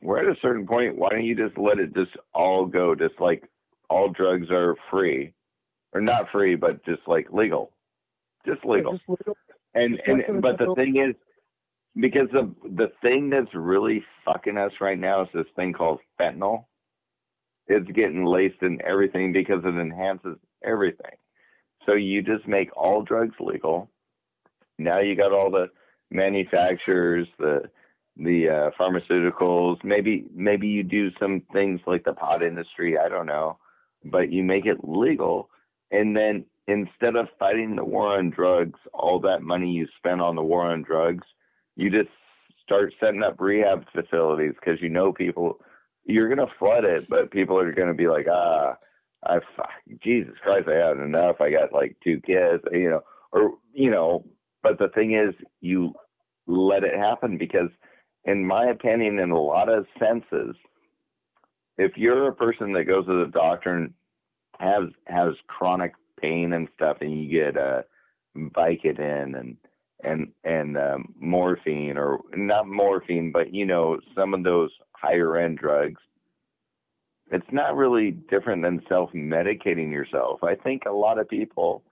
we're 0.00 0.18
at 0.18 0.36
a 0.36 0.40
certain 0.40 0.66
point. 0.66 0.96
Why 0.96 1.10
don't 1.10 1.24
you 1.24 1.34
just 1.34 1.58
let 1.58 1.78
it 1.78 1.94
just 1.94 2.12
all 2.32 2.66
go? 2.66 2.94
Just 2.94 3.20
like 3.20 3.44
all 3.90 4.08
drugs 4.08 4.50
are 4.50 4.76
free, 4.90 5.33
or 5.94 6.00
not 6.00 6.30
free, 6.32 6.56
but 6.56 6.84
just 6.84 7.02
like 7.06 7.28
legal, 7.32 7.70
just 8.46 8.64
legal. 8.64 8.92
Just 8.92 9.08
legal. 9.08 9.36
and 9.74 9.96
Just 10.04 10.28
and 10.28 10.42
but 10.42 10.58
the 10.58 10.66
the- 10.66 10.74
thing 10.74 10.96
is 10.96 11.14
because 11.98 12.28
the 12.32 12.52
the 12.64 12.90
thing 13.02 13.30
that's 13.30 13.54
really 13.54 14.04
fucking 14.24 14.58
us 14.58 14.72
right 14.80 14.98
now 14.98 15.22
is 15.22 15.28
this 15.32 15.46
thing 15.56 15.72
called 15.72 16.00
fentanyl. 16.20 16.64
It's 17.66 17.90
getting 17.92 18.24
laced 18.26 18.62
in 18.62 18.80
everything 18.84 19.32
because 19.32 19.64
it 19.64 19.68
enhances 19.80 20.36
everything. 20.62 21.16
So 21.86 21.94
you 21.94 22.20
just 22.22 22.46
make 22.46 22.68
all 22.76 23.02
drugs 23.02 23.34
legal. 23.40 23.90
Now 24.78 25.00
you 25.00 25.14
got 25.16 25.32
all 25.32 25.50
the 25.50 25.68
manufacturers 26.10 27.26
the 27.38 27.62
the 28.16 28.48
uh, 28.48 28.70
pharmaceuticals. 28.78 29.82
Maybe 29.84 30.26
maybe 30.34 30.66
you 30.68 30.82
do 30.82 31.10
some 31.20 31.42
things 31.52 31.80
like 31.86 32.04
the 32.04 32.12
pot 32.12 32.42
industry 32.42 32.98
i 32.98 33.08
don't 33.08 33.26
know. 33.26 33.58
But 34.04 34.30
you 34.30 34.42
make 34.42 34.66
it 34.66 34.78
legal 34.82 35.48
and 35.90 36.16
then 36.16 36.44
instead 36.66 37.16
of 37.16 37.28
fighting 37.38 37.76
the 37.76 37.84
war 37.84 38.18
on 38.18 38.30
drugs, 38.30 38.78
all 38.92 39.20
that 39.20 39.42
money 39.42 39.70
you 39.70 39.86
spend 39.98 40.20
on 40.20 40.36
the 40.36 40.42
war 40.42 40.70
on 40.70 40.82
drugs, 40.82 41.26
you 41.76 41.90
just 41.90 42.10
start 42.62 42.92
setting 43.02 43.22
up 43.22 43.36
rehab 43.38 43.84
facilities 43.92 44.54
because 44.58 44.80
you 44.80 44.88
know 44.88 45.12
people, 45.12 45.60
you're 46.04 46.34
going 46.34 46.46
to 46.46 46.54
flood 46.58 46.84
it, 46.84 47.08
but 47.08 47.30
people 47.30 47.58
are 47.58 47.72
going 47.72 47.88
to 47.88 47.94
be 47.94 48.08
like, 48.08 48.26
ah, 48.30 48.76
I, 49.26 49.38
Jesus 50.02 50.34
Christ, 50.42 50.68
I 50.68 50.86
had 50.86 50.96
enough. 50.96 51.40
I 51.40 51.50
got 51.50 51.72
like 51.72 51.96
two 52.02 52.20
kids, 52.20 52.62
you 52.72 52.90
know, 52.90 53.00
or, 53.32 53.52
you 53.72 53.90
know, 53.90 54.24
but 54.62 54.78
the 54.78 54.88
thing 54.88 55.14
is, 55.14 55.34
you 55.60 55.94
let 56.46 56.84
it 56.84 56.94
happen 56.94 57.36
because, 57.38 57.70
in 58.24 58.46
my 58.46 58.66
opinion, 58.66 59.18
in 59.18 59.30
a 59.30 59.40
lot 59.40 59.68
of 59.68 59.86
senses, 59.98 60.56
if 61.76 61.92
you're 61.96 62.28
a 62.28 62.34
person 62.34 62.72
that 62.72 62.84
goes 62.84 63.06
to 63.06 63.24
the 63.24 63.30
doctor 63.30 63.76
and 63.76 63.92
has 64.60 64.84
has 65.06 65.34
chronic 65.46 65.92
pain 66.20 66.52
and 66.52 66.68
stuff, 66.74 66.98
and 67.00 67.22
you 67.22 67.30
get 67.30 67.56
uh, 67.56 67.82
Vicodin 68.36 69.38
and 69.38 69.56
and 70.02 70.28
and 70.44 70.76
um, 70.76 71.14
morphine, 71.18 71.96
or 71.96 72.20
not 72.34 72.66
morphine, 72.66 73.32
but 73.32 73.54
you 73.54 73.66
know 73.66 73.98
some 74.14 74.34
of 74.34 74.44
those 74.44 74.70
higher 74.92 75.36
end 75.36 75.58
drugs. 75.58 76.00
It's 77.30 77.46
not 77.50 77.76
really 77.76 78.10
different 78.10 78.62
than 78.62 78.82
self 78.88 79.10
medicating 79.12 79.90
yourself. 79.90 80.44
I 80.44 80.54
think 80.54 80.82
a 80.86 80.92
lot 80.92 81.18
of 81.18 81.28
people 81.28 81.82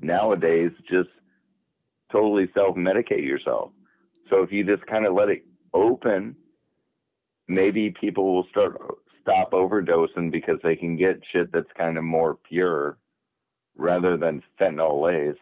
nowadays 0.00 0.70
just 0.88 1.08
totally 2.12 2.48
self 2.54 2.76
medicate 2.76 3.26
yourself. 3.26 3.72
So 4.30 4.42
if 4.42 4.52
you 4.52 4.64
just 4.64 4.86
kind 4.86 5.06
of 5.06 5.14
let 5.14 5.28
it 5.28 5.44
open, 5.74 6.36
maybe 7.48 7.94
people 8.00 8.34
will 8.34 8.46
start 8.50 8.80
stop 9.26 9.50
overdosing 9.52 10.30
because 10.30 10.58
they 10.62 10.76
can 10.76 10.96
get 10.96 11.20
shit 11.32 11.52
that's 11.52 11.70
kind 11.76 11.98
of 11.98 12.04
more 12.04 12.38
pure 12.48 12.96
rather 13.76 14.16
than 14.16 14.42
fentanyl 14.60 15.02
laced. 15.02 15.40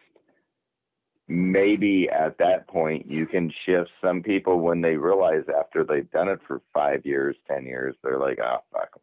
Maybe 1.27 2.07
at 2.09 2.37
that 2.39 2.67
point 2.67 3.09
you 3.09 3.25
can 3.25 3.51
shift 3.65 3.89
some 4.03 4.21
people 4.21 4.59
when 4.59 4.81
they 4.81 4.95
realize 4.95 5.43
after 5.55 5.83
they've 5.83 6.09
done 6.11 6.29
it 6.29 6.39
for 6.47 6.61
five 6.73 7.05
years, 7.05 7.35
ten 7.47 7.65
years, 7.65 7.95
they're 8.03 8.19
like, 8.19 8.39
oh 8.39 8.57
fuck, 8.71 8.99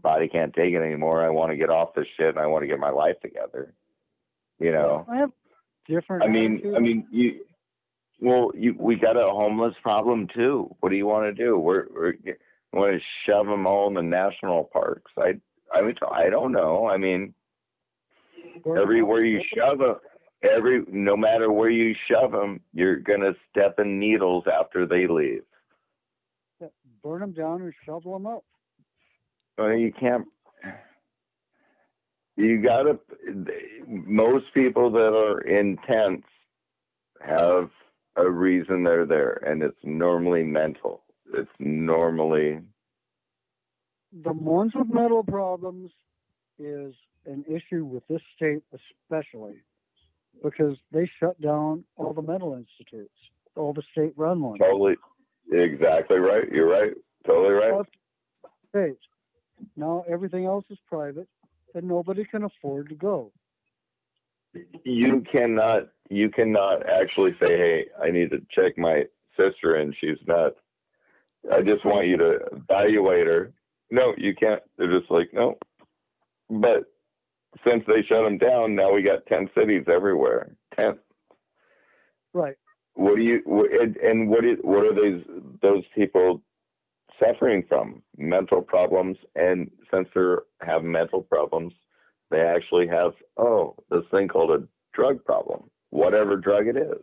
body 0.00 0.28
can't 0.28 0.54
take 0.54 0.72
it 0.74 0.82
anymore. 0.82 1.22
I 1.22 1.30
want 1.30 1.50
to 1.50 1.56
get 1.56 1.70
off 1.70 1.94
this 1.94 2.06
shit 2.16 2.28
and 2.28 2.38
I 2.38 2.46
want 2.46 2.62
to 2.62 2.68
get 2.68 2.78
my 2.78 2.90
life 2.90 3.20
together. 3.20 3.74
You 4.58 4.72
know. 4.72 5.06
I 5.08 5.16
have 5.16 5.32
different. 5.86 6.24
I 6.24 6.28
mean, 6.28 6.54
attitudes. 6.54 6.76
I 6.76 6.80
mean, 6.80 7.06
you. 7.10 7.40
Well, 8.20 8.50
you 8.54 8.74
we 8.76 8.96
got 8.96 9.16
a 9.16 9.28
homeless 9.28 9.74
problem 9.82 10.26
too. 10.34 10.74
What 10.80 10.88
do 10.88 10.96
you 10.96 11.06
want 11.06 11.24
to 11.26 11.44
do? 11.44 11.56
We're, 11.56 11.86
we're 11.94 12.14
want 12.72 13.00
to 13.00 13.00
shove 13.28 13.46
them 13.46 13.66
all 13.66 13.88
in 13.88 13.94
the 13.94 14.02
national 14.02 14.64
parks. 14.64 15.12
I, 15.18 15.34
I 15.72 15.82
mean, 15.82 15.94
I 16.10 16.28
don't 16.28 16.52
know. 16.52 16.88
I 16.88 16.96
mean, 16.96 17.34
everywhere 18.66 19.24
you 19.24 19.42
shove 19.54 19.78
them, 19.78 19.96
every 20.42 20.84
no 20.88 21.16
matter 21.16 21.50
where 21.50 21.70
you 21.70 21.94
shove 22.10 22.32
them, 22.32 22.60
you're 22.72 22.96
gonna 22.96 23.32
step 23.50 23.78
in 23.78 23.98
needles 23.98 24.44
after 24.52 24.86
they 24.86 25.06
leave. 25.06 25.42
burn 27.02 27.20
them 27.20 27.32
down 27.32 27.62
and 27.62 27.72
shovel 27.84 28.14
them 28.14 28.26
up. 28.26 28.44
Well, 29.56 29.72
you 29.72 29.92
can't. 29.92 30.26
You 32.36 32.62
gotta. 32.62 32.98
Most 33.86 34.46
people 34.54 34.90
that 34.90 35.14
are 35.14 35.40
in 35.40 35.76
tents 35.90 36.26
have 37.20 37.70
a 38.16 38.30
reason 38.30 38.84
they're 38.84 39.06
there, 39.06 39.42
and 39.46 39.62
it's 39.62 39.78
normally 39.82 40.44
mental. 40.44 41.02
It's 41.34 41.50
normally 41.58 42.60
The 44.12 44.32
ones 44.32 44.72
with 44.74 44.88
mental 44.88 45.22
problems 45.22 45.90
is 46.58 46.94
an 47.26 47.44
issue 47.48 47.84
with 47.84 48.06
this 48.08 48.22
state, 48.34 48.62
especially 48.72 49.62
because 50.42 50.76
they 50.92 51.10
shut 51.20 51.40
down 51.40 51.84
all 51.96 52.12
the 52.12 52.22
mental 52.22 52.54
institutes, 52.54 53.14
all 53.56 53.72
the 53.72 53.82
state-run 53.92 54.40
ones. 54.40 54.58
totally 54.60 54.96
exactly 55.52 56.18
right. 56.18 56.50
You're 56.50 56.68
right. 56.68 56.92
Totally 57.26 57.54
right. 57.54 57.86
States. 58.70 59.02
Now 59.76 60.04
everything 60.08 60.44
else 60.44 60.64
is 60.70 60.78
private, 60.88 61.28
and 61.74 61.88
nobody 61.88 62.24
can 62.24 62.44
afford 62.44 62.88
to 62.90 62.94
go. 62.94 63.32
You 64.84 65.22
cannot. 65.32 65.88
You 66.10 66.30
cannot 66.30 66.88
actually 66.88 67.32
say, 67.40 67.56
"Hey, 67.56 67.86
I 68.02 68.10
need 68.10 68.30
to 68.30 68.40
check 68.50 68.78
my 68.78 69.04
sister, 69.36 69.76
and 69.76 69.94
she's 70.00 70.18
nuts." 70.26 70.56
I 71.52 71.62
just 71.62 71.84
want 71.84 72.06
you 72.06 72.16
to 72.16 72.38
evaluate 72.52 73.26
her. 73.26 73.52
No, 73.90 74.14
you 74.16 74.34
can't. 74.34 74.62
They're 74.76 74.98
just 74.98 75.10
like, 75.10 75.30
no. 75.32 75.58
But 76.50 76.84
since 77.66 77.84
they 77.86 78.02
shut 78.02 78.24
them 78.24 78.38
down, 78.38 78.74
now 78.74 78.92
we 78.92 79.02
got 79.02 79.26
10 79.26 79.50
cities 79.56 79.84
everywhere. 79.90 80.52
10. 80.76 80.98
Right. 82.34 82.56
What 82.94 83.16
do 83.16 83.22
you, 83.22 83.42
and, 83.80 83.96
and 83.96 84.28
what 84.28 84.44
is, 84.44 84.58
what 84.62 84.84
are 84.84 84.94
these, 84.94 85.24
those 85.62 85.84
people 85.94 86.42
suffering 87.22 87.64
from? 87.68 88.02
Mental 88.16 88.60
problems. 88.60 89.16
And 89.34 89.70
since 89.92 90.08
they 90.14 90.20
have 90.62 90.82
mental 90.82 91.22
problems, 91.22 91.72
they 92.30 92.40
actually 92.40 92.88
have, 92.88 93.12
oh, 93.36 93.76
this 93.90 94.04
thing 94.10 94.28
called 94.28 94.50
a 94.50 94.66
drug 94.92 95.24
problem, 95.24 95.70
whatever 95.90 96.36
drug 96.36 96.66
it 96.66 96.76
is. 96.76 97.02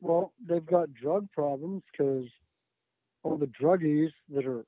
Well, 0.00 0.32
they've 0.46 0.66
got 0.66 0.92
drug 0.92 1.30
problems 1.32 1.82
because 1.90 2.26
all 3.26 3.36
the 3.36 3.46
druggies 3.46 4.10
that 4.34 4.46
are 4.46 4.64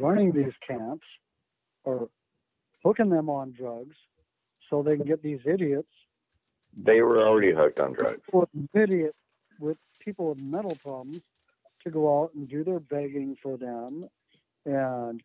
running 0.00 0.32
these 0.32 0.52
camps 0.66 1.06
are 1.86 2.08
hooking 2.84 3.10
them 3.10 3.28
on 3.28 3.52
drugs 3.52 3.96
so 4.68 4.82
they 4.82 4.96
can 4.96 5.06
get 5.06 5.22
these 5.22 5.40
idiots 5.46 5.88
They 6.76 7.00
were 7.02 7.26
already 7.26 7.52
hooked 7.52 7.78
on 7.80 7.92
drugs. 7.92 8.22
with 8.32 8.48
idiot 8.74 9.14
with 9.60 9.76
people 10.04 10.30
with 10.30 10.38
mental 10.40 10.76
problems 10.82 11.20
to 11.84 11.90
go 11.90 12.22
out 12.22 12.30
and 12.34 12.48
do 12.48 12.64
their 12.64 12.80
begging 12.80 13.36
for 13.42 13.56
them 13.56 14.02
and 14.64 15.22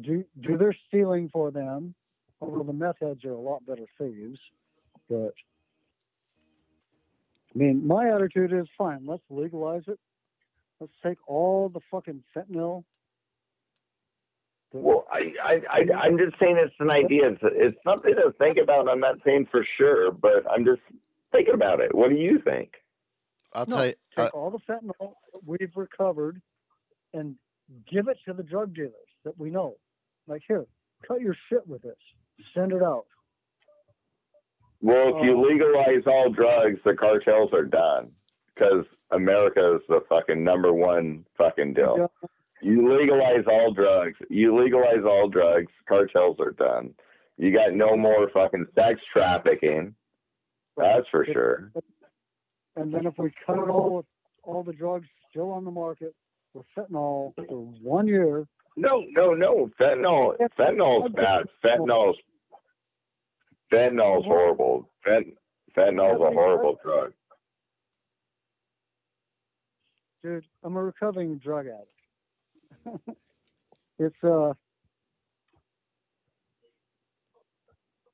do 0.00 0.24
do 0.40 0.56
their 0.58 0.74
stealing 0.88 1.28
for 1.32 1.50
them. 1.50 1.94
Although 2.40 2.64
the 2.64 2.72
meth 2.72 2.96
heads 3.00 3.24
are 3.24 3.30
a 3.32 3.40
lot 3.40 3.64
better 3.64 3.86
thieves, 3.98 4.40
but 5.08 5.32
I 7.54 7.58
mean, 7.58 7.86
my 7.86 8.10
attitude 8.14 8.52
is 8.52 8.66
fine. 8.76 9.06
Let's 9.06 9.22
legalize 9.30 9.84
it. 9.86 9.98
Let's 10.84 10.92
take 11.02 11.16
all 11.26 11.70
the 11.70 11.80
fucking 11.90 12.22
fentanyl. 12.36 12.84
Well, 14.74 15.06
I, 15.10 15.32
I, 15.42 15.60
I, 15.70 15.80
I'm 16.02 16.18
just 16.18 16.38
saying 16.38 16.58
it's 16.58 16.74
an 16.78 16.90
idea. 16.90 17.30
It's, 17.30 17.40
it's 17.42 17.78
something 17.88 18.14
to 18.14 18.32
think 18.38 18.58
about. 18.62 18.90
I'm 18.90 19.00
not 19.00 19.14
saying 19.24 19.46
for 19.50 19.64
sure, 19.78 20.10
but 20.10 20.44
I'm 20.50 20.66
just 20.66 20.82
thinking 21.32 21.54
about 21.54 21.80
it. 21.80 21.94
What 21.94 22.10
do 22.10 22.16
you 22.16 22.38
think? 22.44 22.72
I'll 23.54 23.64
No, 23.66 23.76
tell 23.76 23.86
you. 23.86 23.92
Uh, 24.18 24.22
take 24.24 24.34
all 24.34 24.50
the 24.50 24.58
fentanyl 24.70 25.14
we've 25.46 25.72
recovered 25.74 26.42
and 27.14 27.36
give 27.90 28.08
it 28.08 28.18
to 28.26 28.34
the 28.34 28.42
drug 28.42 28.74
dealers 28.74 28.92
that 29.24 29.38
we 29.38 29.48
know. 29.48 29.76
Like, 30.26 30.42
here, 30.46 30.66
cut 31.08 31.22
your 31.22 31.36
shit 31.48 31.66
with 31.66 31.80
this. 31.80 31.96
Send 32.54 32.72
it 32.72 32.82
out. 32.82 33.06
Well, 34.82 35.16
if 35.16 35.24
you 35.24 35.38
Oh. 35.38 35.40
legalize 35.40 36.02
all 36.06 36.28
drugs, 36.28 36.78
the 36.84 36.94
cartels 36.94 37.54
are 37.54 37.64
done 37.64 38.10
because 38.54 38.84
America 39.10 39.76
is 39.76 39.82
the 39.88 40.00
fucking 40.08 40.42
number 40.42 40.72
one 40.72 41.24
fucking 41.36 41.74
deal. 41.74 42.10
You 42.62 42.90
legalize 42.90 43.44
all 43.46 43.72
drugs. 43.72 44.16
You 44.30 44.56
legalize 44.58 45.04
all 45.08 45.28
drugs. 45.28 45.70
Cartels 45.88 46.36
are 46.40 46.52
done. 46.52 46.94
You 47.36 47.52
got 47.52 47.72
no 47.74 47.96
more 47.96 48.30
fucking 48.32 48.66
sex 48.78 49.00
trafficking. 49.14 49.94
That's 50.76 51.06
for 51.10 51.26
sure. 51.26 51.72
And 52.76 52.92
then 52.92 53.06
if 53.06 53.14
we 53.18 53.32
cut 53.46 53.58
it 53.58 53.68
all 53.68 53.96
with 53.96 54.06
all 54.42 54.62
the 54.62 54.72
drugs 54.72 55.06
still 55.30 55.50
on 55.50 55.64
the 55.64 55.70
market 55.70 56.14
with 56.54 56.66
fentanyl 56.76 57.34
for 57.34 57.44
one 57.82 58.06
year, 58.06 58.46
No, 58.76 59.04
no, 59.10 59.34
no. 59.34 59.70
Fentanyl. 59.80 60.36
Fentanyl's 60.58 61.12
bad. 61.12 61.44
Fentanyl's 61.64 62.16
fentanyl's 63.72 64.24
horrible. 64.24 64.88
Fent, 65.06 65.34
fentanyl's 65.76 66.20
a 66.26 66.32
horrible 66.32 66.78
drug. 66.84 67.12
Dude, 70.24 70.44
I'm 70.62 70.76
a 70.76 70.82
recovering 70.82 71.36
drug 71.36 71.66
addict. 71.66 73.08
it's 73.98 74.24
uh 74.24 74.54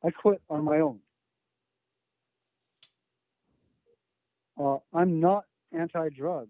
I 0.04 0.10
quit 0.10 0.40
on 0.48 0.64
my 0.64 0.80
own. 0.80 0.98
Uh, 4.58 4.78
I'm 4.94 5.20
not 5.20 5.44
anti-drug, 5.72 6.48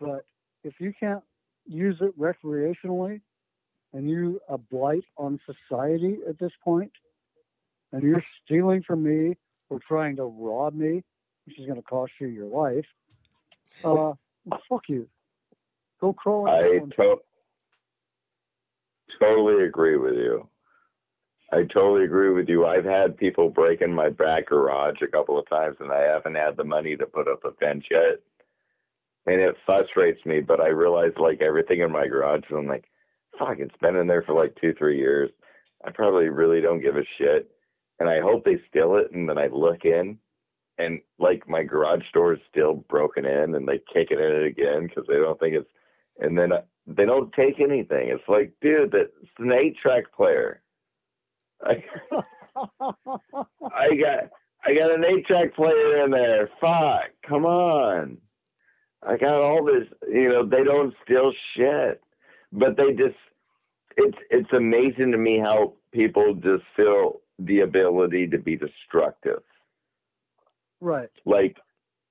but 0.00 0.24
if 0.64 0.74
you 0.78 0.92
can't 0.98 1.22
use 1.66 1.96
it 2.00 2.18
recreationally 2.18 3.20
and 3.92 4.08
you 4.08 4.40
a 4.48 4.56
blight 4.56 5.04
on 5.16 5.40
society 5.46 6.18
at 6.28 6.38
this 6.38 6.52
point, 6.62 6.92
and 7.92 8.02
you're 8.04 8.22
stealing 8.44 8.82
from 8.84 9.02
me 9.02 9.36
or 9.68 9.80
trying 9.86 10.16
to 10.16 10.24
rob 10.24 10.74
me, 10.74 11.02
which 11.44 11.58
is 11.58 11.66
going 11.66 11.80
to 11.80 11.82
cost 11.82 12.12
you 12.20 12.28
your 12.28 12.46
life, 12.46 12.86
uh, 13.84 14.12
fuck 14.68 14.88
you. 14.88 15.08
Go 16.00 16.12
crawl 16.12 16.48
I 16.48 16.78
to- 16.96 17.20
totally 19.20 19.64
agree 19.64 19.96
with 19.96 20.14
you. 20.14 20.48
I 21.52 21.64
totally 21.64 22.04
agree 22.04 22.30
with 22.32 22.48
you. 22.48 22.64
I've 22.64 22.84
had 22.84 23.16
people 23.16 23.50
break 23.50 23.80
in 23.80 23.92
my 23.92 24.08
back 24.08 24.46
garage 24.46 25.02
a 25.02 25.08
couple 25.08 25.38
of 25.38 25.48
times, 25.48 25.76
and 25.80 25.90
I 25.90 26.02
haven't 26.02 26.36
had 26.36 26.56
the 26.56 26.64
money 26.64 26.96
to 26.96 27.06
put 27.06 27.26
up 27.26 27.44
a 27.44 27.50
fence 27.52 27.84
yet. 27.90 28.20
And 29.26 29.40
it 29.40 29.56
frustrates 29.66 30.24
me, 30.24 30.40
but 30.40 30.60
I 30.60 30.68
realize 30.68 31.12
like 31.16 31.42
everything 31.42 31.80
in 31.80 31.90
my 31.90 32.06
garage, 32.06 32.44
and 32.48 32.58
I'm 32.58 32.66
like, 32.66 32.84
fuck, 33.38 33.58
it's 33.58 33.76
been 33.80 33.96
in 33.96 34.06
there 34.06 34.22
for 34.22 34.34
like 34.34 34.56
two, 34.60 34.74
three 34.74 34.98
years. 34.98 35.30
I 35.84 35.90
probably 35.90 36.28
really 36.28 36.60
don't 36.60 36.80
give 36.80 36.96
a 36.96 37.04
shit. 37.18 37.50
And 37.98 38.08
I 38.08 38.20
hope 38.20 38.44
they 38.44 38.60
steal 38.68 38.96
it. 38.96 39.10
And 39.12 39.28
then 39.28 39.36
I 39.36 39.48
look 39.48 39.84
in, 39.84 40.18
and 40.80 41.00
like 41.18 41.48
my 41.48 41.62
garage 41.62 42.04
door 42.12 42.34
is 42.34 42.40
still 42.50 42.74
broken 42.74 43.24
in, 43.24 43.54
and 43.54 43.68
they 43.68 43.80
kick 43.92 44.08
it 44.10 44.18
in 44.20 44.42
it 44.42 44.46
again 44.46 44.86
because 44.86 45.04
they 45.08 45.16
don't 45.16 45.38
think 45.38 45.54
it's. 45.54 45.70
And 46.18 46.36
then 46.36 46.52
uh, 46.52 46.62
they 46.86 47.06
don't 47.06 47.32
take 47.32 47.60
anything. 47.60 48.08
It's 48.08 48.28
like, 48.28 48.52
dude, 48.60 48.92
that's 48.92 49.10
an 49.38 49.52
eight 49.52 49.76
track 49.78 50.12
player. 50.14 50.60
I, 51.62 51.82
I 53.74 53.94
got 53.94 54.30
I 54.64 54.74
got 54.74 54.94
an 54.94 55.04
eight 55.06 55.26
track 55.26 55.54
player 55.54 56.04
in 56.04 56.10
there. 56.10 56.50
Fuck, 56.60 57.10
come 57.26 57.44
on. 57.44 58.18
I 59.02 59.16
got 59.16 59.40
all 59.40 59.64
this. 59.64 59.86
You 60.08 60.30
know, 60.30 60.46
they 60.46 60.64
don't 60.64 60.94
steal 61.04 61.32
shit, 61.56 62.02
but 62.52 62.76
they 62.76 62.92
just. 62.92 63.16
It's 63.96 64.18
it's 64.30 64.52
amazing 64.52 65.12
to 65.12 65.18
me 65.18 65.38
how 65.38 65.74
people 65.92 66.34
just 66.34 66.64
feel 66.76 67.20
the 67.38 67.60
ability 67.60 68.28
to 68.28 68.38
be 68.38 68.56
destructive. 68.56 69.42
Right. 70.80 71.10
Like, 71.24 71.56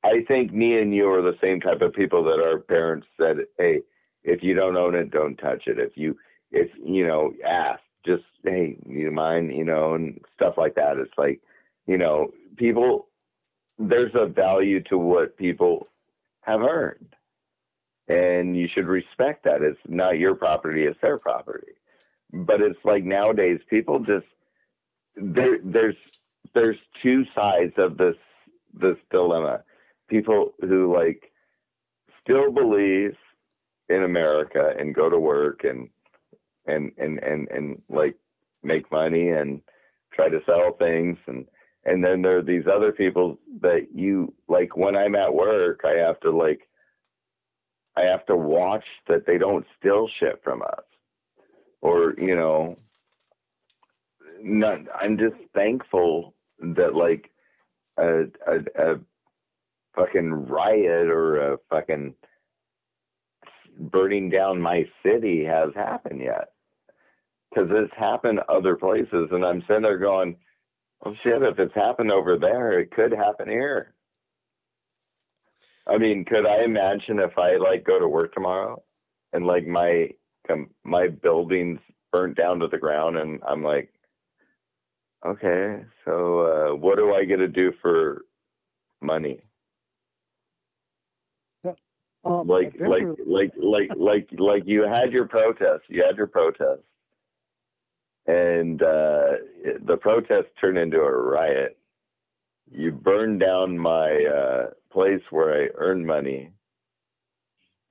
I 0.03 0.23
think 0.27 0.53
me 0.53 0.79
and 0.79 0.93
you 0.93 1.09
are 1.11 1.21
the 1.21 1.37
same 1.41 1.59
type 1.59 1.81
of 1.81 1.93
people 1.93 2.23
that 2.25 2.45
our 2.45 2.59
parents 2.59 3.07
said, 3.19 3.37
"Hey, 3.57 3.81
if 4.23 4.43
you 4.43 4.53
don't 4.53 4.77
own 4.77 4.95
it, 4.95 5.11
don't 5.11 5.35
touch 5.35 5.67
it. 5.67 5.79
If 5.79 5.97
you, 5.97 6.17
if 6.51 6.69
you 6.83 7.05
know, 7.05 7.33
ask, 7.45 7.81
just 8.05 8.23
hey, 8.43 8.77
you 8.87 9.11
mind, 9.11 9.53
you 9.55 9.65
know, 9.65 9.95
and 9.95 10.23
stuff 10.35 10.55
like 10.57 10.75
that." 10.75 10.97
It's 10.97 11.17
like, 11.17 11.41
you 11.87 11.97
know, 11.97 12.31
people. 12.55 13.07
There's 13.81 14.11
a 14.13 14.25
value 14.25 14.81
to 14.89 14.97
what 14.97 15.37
people 15.37 15.87
have 16.41 16.61
earned, 16.61 17.15
and 18.09 18.55
you 18.57 18.67
should 18.67 18.87
respect 18.87 19.45
that. 19.45 19.61
It's 19.61 19.79
not 19.87 20.17
your 20.17 20.35
property; 20.35 20.83
it's 20.85 20.99
their 21.01 21.17
property. 21.17 21.73
But 22.31 22.61
it's 22.61 22.79
like 22.83 23.03
nowadays, 23.03 23.59
people 23.69 23.99
just 23.99 24.27
there. 25.15 25.59
There's 25.63 25.95
there's 26.53 26.77
two 27.01 27.25
sides 27.35 27.73
of 27.77 27.97
this 27.97 28.15
this 28.73 28.97
dilemma. 29.11 29.63
People 30.09 30.53
who 30.61 30.93
like 30.93 31.31
still 32.21 32.51
believe 32.51 33.15
in 33.89 34.03
America 34.03 34.73
and 34.77 34.95
go 34.95 35.09
to 35.09 35.19
work 35.19 35.63
and 35.63 35.89
and 36.65 36.91
and 36.97 37.19
and 37.19 37.47
and 37.49 37.81
like 37.89 38.15
make 38.63 38.91
money 38.91 39.29
and 39.29 39.61
try 40.13 40.29
to 40.29 40.39
sell 40.45 40.73
things 40.73 41.17
and 41.27 41.45
and 41.85 42.03
then 42.03 42.21
there 42.21 42.37
are 42.37 42.43
these 42.43 42.65
other 42.71 42.91
people 42.91 43.39
that 43.61 43.87
you 43.93 44.33
like 44.47 44.75
when 44.75 44.95
I'm 44.95 45.15
at 45.15 45.33
work 45.33 45.81
I 45.83 45.99
have 45.99 46.19
to 46.21 46.31
like 46.31 46.67
I 47.95 48.05
have 48.05 48.25
to 48.27 48.35
watch 48.35 48.85
that 49.07 49.25
they 49.25 49.37
don't 49.37 49.65
steal 49.79 50.07
shit 50.19 50.41
from 50.43 50.61
us 50.61 50.83
or 51.81 52.13
you 52.17 52.35
know 52.35 52.77
not 54.41 54.79
I'm 54.99 55.17
just 55.17 55.35
thankful 55.53 56.35
that 56.59 56.93
like 56.93 57.31
a, 57.99 58.23
a, 58.47 58.93
a 58.93 58.99
fucking 59.95 60.31
riot 60.31 61.07
or 61.07 61.53
a 61.53 61.57
fucking 61.69 62.15
burning 63.79 64.29
down 64.29 64.61
my 64.61 64.85
city 65.03 65.45
has 65.45 65.69
happened 65.75 66.21
yet. 66.21 66.49
Because 67.49 67.69
it's 67.71 67.93
happened 67.97 68.41
other 68.47 68.75
places, 68.75 69.29
and 69.31 69.43
I'm 69.43 69.63
sitting 69.67 69.81
there 69.81 69.97
going, 69.97 70.35
"Well, 71.03 71.15
shit! 71.23 71.41
If 71.41 71.57
it's 71.57 71.73
happened 71.73 72.11
over 72.11 72.37
there, 72.37 72.79
it 72.79 72.91
could 72.91 73.11
happen 73.11 73.49
here." 73.49 73.95
I 75.87 75.97
mean, 75.97 76.25
could 76.25 76.45
I 76.45 76.63
imagine 76.63 77.17
if 77.17 77.35
I 77.39 77.55
like 77.55 77.83
go 77.83 77.97
to 77.97 78.07
work 78.07 78.33
tomorrow 78.33 78.83
and 79.33 79.47
like 79.47 79.65
my 79.65 80.09
my 80.83 81.07
building's 81.07 81.79
burnt 82.11 82.37
down 82.37 82.59
to 82.59 82.67
the 82.67 82.77
ground, 82.77 83.17
and 83.17 83.41
I'm 83.47 83.63
like, 83.63 83.91
okay, 85.25 85.83
so 86.05 86.41
uh, 86.41 86.75
what 86.75 86.97
do 86.97 87.13
I 87.13 87.25
get 87.25 87.37
to 87.37 87.47
do 87.47 87.73
for 87.81 88.25
money? 89.01 89.41
Um, 92.25 92.47
like 92.47 92.73
like 92.79 93.03
like 93.25 93.51
like 93.57 93.89
like 93.97 94.29
like 94.37 94.63
you 94.65 94.83
had 94.83 95.11
your 95.13 95.25
protest 95.27 95.83
you 95.87 96.03
had 96.05 96.17
your 96.17 96.27
protest. 96.27 96.81
And 98.27 98.81
uh 98.81 99.37
the 99.85 99.97
protest 99.99 100.47
turned 100.59 100.77
into 100.77 100.99
a 100.99 101.11
riot. 101.11 101.77
You 102.69 102.91
burned 102.91 103.39
down 103.39 103.77
my 103.77 104.25
uh 104.25 104.69
place 104.91 105.21
where 105.29 105.63
i 105.63 105.67
earned 105.75 106.05
money 106.05 106.51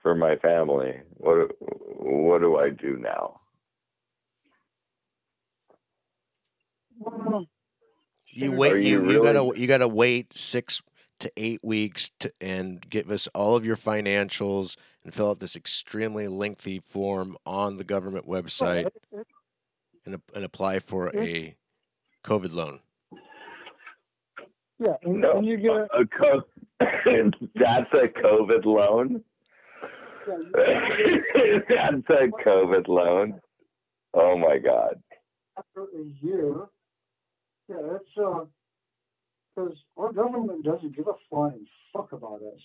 for 0.02 0.14
my 0.14 0.36
family. 0.36 1.00
What 1.16 1.50
what 1.60 2.40
do 2.40 2.58
i 2.58 2.68
do 2.68 2.98
now 2.98 3.40
Well, 6.98 7.46
You 8.30 8.52
Are 8.52 8.56
wait. 8.56 8.84
you 8.84 9.04
You, 9.04 9.12
you 9.12 9.22
gotta 9.22 9.58
you 9.58 9.66
gotta 9.66 9.88
wait 9.88 10.32
six 10.32 10.82
to 11.20 11.32
eight 11.36 11.60
weeks 11.64 12.10
to 12.20 12.32
and 12.40 12.80
give 12.88 13.10
us 13.10 13.26
all 13.34 13.56
of 13.56 13.64
your 13.66 13.76
financials 13.76 14.76
and 15.04 15.12
fill 15.12 15.30
out 15.30 15.40
this 15.40 15.56
extremely 15.56 16.28
lengthy 16.28 16.78
form 16.78 17.36
on 17.44 17.76
the 17.76 17.84
government 17.84 18.26
website 18.26 18.86
it- 18.86 18.94
it- 19.12 19.26
and, 20.06 20.20
and 20.34 20.44
apply 20.44 20.78
for 20.78 21.08
a 21.14 21.56
COVID 22.24 22.52
loan. 22.52 22.80
yeah, 24.78 24.94
and, 25.02 25.20
no 25.20 25.38
and 25.38 25.46
you 25.46 25.56
get 25.56 25.72
a, 25.72 25.88
a 26.00 26.06
co- 26.06 26.44
that's 26.80 27.92
a 27.94 28.08
covid 28.08 28.64
loan 28.64 29.22
that's 30.54 32.10
a 32.10 32.28
covid 32.46 32.86
loan 32.88 33.40
oh 34.14 34.36
my 34.38 34.58
god 34.58 35.02
after 35.58 35.82
a 35.82 36.04
year. 36.24 36.54
Yeah, 37.68 37.76
that's 37.92 38.04
uh, 38.16 38.44
because 39.54 39.76
our 39.96 40.12
government 40.12 40.64
doesn't 40.64 40.96
give 40.96 41.08
a 41.08 41.14
flying 41.28 41.66
fuck 41.92 42.12
about 42.12 42.40
us. 42.42 42.60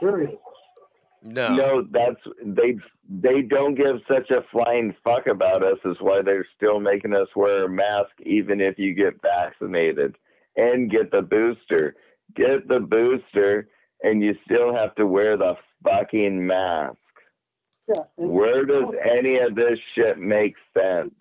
Period. 0.00 0.38
No. 1.22 1.54
No, 1.54 1.84
that's 1.90 2.20
they 2.44 2.76
they 3.08 3.42
don't 3.42 3.74
give 3.74 3.96
such 4.10 4.30
a 4.30 4.44
flying 4.52 4.94
fuck 5.04 5.26
about 5.26 5.64
us 5.64 5.78
is 5.84 5.96
why 6.00 6.22
they're 6.22 6.46
still 6.56 6.78
making 6.78 7.16
us 7.16 7.26
wear 7.34 7.64
a 7.64 7.68
mask 7.68 8.10
even 8.24 8.60
if 8.60 8.78
you 8.78 8.94
get 8.94 9.20
vaccinated 9.20 10.16
and 10.56 10.90
get 10.90 11.10
the 11.10 11.22
booster. 11.22 11.96
Get 12.36 12.68
the 12.68 12.80
booster 12.80 13.68
and 14.02 14.22
you 14.22 14.36
still 14.44 14.74
have 14.74 14.94
to 14.96 15.06
wear 15.06 15.36
the 15.36 15.56
fucking 15.82 16.46
mask. 16.46 16.96
Yeah. 17.88 18.02
Where 18.16 18.64
does 18.64 18.84
any 19.16 19.38
of 19.38 19.56
this 19.56 19.78
shit 19.94 20.18
make 20.18 20.54
sense? 20.76 21.14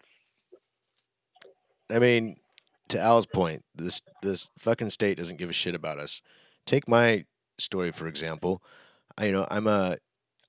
I 1.90 2.00
mean, 2.00 2.38
to 2.90 3.00
Al's 3.00 3.26
point, 3.26 3.64
this 3.76 4.02
this 4.22 4.50
fucking 4.58 4.90
state 4.90 5.18
doesn't 5.18 5.38
give 5.38 5.50
a 5.50 5.54
shit 5.54 5.76
about 5.76 6.00
us. 6.00 6.22
Take 6.66 6.88
my 6.88 7.26
story 7.58 7.92
for 7.92 8.08
example. 8.08 8.62
I, 9.18 9.26
you 9.26 9.32
know, 9.32 9.48
I'm 9.50 9.68
a 9.68 9.98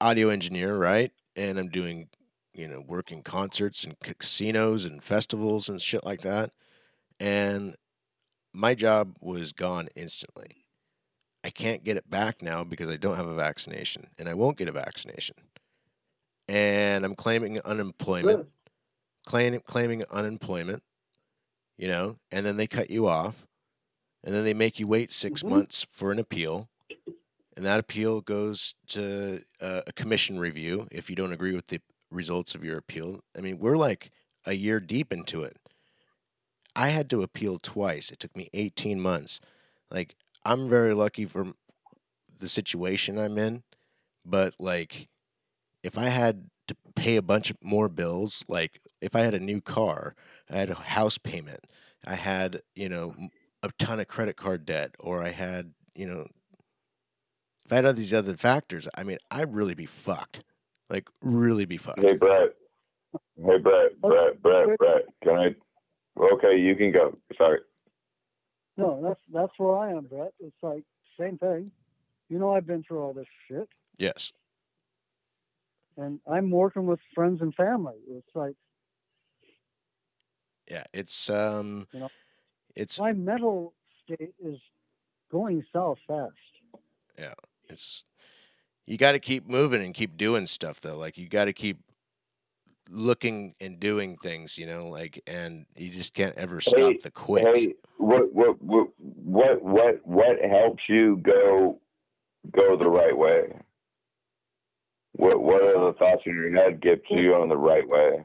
audio 0.01 0.29
engineer, 0.29 0.77
right? 0.77 1.11
And 1.37 1.59
I'm 1.59 1.69
doing, 1.69 2.09
you 2.53 2.69
know, 2.69 2.83
working 2.87 3.23
concerts 3.23 3.85
and 3.85 3.99
casinos 4.01 4.85
and 4.85 5.03
festivals 5.03 5.69
and 5.69 5.81
shit 5.81 6.05
like 6.05 6.23
that. 6.23 6.51
And 7.21 7.77
my 8.53 8.75
job 8.75 9.17
was 9.21 9.53
gone 9.53 9.89
instantly. 9.95 10.67
I 11.45 11.51
can't 11.51 11.85
get 11.85 11.97
it 11.97 12.11
back 12.11 12.43
now 12.43 12.65
because 12.65 12.89
I 12.89 12.97
don't 12.97 13.17
have 13.17 13.29
a 13.29 13.35
vaccination, 13.35 14.09
and 14.19 14.29
I 14.29 14.35
won't 14.35 14.59
get 14.59 14.69
a 14.69 14.73
vaccination. 14.73 15.37
And 16.49 17.05
I'm 17.05 17.15
claiming 17.15 17.61
unemployment, 17.65 18.49
claiming 19.25 19.61
claiming 19.61 20.05
unemployment, 20.11 20.83
you 21.79 21.89
know, 21.89 22.19
and 22.33 22.47
then 22.47 22.59
they 22.59 22.69
cut 22.69 22.91
you 22.91 23.09
off, 23.09 23.49
and 24.25 24.35
then 24.35 24.45
they 24.45 24.55
make 24.55 24.81
you 24.81 24.87
wait 24.89 25.13
6 25.13 25.43
Mhm. 25.43 25.49
months 25.51 25.87
for 25.91 26.13
an 26.13 26.19
appeal, 26.21 26.71
and 27.57 27.67
that 27.67 27.81
appeal 27.81 28.21
goes 28.21 28.75
to 28.89 29.43
uh, 29.61 29.83
a 29.87 29.93
commission 29.93 30.39
review 30.39 30.89
if 30.93 31.11
you 31.11 31.17
don't 31.17 31.33
agree 31.33 31.55
with 31.55 31.69
the 31.69 31.81
results 32.11 32.55
of 32.55 32.65
your 32.65 32.79
appeal. 32.79 33.21
I 33.37 33.41
mean, 33.43 33.59
we're 33.59 33.77
like 33.77 34.13
a 34.47 34.55
year 34.55 34.81
deep 34.81 35.13
into 35.13 35.43
it. 35.43 35.59
I 36.77 36.89
had 36.89 37.11
to 37.11 37.23
appeal 37.23 37.59
twice. 37.59 38.11
It 38.11 38.19
took 38.19 38.37
me 38.37 38.49
18 38.53 39.01
months. 39.01 39.41
Like, 39.91 40.17
I'm 40.45 40.69
very 40.69 40.95
lucky 40.95 41.25
for 41.27 41.55
the 42.39 42.49
situation 42.49 43.19
I'm 43.19 43.39
in, 43.39 43.65
but 44.25 44.55
like, 44.61 45.09
if 45.83 45.99
I 45.99 46.07
had 46.07 46.51
to 46.69 46.77
pay 46.97 47.17
a 47.17 47.23
bunch 47.23 47.51
of 47.51 47.59
more 47.63 47.89
bills, 47.89 48.45
like 48.49 48.81
if 49.01 49.17
I 49.17 49.21
had 49.21 49.35
a 49.35 49.41
new 49.41 49.61
car, 49.61 50.17
I 50.51 50.57
had 50.57 50.71
a 50.71 50.75
house 50.75 51.19
payment, 51.19 51.61
I 52.07 52.15
had, 52.15 52.63
you 52.75 52.89
know, 52.89 53.15
a 53.63 53.71
ton 53.79 54.01
of 54.01 54.07
credit 54.07 54.37
card 54.37 54.65
debt, 54.65 54.95
or 54.99 55.23
I 55.23 55.31
had, 55.31 55.73
you 55.95 56.07
know, 56.07 56.27
if 57.65 57.73
I 57.73 57.77
had 57.77 57.87
all 57.87 57.93
these 57.93 58.15
other 58.15 58.37
factors, 58.37 58.89
I 58.97 59.03
mean, 59.03 59.19
I'd 59.31 59.55
really 59.55 59.75
be 59.75 59.87
fucked. 59.87 60.43
Like, 60.89 61.09
really 61.23 61.67
be 61.67 61.77
fucked. 61.77 62.01
Hey, 62.01 62.15
Brett. 62.15 62.55
Hey, 63.13 63.19
oh, 63.45 63.59
Brett. 63.59 64.01
Brett. 64.01 64.43
Brett. 64.43 64.79
Brett. 64.79 65.03
Can 65.23 65.35
I? 65.37 65.55
Okay, 66.33 66.59
you 66.59 66.75
can 66.77 66.93
go. 66.93 67.17
Sorry. 67.37 67.61
No, 68.77 69.01
that's 69.03 69.21
that's 69.33 69.53
where 69.59 69.77
I 69.77 69.91
am, 69.91 70.05
Brett. 70.05 70.33
It's 70.41 70.57
like 70.63 70.85
same 71.21 71.37
thing. 71.37 71.71
You 72.31 72.39
know, 72.39 72.55
I've 72.55 72.67
been 72.67 72.83
through 72.83 73.01
all 73.03 73.13
this 73.13 73.27
shit, 73.49 73.69
Yes. 73.99 74.33
and 75.97 76.21
I'm 76.31 76.51
working 76.51 76.87
with 76.87 77.01
friends 77.15 77.41
and 77.41 77.55
family. 77.55 77.97
It's 78.11 78.35
like 78.35 78.55
Yeah. 80.71 80.85
It's, 80.93 81.31
um, 81.31 81.87
You 81.93 82.01
know, 82.01 82.11
it's, 82.75 83.01
my 83.01 83.13
mental 83.13 83.75
state 84.05 84.35
is 84.45 84.59
going 85.31 85.65
south 85.73 85.99
fast. 86.07 86.33
Yeah, 87.19 87.35
it's, 87.69 88.05
you 88.87 88.97
got 88.97 89.13
to 89.13 89.19
keep 89.19 89.49
moving 89.49 89.83
and 89.83 89.93
keep 89.93 90.17
doing 90.17 90.47
stuff 90.47 90.81
though. 90.81 90.97
Like, 90.97 91.19
you 91.19 91.29
got 91.29 91.47
to 91.47 91.53
keep 91.53 91.79
looking 92.91 93.55
and 93.61 93.79
doing 93.79 94.17
things, 94.17 94.57
you 94.57 94.67
know, 94.67 94.89
like, 94.89 95.21
and 95.27 95.67
you 95.77 95.91
just 95.91 96.15
can't 96.15 96.35
ever 96.37 96.61
stop 96.61 96.93
Hey, 96.93 96.99
the 97.03 97.11
quits. 97.11 97.65
Hey, 97.65 97.75
what, 97.99 98.33
what, 98.33 98.63
what, 98.63 98.89
what, 98.97 99.63
what, 99.63 100.07
what 100.07 100.37
helps 100.41 100.83
you 100.89 101.17
go, 101.19 101.81
go 102.51 102.77
the 102.77 102.89
right 102.89 103.17
way? 103.17 103.61
What, 105.13 105.43
what 105.43 105.63
are 105.63 105.93
the 105.93 105.99
thoughts 105.99 106.23
in 106.25 106.35
your 106.35 106.55
head 106.55 106.81
gets 106.81 107.03
you 107.11 107.35
on 107.35 107.49
the 107.49 107.57
right 107.57 107.87
way? 107.87 108.25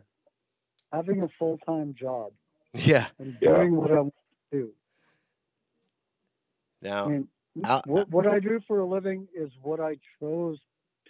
Having 0.94 1.24
a 1.24 1.28
full 1.39 1.58
time 1.66 1.96
job 2.00 2.32
Yeah. 2.74 3.08
and 3.20 3.36
Yeah. 3.41 3.56
doing 3.56 3.76
what 3.76 3.91
I 3.91 3.96
want 4.02 4.14
to 4.52 4.58
do. 4.58 4.74
Now, 6.82 7.06
I 7.06 7.10
mean, 7.10 7.28
I'll- 7.64 7.82
what, 7.86 8.10
what 8.10 8.28
I 8.28 8.39
do 8.39 8.60
for 8.68 8.80
a 8.80 8.86
living 8.86 9.28
is 9.34 9.50
what 9.62 9.80
I 9.80 9.98
chose 10.20 10.60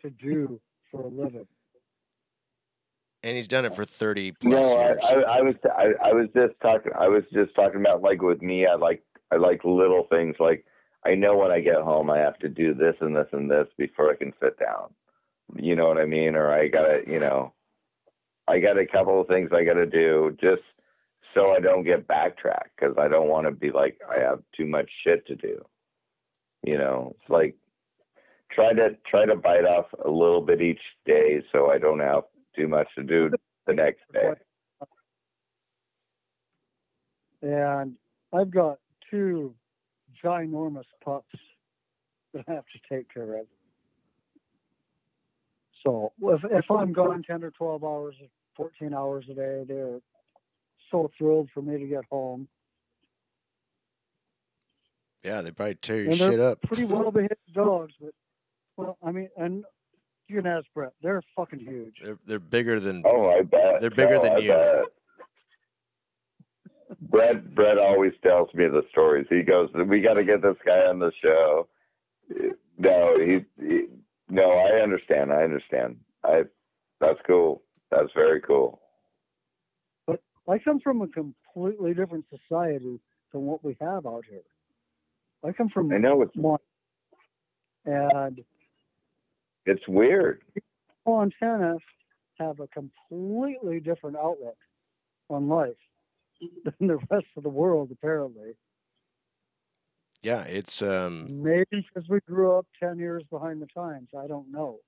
to 0.02 0.10
do 0.10 0.62
for 0.92 1.02
a 1.02 1.08
living. 1.08 1.48
and 3.26 3.38
he's 3.38 3.48
done 3.48 3.64
it 3.64 3.74
for 3.74 3.86
30 3.86 4.34
plus 4.34 4.52
No, 4.52 4.78
I, 4.78 4.88
years. 4.90 5.00
I, 5.06 5.14
I 5.38 5.42
was, 5.42 5.56
I, 5.78 6.10
I 6.10 6.14
was 6.14 6.28
just 6.36 6.54
talking, 6.62 6.92
I 6.94 7.08
was 7.08 7.24
just 7.34 7.56
talking 7.56 7.80
about 7.80 8.02
like 8.02 8.22
with 8.22 8.42
me, 8.42 8.66
I 8.68 8.76
like, 8.76 9.02
I 9.32 9.38
like 9.38 9.64
little 9.64 10.04
things 10.10 10.36
like 10.42 10.66
I 11.06 11.16
know 11.16 11.38
when 11.38 11.50
I 11.52 11.62
get 11.62 11.76
home 11.82 12.10
I 12.10 12.18
have 12.20 12.38
to 12.40 12.50
do 12.50 12.74
this 12.74 12.96
and 13.00 13.16
this 13.16 13.28
and 13.32 13.50
this 13.50 13.68
before 13.78 14.12
I 14.12 14.16
can 14.18 14.34
sit 14.42 14.60
down. 14.60 14.94
You 15.56 15.76
know 15.76 15.88
what 15.88 15.98
I 16.00 16.06
mean? 16.06 16.36
Or 16.36 16.52
I 16.52 16.68
gotta, 16.68 17.04
you 17.08 17.20
know, 17.20 17.54
I 18.48 18.60
got 18.60 18.78
a 18.78 18.86
couple 18.86 19.22
of 19.22 19.28
things 19.28 19.52
I 19.54 19.64
gotta 19.64 19.86
do 19.86 20.36
just 20.42 20.62
so 21.34 21.56
I 21.56 21.60
don't 21.60 21.84
get 21.84 22.08
backtracked 22.08 22.72
because 22.76 22.96
I 22.98 23.08
don't 23.08 23.30
want 23.30 23.48
to 23.48 23.52
be 23.52 23.72
like 23.72 24.00
I 24.10 24.20
have 24.20 24.40
too 24.56 24.66
much 24.68 24.90
shit 25.04 25.26
to 25.28 25.36
do. 25.36 25.64
You 26.64 26.78
know, 26.78 27.16
it's 27.20 27.30
like 27.30 27.56
try 28.52 28.74
to 28.74 28.98
try 29.10 29.26
to 29.26 29.36
bite 29.36 29.66
off 29.66 29.86
a 30.06 30.10
little 30.10 30.42
bit 30.42 30.62
each 30.62 30.82
day 31.06 31.44
so 31.52 31.72
I 31.72 31.78
don't 31.78 32.00
have 32.00 32.24
too 32.56 32.68
much 32.68 32.88
to 32.96 33.04
do 33.04 33.32
the 33.66 33.74
next 33.74 34.02
day. 34.14 34.34
And 37.42 37.96
I've 38.32 38.52
got 38.52 38.80
two 39.10 39.54
ginormous 40.24 40.86
pups 41.04 41.36
that 42.34 42.46
I 42.48 42.54
have 42.54 42.66
to 42.66 42.96
take 42.96 43.14
care 43.14 43.40
of. 43.40 43.46
So 45.86 46.14
if, 46.22 46.42
if 46.50 46.72
I'm 46.72 46.94
gone 46.94 47.24
10 47.24 47.44
or 47.44 47.52
12 47.52 47.84
hours, 47.84 48.16
14 48.56 48.94
hours 48.94 49.26
a 49.30 49.34
day, 49.34 49.64
they're 49.68 50.00
so 50.92 51.12
thrilled 51.18 51.50
for 51.54 51.62
me 51.62 51.78
to 51.78 51.86
get 51.88 52.04
home. 52.10 52.48
yeah, 55.24 55.42
they 55.42 55.52
probably 55.52 55.76
tear 55.76 55.98
your 56.04 56.12
And 56.12 56.20
they're 56.20 56.32
shit 56.32 56.40
up. 56.40 56.62
Pretty 56.68 56.86
well 56.86 57.12
behaved 57.12 57.34
dogs, 57.54 57.94
but, 58.00 58.14
well, 58.78 58.98
I 59.04 59.12
mean, 59.12 59.30
and 59.38 59.64
you 60.28 60.38
can 60.38 60.48
ask 60.48 60.66
Brett, 60.74 60.94
they're 61.02 61.22
fucking 61.36 61.60
huge. 61.60 61.96
They're, 62.04 62.18
they're 62.26 62.40
bigger 62.40 62.80
than, 62.80 63.04
Oh, 63.06 63.30
I 63.30 63.42
bet 63.42 63.82
They're 63.82 63.90
bigger 63.90 64.16
No, 64.16 64.22
than 64.22 64.32
oh, 64.32 64.36
I 64.36 64.40
you. 64.40 64.50
bet. 64.52 64.84
Brett 67.02 67.56
Brett 67.56 67.78
always 67.80 68.14
tells 68.24 68.54
me 68.54 68.68
the 68.68 68.84
stories. 68.92 69.26
He 69.30 69.42
goes, 69.42 69.70
"We 69.74 70.00
got 70.02 70.14
to 70.14 70.24
get 70.24 70.42
this 70.44 70.56
guy 70.66 70.86
on 70.86 71.00
the 71.00 71.12
show." 71.26 71.68
No, 72.78 73.16
he, 73.20 73.46
he 73.60 73.86
no. 74.30 74.50
I 74.50 74.82
understand. 74.82 75.32
I 75.32 75.44
understand. 75.44 75.98
I 76.24 76.44
that's 77.00 77.20
cool. 77.28 77.64
That's 77.92 78.12
very 78.16 78.42
cool. 78.42 78.82
But 80.08 80.22
I 80.48 80.58
come 80.60 80.80
from 80.80 81.02
a 81.02 81.08
completely 81.08 81.94
different 81.94 82.26
society 82.30 83.00
than 83.32 83.42
what 83.42 83.64
we 83.64 83.78
have 83.82 84.06
out 84.06 84.24
here. 84.30 84.42
I 85.44 85.52
come 85.52 85.70
from 85.70 85.92
I 85.92 85.98
know 85.98 86.22
it's 86.22 86.36
Mon- 86.36 86.58
and 87.86 88.44
it's 89.66 89.88
weird. 89.88 90.42
Montana 91.06 91.78
have 92.40 92.60
a 92.60 92.68
completely 92.68 93.80
different 93.80 94.18
outlook 94.18 94.58
on 95.30 95.48
life 95.48 95.72
than 96.64 96.88
the 96.88 96.98
rest 97.10 97.28
of 97.36 97.44
the 97.44 97.50
world, 97.50 97.90
apparently. 97.92 98.54
Yeah, 100.24 100.44
it's, 100.46 100.82
um, 100.82 101.44
Maybe 101.44 101.66
because 101.72 102.10
we 102.10 102.20
grew 102.22 102.58
up 102.58 102.66
10 102.82 102.98
years 102.98 103.24
behind 103.30 103.62
the 103.62 103.68
times. 103.68 104.10
I 104.18 104.26
don't 104.28 104.52
know. 104.52 104.80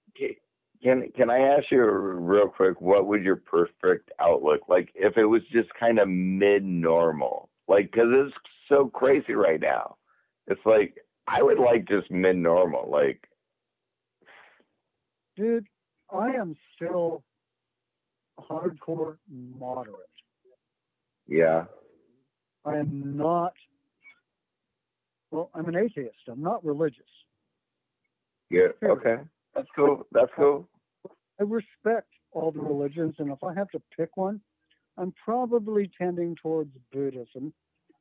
Can 0.83 1.09
can 1.15 1.29
I 1.29 1.39
ask 1.39 1.71
you 1.71 1.81
real 1.83 2.47
quick? 2.47 2.79
What 2.79 3.07
would 3.07 3.23
your 3.23 3.37
perfect 3.37 4.11
outlook 4.19 4.61
like 4.67 4.89
if 4.93 5.17
it 5.17 5.25
was 5.25 5.41
just 5.51 5.69
kind 5.79 5.99
of 5.99 6.07
mid 6.07 6.63
normal? 6.63 7.49
Like, 7.67 7.91
because 7.91 8.09
it's 8.11 8.35
so 8.69 8.87
crazy 8.87 9.33
right 9.33 9.59
now. 9.59 9.95
It's 10.47 10.61
like 10.65 10.95
I 11.27 11.41
would 11.41 11.57
like 11.59 11.87
just 11.87 12.11
mid 12.11 12.35
normal. 12.35 12.89
Like, 12.91 13.27
Dude, 15.35 15.65
I 16.13 16.31
am 16.35 16.55
still 16.75 17.23
hardcore 18.39 19.17
moderate. 19.29 19.95
yeah, 21.27 21.65
I 22.63 22.77
am 22.77 23.17
not, 23.17 23.53
well, 25.35 25.51
I'm 25.53 25.67
an 25.67 25.75
atheist. 25.75 26.15
I'm 26.29 26.41
not 26.41 26.63
religious. 26.63 27.03
yeah, 28.49 28.67
okay, 28.83 29.17
that's 29.53 29.67
cool. 29.75 30.07
That's 30.13 30.31
cool. 30.37 30.69
I 31.39 31.43
respect 31.43 32.07
all 32.31 32.51
the 32.51 32.61
religions, 32.61 33.15
and 33.19 33.29
if 33.29 33.43
I 33.43 33.53
have 33.53 33.69
to 33.71 33.81
pick 33.97 34.15
one, 34.15 34.39
I'm 34.97 35.13
probably 35.23 35.91
tending 35.97 36.37
towards 36.41 36.71
Buddhism, 36.93 37.53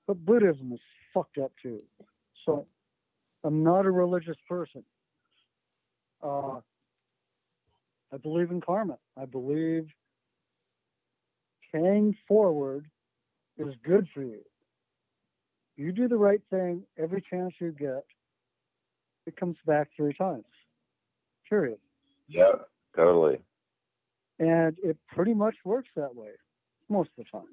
but 0.07 0.24
Buddhism 0.24 0.72
is 0.72 0.80
fucked 1.12 1.39
up 1.39 1.51
too. 1.61 1.82
So 2.47 2.68
I'm 3.43 3.64
not 3.64 3.85
a 3.85 3.91
religious 3.91 4.37
person. 4.49 4.85
Uh, 6.22 6.61
I 8.12 8.16
believe 8.22 8.53
in 8.53 8.61
karma. 8.61 8.99
I 9.20 9.24
believe 9.24 9.89
paying 11.72 12.16
forward 12.28 12.87
is 13.59 13.74
good 13.85 14.07
for 14.14 14.22
you. 14.22 14.41
You 15.76 15.92
do 15.92 16.08
the 16.08 16.16
right 16.16 16.40
thing 16.50 16.82
every 16.98 17.22
chance 17.22 17.54
you 17.60 17.72
get, 17.72 18.04
it 19.26 19.36
comes 19.36 19.56
back 19.66 19.88
three 19.96 20.14
times. 20.14 20.44
Period. 21.48 21.78
Yeah, 22.28 22.52
totally. 22.96 23.38
And 24.38 24.76
it 24.82 24.96
pretty 25.08 25.34
much 25.34 25.56
works 25.64 25.90
that 25.96 26.14
way 26.14 26.30
most 26.88 27.10
of 27.18 27.24
the 27.24 27.38
time. 27.38 27.48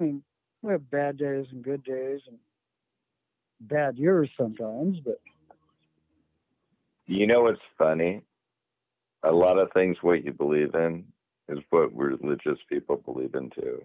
I 0.00 0.04
mean, 0.04 0.22
we 0.62 0.72
have 0.72 0.90
bad 0.90 1.18
days 1.18 1.46
and 1.50 1.62
good 1.62 1.84
days 1.84 2.20
and 2.26 2.38
bad 3.60 3.96
years 3.96 4.30
sometimes, 4.36 4.98
but 5.04 5.20
You 7.06 7.26
know 7.26 7.42
what's 7.42 7.60
funny? 7.78 8.22
A 9.24 9.32
lot 9.32 9.62
of 9.62 9.72
things 9.72 9.96
what 10.02 10.24
you 10.24 10.32
believe 10.32 10.74
in 10.74 11.04
is 11.48 11.58
what 11.70 11.94
religious 11.94 12.58
people 12.68 12.96
believe 12.96 13.34
in 13.34 13.50
too. 13.50 13.82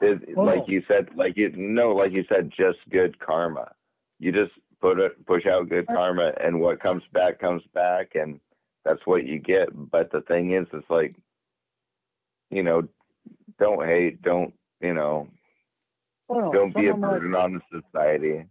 It, 0.00 0.34
Oh. 0.36 0.42
Like 0.42 0.68
you 0.68 0.82
said, 0.88 1.08
like 1.16 1.36
you 1.36 1.50
no, 1.56 1.90
like 1.92 2.12
you 2.12 2.24
said, 2.32 2.50
just 2.56 2.78
good 2.90 3.18
karma. 3.18 3.72
You 4.18 4.32
just 4.32 4.52
put 4.80 4.98
it, 5.00 5.24
push 5.26 5.46
out 5.46 5.68
good 5.68 5.86
karma, 5.86 6.32
and 6.42 6.60
what 6.60 6.80
comes 6.80 7.02
back 7.12 7.38
comes 7.40 7.62
back, 7.74 8.14
and 8.14 8.40
that's 8.84 9.00
what 9.06 9.24
you 9.26 9.38
get. 9.38 9.68
But 9.72 10.10
the 10.12 10.20
thing 10.22 10.52
is, 10.52 10.66
it's 10.72 10.88
like, 10.90 11.16
you 12.50 12.62
know, 12.62 12.82
don't 13.58 13.84
hate, 13.86 14.20
don't 14.22 14.52
you 14.80 14.92
know, 14.94 15.28
oh 16.28 16.52
don't 16.52 16.74
be 16.74 16.88
a 16.88 16.92
of 16.92 16.98
my- 16.98 17.08
burden 17.08 17.34
on 17.34 17.54
the 17.54 17.80
society. 17.80 18.44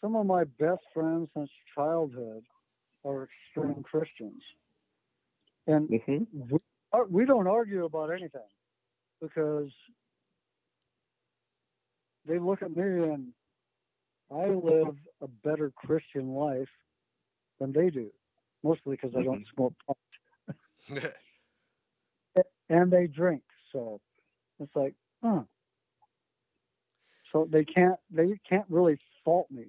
some 0.00 0.14
of 0.16 0.26
my 0.26 0.44
best 0.44 0.82
friends 0.92 1.28
since 1.34 1.50
childhood 1.74 2.44
are 3.04 3.24
extreme 3.28 3.82
Christians. 3.82 4.42
And 5.66 5.88
hmm 6.06 6.24
we, 6.50 6.58
we 7.08 7.24
don't 7.24 7.46
argue 7.48 7.84
about 7.86 8.10
anything 8.10 8.48
because 9.20 9.70
they 12.26 12.38
look 12.38 12.62
at 12.62 12.74
me 12.76 12.82
and 12.82 13.28
I 14.34 14.46
live 14.48 14.96
a 15.20 15.28
better 15.28 15.70
Christian 15.76 16.34
life 16.34 16.68
than 17.60 17.72
they 17.72 17.90
do, 17.90 18.10
mostly 18.62 18.96
because 18.96 19.14
I 19.16 19.22
don't 19.22 19.46
smoke 19.54 19.74
pot 19.86 19.96
and 22.68 22.90
they 22.90 23.06
drink. 23.06 23.42
So 23.72 24.00
it's 24.60 24.74
like, 24.74 24.94
huh. 25.22 25.42
So 27.32 27.48
they 27.50 27.64
can't 27.64 27.98
they 28.10 28.38
can't 28.48 28.66
really 28.68 28.98
fault 29.24 29.50
me, 29.50 29.66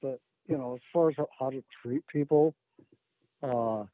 but 0.00 0.20
you 0.46 0.56
know, 0.56 0.74
as 0.74 0.80
far 0.92 1.10
as 1.10 1.16
how- 1.16 1.28
how 1.38 1.50
to 1.50 1.62
treat 1.82 2.06
people, 2.06 2.54
uh, 3.42 3.84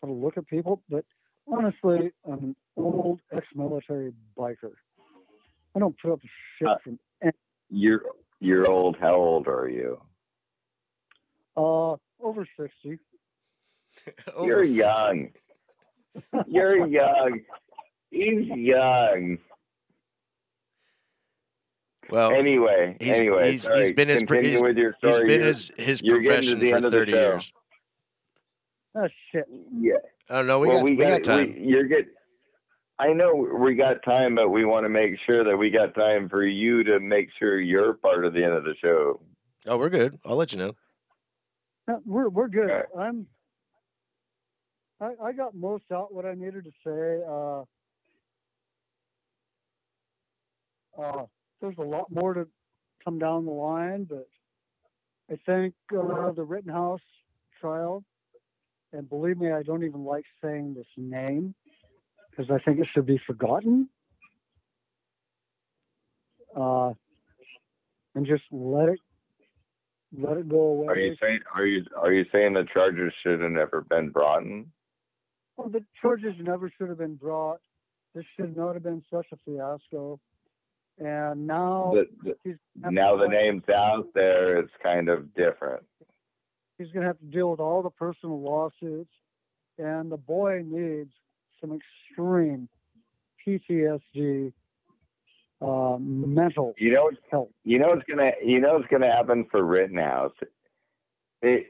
how 0.00 0.06
to 0.06 0.12
look 0.12 0.36
at 0.38 0.46
people. 0.46 0.82
But 0.88 1.04
honestly, 1.48 2.12
I'm 2.24 2.38
an 2.44 2.56
old 2.76 3.20
ex-military 3.32 4.12
biker. 4.36 4.72
I 5.74 5.78
don't 5.78 5.96
put 6.00 6.12
up 6.12 6.20
with 6.22 6.30
shit 6.58 6.68
Uh, 6.68 6.76
from 6.82 6.98
You're 7.70 8.02
you're 8.40 8.70
old. 8.70 8.96
How 8.98 9.14
old 9.14 9.46
are 9.48 9.68
you? 9.68 10.00
uh 11.56 11.96
over 12.22 12.46
sixty. 12.58 12.98
You're 14.42 14.60
Over- 14.60 14.64
young. 14.64 15.28
You're 16.46 16.86
young. 16.86 17.40
He's 18.10 18.46
young. 18.48 19.38
Well, 22.08 22.32
Anyway, 22.32 22.96
he's, 23.00 23.20
anyway, 23.20 23.52
he's, 23.52 23.62
sorry, 23.64 23.80
he's 23.82 23.92
been 23.92 24.08
his, 24.08 24.22
continue 24.24 24.50
he's, 24.50 24.62
with 24.62 24.76
your 24.76 24.94
he's 25.00 25.14
story. 25.14 25.28
been 25.28 25.38
You're- 25.40 25.46
his, 25.48 25.70
his 25.76 26.02
you're 26.02 26.16
profession 26.16 26.58
for 26.58 26.64
end 26.66 26.84
of 26.84 26.90
the 26.90 26.98
30 26.98 27.12
years. 27.12 27.52
Oh 28.96 29.06
shit. 29.30 29.44
yeah. 29.78 29.92
Oh, 30.30 30.42
no, 30.42 30.58
we, 30.58 30.68
well, 30.68 30.78
got, 30.78 30.84
we 30.84 30.90
we 30.92 30.96
got 30.96 31.22
got 31.22 31.24
time. 31.24 31.54
we- 31.54 31.68
you're 31.68 31.84
good. 31.84 32.06
I 33.00 33.14
know 33.14 33.32
we 33.34 33.74
got 33.76 34.02
time, 34.02 34.34
but 34.34 34.50
we 34.50 34.66
want 34.66 34.84
to 34.84 34.90
make 34.90 35.12
sure 35.24 35.42
that 35.42 35.56
we 35.56 35.70
got 35.70 35.94
time 35.94 36.28
for 36.28 36.44
you 36.44 36.84
to 36.84 37.00
make 37.00 37.30
sure 37.38 37.58
you're 37.58 37.94
part 37.94 38.26
of 38.26 38.34
the 38.34 38.44
end 38.44 38.52
of 38.52 38.64
the 38.64 38.74
show. 38.84 39.22
oh, 39.66 39.78
we're 39.78 39.88
good. 39.88 40.18
I'll 40.22 40.36
let 40.36 40.52
you 40.52 40.58
know. 40.58 40.74
No, 41.88 42.02
we're 42.04 42.28
we're 42.28 42.48
good. 42.48 42.70
Okay. 42.70 42.84
I'm. 42.98 43.26
I, 45.00 45.12
I 45.24 45.32
got 45.32 45.54
most 45.54 45.84
out 45.90 46.12
what 46.12 46.26
I 46.26 46.34
needed 46.34 46.64
to 46.64 46.72
say. 46.84 47.22
Uh, 47.26 47.64
uh, 51.02 51.24
there's 51.62 51.78
a 51.78 51.82
lot 51.82 52.12
more 52.12 52.34
to 52.34 52.46
come 53.02 53.18
down 53.18 53.46
the 53.46 53.50
line, 53.50 54.04
but 54.04 54.28
I 55.30 55.36
think 55.46 55.72
uh, 55.90 56.32
the 56.32 56.44
Rittenhouse 56.44 57.00
trial, 57.62 58.04
and 58.92 59.08
believe 59.08 59.38
me, 59.38 59.52
I 59.52 59.62
don't 59.62 59.84
even 59.84 60.04
like 60.04 60.26
saying 60.42 60.74
this 60.74 60.86
name 60.98 61.54
because 62.30 62.50
I 62.50 62.58
think 62.64 62.78
it 62.80 62.88
should 62.92 63.06
be 63.06 63.20
forgotten. 63.26 63.88
Uh, 66.56 66.92
and 68.14 68.26
just 68.26 68.42
let 68.50 68.88
it 68.88 68.98
let 70.18 70.36
it 70.36 70.48
go 70.48 70.58
away. 70.58 70.86
Are 70.88 70.96
you 70.98 71.16
saying 71.22 71.40
are 71.54 71.64
you 71.64 71.84
are 71.96 72.12
you 72.12 72.24
saying 72.32 72.54
the 72.54 72.64
charges 72.74 73.12
should 73.22 73.40
have 73.40 73.50
never 73.50 73.82
been 73.82 74.10
brought 74.10 74.42
in? 74.42 74.66
Well, 75.56 75.68
the 75.68 75.84
charges 76.02 76.34
never 76.40 76.72
should 76.76 76.88
have 76.88 76.98
been 76.98 77.14
brought. 77.14 77.60
This 78.14 78.24
should 78.36 78.56
not 78.56 78.74
have 78.74 78.82
been 78.82 79.04
such 79.12 79.26
a 79.32 79.36
fiasco. 79.44 80.18
And 80.98 81.46
now 81.46 81.92
The- 81.94 82.08
the- 82.22 82.36
he's 82.42 82.56
now 82.74 83.16
the 83.16 83.28
name's 83.28 83.68
out 83.68 84.12
there, 84.12 84.58
it's 84.58 84.72
kind 84.82 85.08
of 85.08 85.32
different. 85.34 85.86
He's 86.78 86.88
going 86.92 87.02
to 87.02 87.06
have 87.06 87.18
to 87.20 87.26
deal 87.26 87.50
with 87.50 87.60
all 87.60 87.82
the 87.82 87.90
personal 87.90 88.40
lawsuits, 88.40 89.12
and 89.78 90.10
the 90.10 90.16
boy 90.16 90.62
needs 90.64 91.12
some 91.60 91.78
extreme 91.78 92.68
PTSD, 93.46 94.52
uh, 95.60 95.96
mental 95.98 96.74
You 96.78 96.92
know, 96.92 97.10
health. 97.30 97.48
you 97.64 97.78
know 97.78 97.88
what's 97.88 98.04
gonna 98.08 98.32
you 98.44 98.60
know 98.60 98.74
what's 98.74 98.88
gonna 98.88 99.10
happen 99.10 99.46
for 99.50 99.62
Rittenhouse. 99.64 100.32
It 101.42 101.66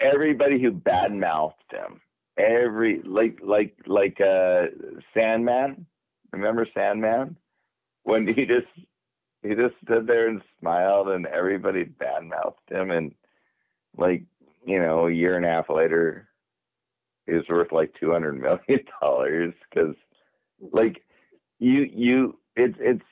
everybody 0.00 0.60
who 0.60 0.72
badmouthed 0.72 1.52
him, 1.72 2.00
every 2.38 3.00
like 3.04 3.38
like 3.42 3.76
like 3.86 4.20
uh 4.20 4.66
Sandmann. 5.16 5.84
Remember 6.32 6.66
Sandmann? 6.76 7.36
When 8.02 8.26
he 8.26 8.44
just 8.46 8.66
he 9.42 9.54
just 9.54 9.74
stood 9.84 10.06
there 10.06 10.28
and 10.28 10.42
smiled 10.60 11.08
and 11.08 11.26
everybody 11.26 11.84
badmouthed 11.84 12.70
him 12.70 12.90
and 12.90 13.14
like, 13.96 14.24
you 14.66 14.78
know, 14.80 15.06
a 15.06 15.12
year 15.12 15.32
and 15.36 15.44
a 15.44 15.50
half 15.50 15.70
later 15.70 16.28
was 17.32 17.48
worth 17.48 17.72
like 17.72 17.94
two 17.98 18.12
hundred 18.12 18.40
million 18.40 18.84
dollars 19.00 19.54
because 19.70 19.94
mm-hmm. 20.62 20.76
like 20.76 21.02
you 21.58 21.88
you 21.92 22.38
it's 22.56 22.76
it's 22.78 23.04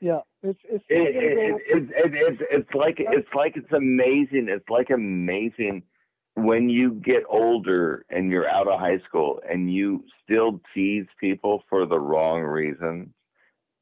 Yeah, 0.00 0.20
it's 0.42 0.60
it's. 0.64 0.84
it, 0.88 1.16
it, 1.16 1.50
go- 1.50 1.58
it, 1.66 1.82
it, 1.90 2.14
it's 2.14 2.42
it's 2.50 2.74
like 2.74 2.96
it's 2.98 3.34
like 3.34 3.56
it's 3.56 3.72
amazing. 3.72 4.48
It's 4.48 4.68
like 4.68 4.90
amazing 4.90 5.82
when 6.34 6.68
you 6.68 6.92
get 6.94 7.22
older 7.28 8.04
and 8.10 8.30
you're 8.30 8.48
out 8.48 8.68
of 8.68 8.80
high 8.80 8.98
school 9.08 9.40
and 9.48 9.72
you 9.72 10.04
still 10.22 10.60
tease 10.74 11.06
people 11.20 11.62
for 11.68 11.86
the 11.86 11.98
wrong 11.98 12.42
reasons. 12.42 13.08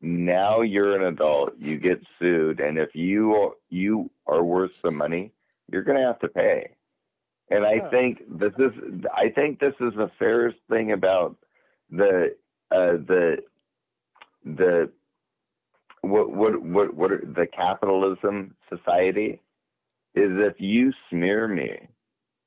Now 0.01 0.63
you're 0.63 0.97
an 0.97 1.05
adult. 1.15 1.53
You 1.59 1.79
get 1.79 2.03
sued, 2.19 2.61
and 2.61 2.77
if 2.77 2.95
you 2.95 3.35
are, 3.35 3.53
you 3.71 4.11
are 4.27 4.43
worth 4.43 4.73
some 4.85 4.97
money, 4.97 5.33
you're 5.71 5.85
going 5.85 5.99
to 5.99 6.05
have 6.07 6.19
to 6.21 6.29
pay. 6.29 6.75
And 7.53 7.67
I 7.67 7.81
think 7.91 8.23
this 8.39 8.53
is 8.59 8.73
I 9.15 9.29
think 9.29 9.61
this 9.61 9.75
is 9.79 9.93
the 9.95 10.11
fairest 10.19 10.59
thing 10.71 10.93
about 10.93 11.37
the 11.91 12.35
uh, 12.71 12.97
the 13.07 13.39
the 14.45 14.91
what 16.01 16.31
what 16.31 16.63
what 16.63 16.95
what 16.95 17.13
are, 17.13 17.23
the 17.25 17.47
capitalism 17.47 18.55
society 18.71 19.41
is 20.15 20.31
if 20.33 20.55
you 20.61 20.93
smear 21.11 21.47
me 21.47 21.89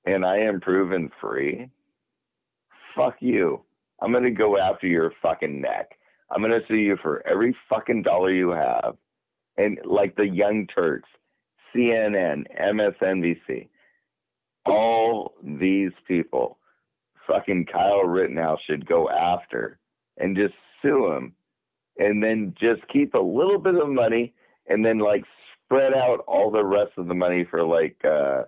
and 0.08 0.26
I 0.26 0.40
am 0.40 0.60
proven 0.60 1.12
free, 1.22 1.70
fuck 2.96 3.18
you. 3.20 3.62
I'm 4.02 4.12
gonna 4.12 4.32
go 4.32 4.58
after 4.58 4.88
your 4.88 5.14
fucking 5.22 5.62
neck. 5.62 6.00
I'm 6.32 6.42
gonna 6.42 6.62
sue 6.68 6.78
you 6.78 6.98
for 7.04 7.26
every 7.28 7.56
fucking 7.70 8.02
dollar 8.02 8.32
you 8.32 8.50
have. 8.50 8.98
And 9.58 9.80
like 9.86 10.16
the 10.16 10.28
Young 10.28 10.68
Turks, 10.68 11.08
CNN, 11.74 12.46
MSNBC, 12.60 13.70
all 14.66 14.95
these 15.44 15.92
people, 16.08 16.58
fucking 17.28 17.66
Kyle 17.72 18.04
Rittenhouse 18.04 18.60
should 18.68 18.86
go 18.86 19.10
after 19.10 19.80
and 20.18 20.36
just 20.36 20.54
sue 20.82 21.12
him 21.12 21.34
and 21.98 22.22
then 22.24 22.54
just 22.60 22.82
keep 22.92 23.14
a 23.14 23.20
little 23.20 23.60
bit 23.60 23.76
of 23.76 23.90
money 23.90 24.34
and 24.68 24.86
then 24.86 25.00
like 25.00 25.24
spread 25.64 25.94
out 25.94 26.24
all 26.28 26.52
the 26.52 26.64
rest 26.64 26.92
of 26.98 27.08
the 27.08 27.14
money 27.14 27.46
for 27.50 27.64
like 27.64 27.98
uh 28.06 28.44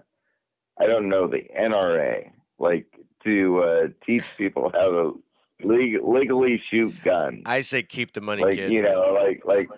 I 0.80 0.86
don't 0.86 1.10
know 1.10 1.28
the 1.28 1.44
NRA 1.60 2.30
like 2.60 2.86
to 3.24 3.60
uh 3.64 3.88
teach 4.06 4.24
people 4.38 4.72
how 4.74 4.90
to 4.90 5.24
leg- 5.64 6.04
legally 6.04 6.62
shoot 6.70 6.94
guns 7.04 7.44
I 7.46 7.62
say 7.62 7.84
keep 7.84 8.14
the 8.14 8.22
money, 8.22 8.44
like 8.44 8.56
kid. 8.56 8.72
you 8.72 8.82
know 8.82 9.16
like 9.20 9.42
like 9.46 9.70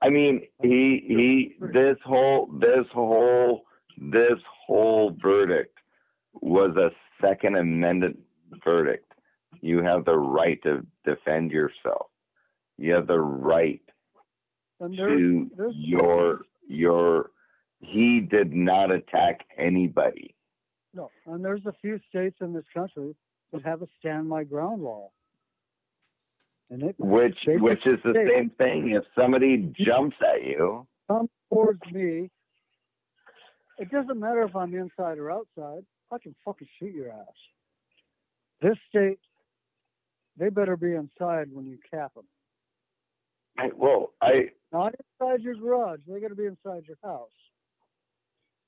I 0.00 0.08
mean 0.10 0.42
he 0.62 1.04
he 1.06 1.54
this 1.60 1.96
whole 2.04 2.48
this 2.58 2.86
whole 2.92 3.64
this 4.00 4.38
whole 4.66 5.16
verdict 5.20 5.78
was 6.40 6.76
a 6.76 6.90
second 7.24 7.56
amendment 7.56 8.18
verdict 8.64 9.12
you 9.60 9.82
have 9.82 10.04
the 10.04 10.16
right 10.16 10.62
to 10.62 10.86
defend 11.04 11.50
yourself 11.50 12.06
you 12.76 12.94
have 12.94 13.06
the 13.06 13.18
right 13.18 13.82
there's, 14.80 14.96
to 14.96 15.50
there's 15.56 15.74
your 15.76 16.40
your. 16.68 17.30
He 17.80 18.20
did 18.20 18.52
not 18.52 18.90
attack 18.90 19.46
anybody. 19.56 20.34
no, 20.94 21.10
and 21.26 21.44
there's 21.44 21.64
a 21.66 21.72
few 21.80 22.00
states 22.08 22.36
in 22.40 22.52
this 22.52 22.64
country 22.74 23.14
that 23.52 23.64
have 23.64 23.82
a 23.82 23.88
stand 23.98 24.28
my 24.28 24.44
ground 24.44 24.82
law. 24.82 25.10
And 26.70 26.82
it 26.82 26.96
Which 26.98 27.38
which 27.46 27.86
is 27.86 27.98
the 28.04 28.14
same 28.34 28.50
thing. 28.50 28.90
If 28.90 29.04
somebody 29.18 29.72
jumps 29.78 30.16
at 30.20 30.44
you, 30.44 30.86
comes 31.08 31.30
towards 31.52 31.80
me. 31.92 32.30
It 33.78 33.90
doesn't 33.90 34.18
matter 34.18 34.42
if 34.42 34.56
I'm 34.56 34.74
inside 34.74 35.18
or 35.18 35.30
outside. 35.30 35.84
I 36.12 36.18
can 36.18 36.34
fucking 36.44 36.68
shoot 36.78 36.92
your 36.94 37.10
ass. 37.10 37.26
This 38.60 38.76
state, 38.88 39.18
they 40.36 40.48
better 40.48 40.76
be 40.76 40.94
inside 40.94 41.48
when 41.52 41.66
you 41.66 41.78
cap 41.90 42.14
them. 42.14 42.24
I, 43.56 43.70
well, 43.76 44.12
I 44.20 44.50
Not 44.72 44.94
inside 45.20 45.42
your 45.42 45.54
garage. 45.54 46.00
They 46.08 46.20
got 46.20 46.28
to 46.28 46.34
be 46.34 46.46
inside 46.46 46.84
your 46.86 46.98
house. 47.02 47.30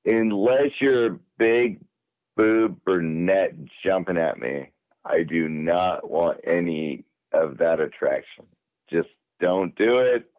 unless 0.05 0.71
you're 0.81 1.15
a 1.15 1.19
big 1.39 1.81
boob 2.37 2.83
brunette 2.85 3.55
jumping 3.85 4.17
at 4.17 4.39
me, 4.39 4.71
I 5.05 5.23
do 5.23 5.49
not 5.49 6.09
want 6.09 6.39
any 6.47 7.05
of 7.33 7.59
that 7.59 7.81
attraction. 7.81 8.47
Just 8.93 9.09
don't 9.41 9.75
do 9.77 9.99
it. 9.99 10.31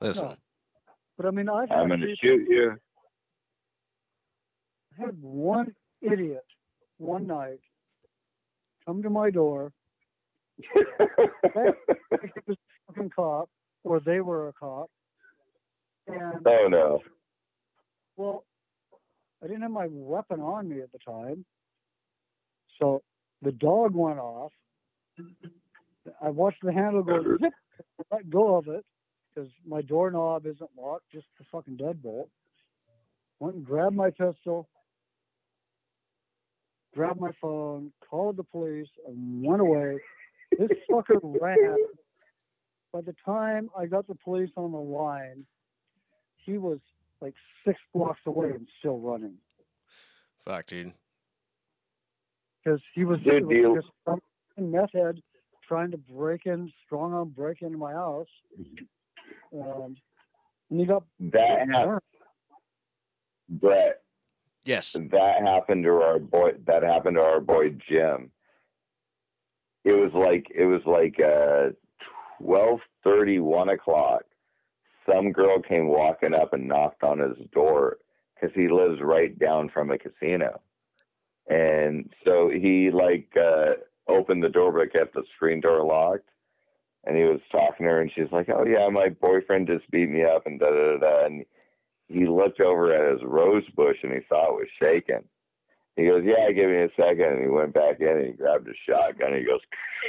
Listen, 0.00 0.28
No. 0.28 0.36
But 1.16 1.26
I 1.26 1.30
mean, 1.30 1.48
I've 1.48 1.70
I'm 1.70 1.88
gonna 1.88 2.06
people- 2.06 2.16
shoot 2.22 2.46
you. 2.48 2.78
Had 4.98 5.16
one 5.20 5.74
idiot 6.02 6.44
one 6.98 7.26
night 7.26 7.60
come 8.86 9.02
to 9.02 9.10
my 9.10 9.30
door. 9.30 9.72
He 12.22 12.30
was 12.46 12.56
a 12.56 12.92
fucking 12.92 13.10
cop, 13.14 13.50
or 13.82 14.00
they 14.00 14.20
were 14.20 14.48
a 14.48 14.52
cop. 14.52 14.88
And 16.06 16.46
oh 16.46 16.68
no. 16.68 17.00
Well, 18.16 18.44
I 19.42 19.46
didn't 19.46 19.62
have 19.62 19.70
my 19.70 19.88
weapon 19.90 20.40
on 20.40 20.68
me 20.68 20.80
at 20.80 20.90
the 20.92 20.98
time. 20.98 21.44
So 22.80 23.02
the 23.42 23.52
dog 23.52 23.94
went 23.94 24.18
off. 24.18 24.52
I 26.22 26.30
watched 26.30 26.62
the 26.62 26.72
handle 26.72 27.02
go 27.02 27.22
zip, 27.22 27.52
let 28.10 28.30
go 28.30 28.56
of 28.56 28.68
it 28.68 28.84
because 29.34 29.50
my 29.66 29.82
doorknob 29.82 30.46
isn't 30.46 30.70
locked, 30.78 31.04
just 31.12 31.26
the 31.38 31.44
fucking 31.50 31.76
deadbolt. 31.76 32.28
Went 33.40 33.56
and 33.56 33.64
grabbed 33.64 33.96
my 33.96 34.10
pistol, 34.10 34.68
grabbed 36.94 37.20
my 37.20 37.32
phone, 37.40 37.92
called 38.08 38.36
the 38.36 38.44
police, 38.44 38.88
and 39.06 39.44
went 39.44 39.60
away. 39.60 39.98
This 40.58 40.68
fucker 40.90 41.18
ran. 41.40 41.76
By 42.92 43.00
the 43.00 43.14
time 43.24 43.70
I 43.76 43.86
got 43.86 44.06
the 44.06 44.14
police 44.14 44.50
on 44.56 44.70
the 44.70 44.78
line, 44.78 45.44
he 46.36 46.58
was 46.58 46.78
like 47.20 47.34
six 47.66 47.78
blocks 47.92 48.20
away 48.26 48.50
and 48.50 48.68
still 48.78 48.98
running 48.98 49.34
fuck, 50.44 50.66
dude. 50.66 50.92
because 52.62 52.80
he 52.94 53.04
was, 53.04 53.18
Good 53.24 53.34
it 53.36 53.46
was 53.46 53.56
deal. 53.56 53.74
just 53.74 53.88
some 54.06 54.20
meth 54.70 54.92
head 54.92 55.20
trying 55.66 55.90
to 55.90 55.96
break 55.96 56.44
in, 56.46 56.70
strong 56.84 57.14
arm 57.14 57.30
break 57.30 57.62
into 57.62 57.78
my 57.78 57.92
house. 57.92 58.28
Um, 59.54 59.96
and 60.70 60.80
he 60.80 60.84
got 60.86 61.04
That 61.32 61.66
hap- 61.72 62.02
Brett, 63.48 64.02
Yes. 64.64 64.92
that 64.92 65.42
happened 65.46 65.84
to 65.84 65.90
our 65.90 66.18
boy 66.18 66.52
that 66.66 66.82
happened 66.82 67.16
to 67.16 67.22
our 67.22 67.40
boy 67.40 67.70
Jim. 67.88 68.30
It 69.84 69.92
was 69.92 70.12
like 70.14 70.46
it 70.54 70.64
was 70.64 70.80
like 70.86 71.16
uh 71.20 71.70
twelve 72.38 72.80
thirty, 73.02 73.38
one 73.38 73.68
o'clock. 73.68 74.22
Some 75.10 75.32
girl 75.32 75.60
came 75.60 75.88
walking 75.88 76.34
up 76.34 76.54
and 76.54 76.66
knocked 76.66 77.02
on 77.04 77.18
his 77.18 77.36
door 77.52 77.98
because 78.34 78.54
he 78.54 78.68
lives 78.68 79.00
right 79.02 79.38
down 79.38 79.68
from 79.68 79.90
a 79.90 79.98
casino. 79.98 80.60
And 81.48 82.10
so 82.24 82.48
he 82.48 82.90
like 82.90 83.28
uh 83.36 83.74
opened 84.08 84.42
the 84.42 84.48
door 84.48 84.72
but 84.72 84.92
kept 84.92 85.14
the 85.14 85.24
screen 85.34 85.60
door 85.60 85.84
locked. 85.84 86.30
And 87.06 87.18
he 87.18 87.24
was 87.24 87.40
talking 87.52 87.84
to 87.84 87.92
her 87.92 88.00
and 88.00 88.10
she's 88.14 88.32
like, 88.32 88.48
Oh 88.48 88.64
yeah, 88.64 88.88
my 88.88 89.10
boyfriend 89.10 89.66
just 89.66 89.90
beat 89.90 90.08
me 90.08 90.24
up 90.24 90.46
and 90.46 90.58
da 90.58 90.70
da 90.70 90.96
da 90.96 91.26
and 91.26 91.44
he 92.14 92.26
looked 92.26 92.60
over 92.60 92.94
at 92.94 93.12
his 93.12 93.22
rose 93.24 93.68
bush 93.76 93.96
and 94.02 94.12
he 94.12 94.20
saw 94.28 94.48
it 94.48 94.54
was 94.54 94.68
shaking. 94.80 95.24
He 95.96 96.06
goes, 96.06 96.22
"Yeah, 96.24 96.50
give 96.50 96.70
me 96.70 96.82
a 96.82 96.88
second. 96.96 97.24
And 97.24 97.42
he 97.42 97.48
went 97.48 97.74
back 97.74 98.00
in 98.00 98.08
and 98.08 98.26
he 98.26 98.32
grabbed 98.32 98.68
a 98.68 98.72
shotgun. 98.88 99.32
And 99.32 99.38
he 99.38 99.44
goes, 99.44 99.60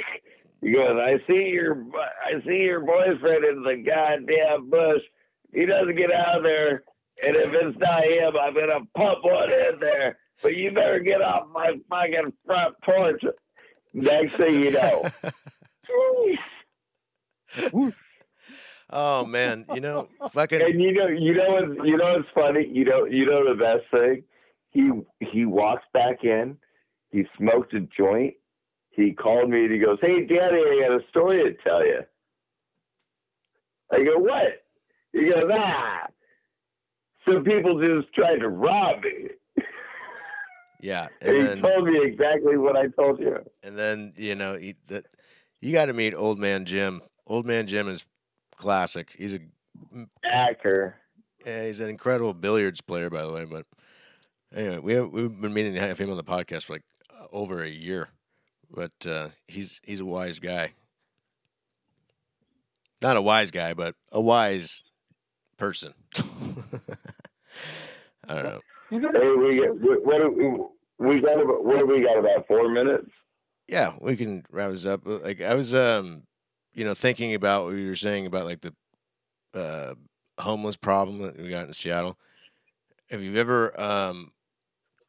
"He 0.62 0.72
goes, 0.72 0.98
I 1.00 1.20
see 1.28 1.48
your, 1.48 1.84
I 2.24 2.40
see 2.46 2.62
your 2.62 2.80
boyfriend 2.80 3.44
in 3.44 3.62
the 3.62 3.76
goddamn 3.84 4.70
bush. 4.70 5.02
He 5.52 5.64
doesn't 5.64 5.96
get 5.96 6.12
out 6.12 6.38
of 6.38 6.44
there, 6.44 6.82
and 7.24 7.36
if 7.36 7.52
it's 7.52 7.78
not 7.78 8.04
him, 8.04 8.36
I'm 8.40 8.54
gonna 8.54 8.84
pump 8.96 9.24
one 9.24 9.52
in 9.52 9.78
there. 9.80 10.18
But 10.42 10.56
you 10.56 10.70
better 10.72 10.98
get 10.98 11.22
off 11.22 11.48
my 11.52 11.78
fucking 11.88 12.32
front 12.44 12.74
porch." 12.82 13.22
Next 13.94 14.36
thing 14.36 14.62
you 14.62 14.72
know, 14.72 15.04
oh 18.90 19.24
man, 19.24 19.64
you 19.74 19.80
know, 19.80 20.08
fucking 20.30 20.62
And 20.62 20.80
you 20.80 20.92
know, 20.92 21.08
you 21.08 21.34
know, 21.34 21.48
what's, 21.50 21.88
you 21.88 21.96
know 21.96 22.12
what's 22.12 22.28
funny? 22.34 22.66
You 22.70 22.84
know, 22.84 23.04
you 23.04 23.26
know 23.26 23.46
the 23.46 23.54
best 23.54 23.84
thing. 23.94 24.22
He 24.70 24.90
he 25.20 25.44
walks 25.44 25.84
back 25.92 26.24
in. 26.24 26.56
He 27.10 27.24
smoked 27.38 27.72
a 27.74 27.80
joint. 27.80 28.34
He 28.90 29.12
called 29.12 29.50
me 29.50 29.64
and 29.64 29.72
he 29.72 29.78
goes, 29.78 29.98
"Hey, 30.00 30.24
Daddy, 30.24 30.58
I 30.58 30.80
got 30.86 31.00
a 31.00 31.08
story 31.10 31.38
to 31.38 31.54
tell 31.66 31.84
you." 31.84 32.00
I 33.92 34.02
go, 34.04 34.18
"What?" 34.18 34.64
He 35.12 35.26
goes, 35.26 35.44
"Ah, 35.52 36.06
some 37.28 37.44
people 37.44 37.80
just 37.80 38.12
tried 38.14 38.40
to 38.40 38.48
rob 38.48 39.02
me." 39.02 39.28
yeah, 40.80 41.08
And, 41.20 41.36
and 41.36 41.36
he 41.36 41.42
then 41.42 41.62
told 41.62 41.86
me 41.88 41.98
exactly 42.02 42.56
what 42.56 42.76
I 42.76 42.88
told 42.88 43.20
you. 43.20 43.38
and 43.62 43.76
then 43.76 44.12
you 44.16 44.34
know 44.34 44.56
he, 44.56 44.76
that 44.88 45.06
you 45.60 45.72
got 45.72 45.86
to 45.86 45.92
meet 45.92 46.14
Old 46.14 46.38
Man 46.38 46.64
Jim. 46.64 47.00
Old 47.26 47.46
Man 47.46 47.66
Jim 47.66 47.88
is 47.88 48.06
classic. 48.56 49.14
He's 49.16 49.34
a 49.34 49.40
Hacker. 50.22 50.96
yeah, 51.44 51.66
he's 51.66 51.80
an 51.80 51.88
incredible 51.88 52.34
billiards 52.34 52.80
player, 52.80 53.10
by 53.10 53.22
the 53.22 53.32
way. 53.32 53.44
But 53.44 53.66
anyway, 54.54 54.78
we 54.78 54.92
have, 54.94 55.10
we've 55.10 55.40
been 55.40 55.54
meaning 55.54 55.74
to 55.74 55.80
have 55.80 55.98
him 55.98 56.10
on 56.10 56.16
the 56.16 56.24
podcast 56.24 56.64
for 56.64 56.74
like 56.74 56.84
uh, 57.14 57.26
over 57.32 57.62
a 57.62 57.68
year. 57.68 58.08
But 58.70 59.06
uh, 59.06 59.28
he's 59.46 59.80
he's 59.84 60.00
a 60.00 60.04
wise 60.04 60.38
guy. 60.38 60.72
Not 63.02 63.16
a 63.16 63.22
wise 63.22 63.50
guy, 63.50 63.74
but 63.74 63.94
a 64.10 64.20
wise 64.20 64.82
person. 65.56 65.94
I 68.28 68.34
don't 68.34 68.44
know. 68.44 68.60
Hey, 68.90 68.98
we 68.98 69.60
what, 69.60 70.36
we, 70.36 70.58
we 70.98 71.20
got 71.20 71.40
about 71.40 71.64
what 71.64 71.78
do 71.78 71.86
we 71.86 72.00
got 72.00 72.18
about 72.18 72.46
four 72.46 72.68
minutes? 72.68 73.10
Yeah, 73.68 73.94
we 74.00 74.16
can 74.16 74.44
wrap 74.50 74.70
this 74.70 74.86
up. 74.86 75.02
Like 75.04 75.40
I 75.42 75.54
was, 75.54 75.74
um, 75.74 76.22
you 76.76 76.84
know, 76.84 76.94
thinking 76.94 77.34
about 77.34 77.64
what 77.64 77.70
you 77.70 77.88
were 77.88 77.96
saying 77.96 78.26
about 78.26 78.44
like 78.44 78.60
the 78.60 78.74
uh, 79.54 79.94
homeless 80.38 80.76
problem 80.76 81.22
that 81.22 81.38
we 81.38 81.48
got 81.48 81.66
in 81.66 81.72
Seattle. 81.72 82.18
If 83.08 83.22
you've 83.22 83.36
ever 83.36 83.78
um, 83.80 84.32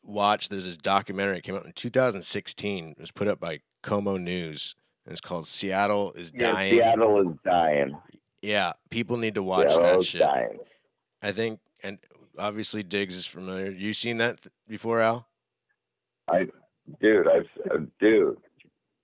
watched, 0.04 0.50
there's 0.50 0.66
this 0.66 0.78
documentary 0.78 1.36
that 1.36 1.44
came 1.44 1.56
out 1.56 1.66
in 1.66 1.74
2016. 1.74 2.92
It 2.92 2.98
was 2.98 3.12
put 3.12 3.28
up 3.28 3.40
by 3.42 3.60
KOMO 3.84 4.20
News, 4.20 4.76
and 5.06 5.12
it's 5.12 5.20
called 5.20 5.46
"Seattle 5.46 6.14
is 6.14 6.32
Dying." 6.32 6.78
Yeah, 6.78 6.94
Dying." 6.94 6.96
Seattle 6.96 7.30
is 7.30 7.38
dying. 7.44 7.98
Yeah, 8.42 8.74
people 8.90 9.18
need 9.18 9.36
to 9.36 9.44
watch 9.44 9.70
Seattle 9.70 9.82
that 9.82 10.00
is 10.00 10.08
shit. 10.08 10.22
dying. 10.22 10.60
I 11.22 11.34
think, 11.34 11.60
and 11.84 12.00
obviously 12.40 12.82
Diggs 12.82 13.16
is 13.16 13.26
familiar. 13.26 13.72
You 13.72 13.94
seen 13.94 14.20
that 14.20 14.42
th- 14.42 14.54
before, 14.70 15.02
Al? 15.02 15.28
I, 16.30 16.48
dude, 17.02 17.28
I've 17.28 17.72
uh, 17.72 17.80
dude. 18.00 18.38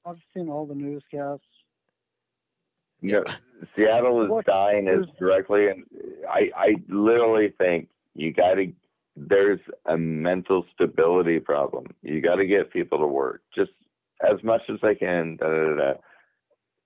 I've 0.06 0.20
seen 0.34 0.48
all 0.50 0.66
the 0.66 0.76
newscasts. 0.76 1.44
No, 3.04 3.24
Seattle 3.76 4.24
is 4.24 4.30
What- 4.30 4.46
dying 4.46 4.88
as 4.88 5.06
directly, 5.20 5.68
and 5.70 5.86
I 6.30 6.50
I 6.56 6.76
literally 6.88 7.50
think 7.60 7.90
you 8.16 8.34
got 8.34 8.56
to. 8.56 8.72
There's 9.16 9.60
a 9.86 9.96
mental 9.98 10.66
stability 10.74 11.40
problem. 11.40 11.86
You 12.02 12.20
got 12.22 12.36
to 12.38 12.48
get 12.48 12.72
people 12.74 12.98
to 12.98 13.06
work 13.06 13.44
just 13.56 13.70
as 14.28 14.42
much 14.44 14.62
as 14.70 14.80
they 14.82 14.96
can. 14.96 15.36
Da, 15.36 15.48
da, 15.48 15.66
da, 15.68 15.76
da. 15.76 15.94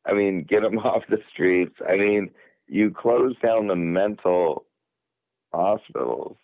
I 0.05 0.13
mean, 0.13 0.43
get 0.43 0.61
them 0.61 0.78
off 0.89 1.03
the 1.09 1.20
streets. 1.32 1.76
I 1.88 1.95
mean, 1.95 2.30
you 2.68 2.91
close 2.91 3.34
down 3.45 3.68
the 3.68 3.78
mental 3.78 4.65
hospitals. 5.53 6.36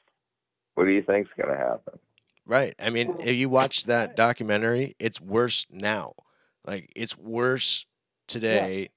What 0.76 0.86
do 0.86 0.92
you 0.92 1.04
think's 1.04 1.30
going 1.38 1.54
to 1.54 1.58
happen? 1.62 2.00
Right. 2.46 2.74
I 2.80 2.90
mean, 2.90 3.16
if 3.20 3.36
you 3.36 3.50
watch 3.50 3.84
that 3.86 4.16
documentary, 4.16 4.96
it's 5.00 5.20
worse 5.22 5.66
now. 5.70 6.14
Like 6.66 6.92
it's 6.96 7.18
worse 7.18 7.86
today. 8.28 8.90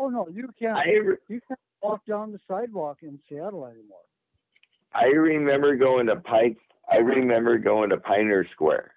Oh 0.00 0.08
no, 0.08 0.26
you 0.32 0.48
can't 0.58 0.78
I 0.78 0.92
re- 0.92 1.16
you 1.28 1.40
can't 1.46 1.60
walk 1.82 2.06
down 2.06 2.32
the 2.32 2.40
sidewalk 2.48 2.98
in 3.02 3.20
Seattle 3.28 3.66
anymore. 3.66 3.98
I 4.94 5.08
remember 5.08 5.76
going 5.76 6.06
to 6.06 6.16
Pike. 6.16 6.56
I 6.90 6.98
remember 6.98 7.58
going 7.58 7.90
to 7.90 7.98
Pioneer 7.98 8.46
Square 8.52 8.92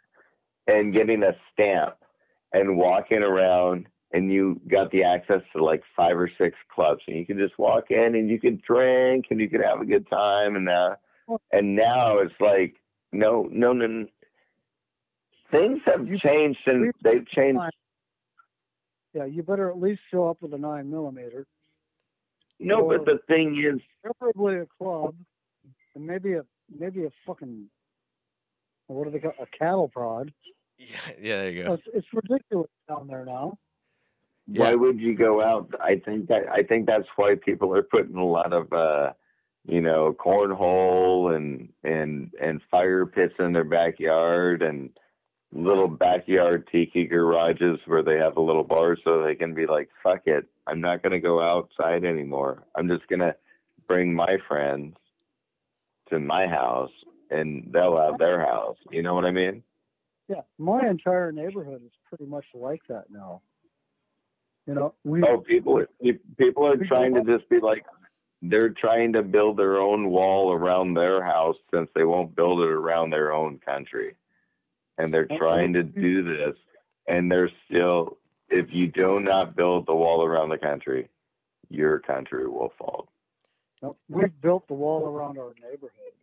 and 0.67 0.93
getting 0.93 1.21
a 1.23 1.35
stamp 1.51 1.95
and 2.53 2.77
walking 2.77 3.21
around 3.21 3.87
and 4.13 4.31
you 4.31 4.61
got 4.69 4.91
the 4.91 5.03
access 5.03 5.41
to 5.53 5.63
like 5.63 5.83
five 5.95 6.17
or 6.17 6.31
six 6.37 6.55
clubs 6.73 7.01
and 7.07 7.17
you 7.17 7.25
can 7.25 7.37
just 7.37 7.59
walk 7.59 7.91
in 7.91 8.15
and 8.15 8.29
you 8.29 8.39
can 8.39 8.61
drink 8.65 9.25
and 9.29 9.41
you 9.41 9.49
can 9.49 9.61
have 9.61 9.81
a 9.81 9.85
good 9.85 10.09
time 10.09 10.55
and 10.55 10.69
uh, 10.69 10.95
now 11.27 11.39
and 11.51 11.75
now 11.75 12.17
it's 12.17 12.33
like 12.39 12.75
no 13.11 13.49
no 13.51 13.73
no 13.73 14.05
things 15.51 15.79
have 15.85 16.07
changed 16.23 16.59
and 16.65 16.93
they've 17.03 17.27
changed 17.27 17.59
Yeah, 19.13 19.25
you 19.25 19.43
better 19.43 19.69
at 19.69 19.79
least 19.79 20.01
show 20.11 20.29
up 20.29 20.37
with 20.41 20.53
a 20.53 20.57
nine 20.57 20.89
millimeter, 20.89 21.45
no 22.59 22.87
but 22.87 23.05
the 23.05 23.19
thing 23.27 23.63
is 23.63 23.79
preferably 24.03 24.57
a 24.57 24.65
club, 24.65 25.15
and 25.95 26.05
maybe 26.05 26.33
a 26.33 26.43
maybe 26.75 27.05
a 27.05 27.09
fucking 27.25 27.69
what 28.87 29.05
do 29.05 29.11
they 29.11 29.19
call 29.19 29.33
a 29.39 29.45
cattle 29.57 29.87
prod. 29.87 30.33
Yeah, 30.77 30.87
yeah, 31.21 31.37
there 31.41 31.51
you 31.51 31.63
go. 31.63 31.73
It's, 31.73 31.83
it's 31.93 32.07
ridiculous 32.13 32.69
down 32.89 33.07
there 33.07 33.25
now. 33.25 33.57
Yeah. 34.47 34.63
why 34.63 34.75
would 34.75 34.99
you 34.99 35.15
go 35.15 35.41
out 35.41 35.73
i 35.79 35.95
think 36.03 36.27
that 36.27 36.49
i 36.51 36.63
think 36.63 36.85
that's 36.85 37.07
why 37.15 37.35
people 37.35 37.73
are 37.73 37.81
putting 37.83 38.17
a 38.17 38.25
lot 38.25 38.51
of 38.51 38.73
uh 38.73 39.13
you 39.65 39.79
know 39.79 40.13
cornhole 40.13 41.33
and 41.33 41.69
and 41.83 42.33
and 42.41 42.59
fire 42.69 43.05
pits 43.05 43.35
in 43.39 43.53
their 43.53 43.63
backyard 43.63 44.61
and 44.61 44.89
little 45.53 45.87
backyard 45.87 46.67
tiki 46.71 47.05
garages 47.05 47.79
where 47.85 48.03
they 48.03 48.17
have 48.17 48.37
a 48.37 48.41
little 48.41 48.63
bar 48.63 48.97
so 49.03 49.23
they 49.23 49.35
can 49.35 49.53
be 49.53 49.67
like 49.67 49.89
fuck 50.01 50.21
it 50.25 50.45
i'm 50.67 50.81
not 50.81 51.03
going 51.03 51.11
to 51.11 51.19
go 51.19 51.41
outside 51.41 52.03
anymore 52.03 52.63
i'm 52.75 52.87
just 52.87 53.07
going 53.07 53.19
to 53.19 53.35
bring 53.87 54.13
my 54.13 54.37
friends 54.47 54.95
to 56.09 56.19
my 56.19 56.47
house 56.47 56.91
and 57.29 57.69
they'll 57.71 57.97
have 57.97 58.17
their 58.17 58.39
house 58.39 58.77
you 58.91 59.03
know 59.03 59.13
what 59.13 59.25
i 59.25 59.31
mean 59.31 59.61
Yeah, 60.29 60.41
my 60.57 60.87
entire 60.87 61.31
neighborhood 61.31 61.81
is 61.85 61.91
pretty 62.07 62.25
much 62.25 62.45
like 62.53 62.81
that 62.87 63.05
now. 63.09 63.41
You 64.65 64.75
know, 64.75 64.93
we 65.03 65.21
Oh, 65.23 65.39
people 65.39 65.77
are 65.79 65.89
people 66.37 66.65
are 66.65 66.77
trying 66.77 67.13
to 67.15 67.23
just 67.23 67.49
be 67.49 67.59
like 67.59 67.85
they're 68.41 68.69
trying 68.69 69.13
to 69.13 69.21
build 69.21 69.57
their 69.57 69.77
own 69.77 70.09
wall 70.09 70.53
around 70.53 70.93
their 70.93 71.23
house 71.23 71.57
since 71.73 71.89
they 71.93 72.05
won't 72.05 72.35
build 72.35 72.61
it 72.61 72.69
around 72.69 73.09
their 73.09 73.33
own 73.33 73.59
country. 73.59 74.15
And 74.97 75.13
they're 75.13 75.29
trying 75.37 75.73
to 75.73 75.83
mm-hmm. 75.83 76.01
do 76.01 76.23
this 76.23 76.55
and 77.07 77.31
they're 77.31 77.51
still 77.65 78.17
if 78.49 78.67
you 78.71 78.87
do 78.87 79.19
not 79.19 79.55
build 79.55 79.87
the 79.87 79.95
wall 79.95 80.23
around 80.23 80.49
the 80.49 80.57
country, 80.57 81.09
your 81.69 81.99
country 81.99 82.47
will 82.47 82.73
fall. 82.77 83.09
no, 83.81 83.97
we've 84.09 84.39
built 84.41 84.67
the 84.67 84.73
wall 84.73 85.07
around 85.07 85.37
our 85.39 85.53
neighborhood. 85.61 86.13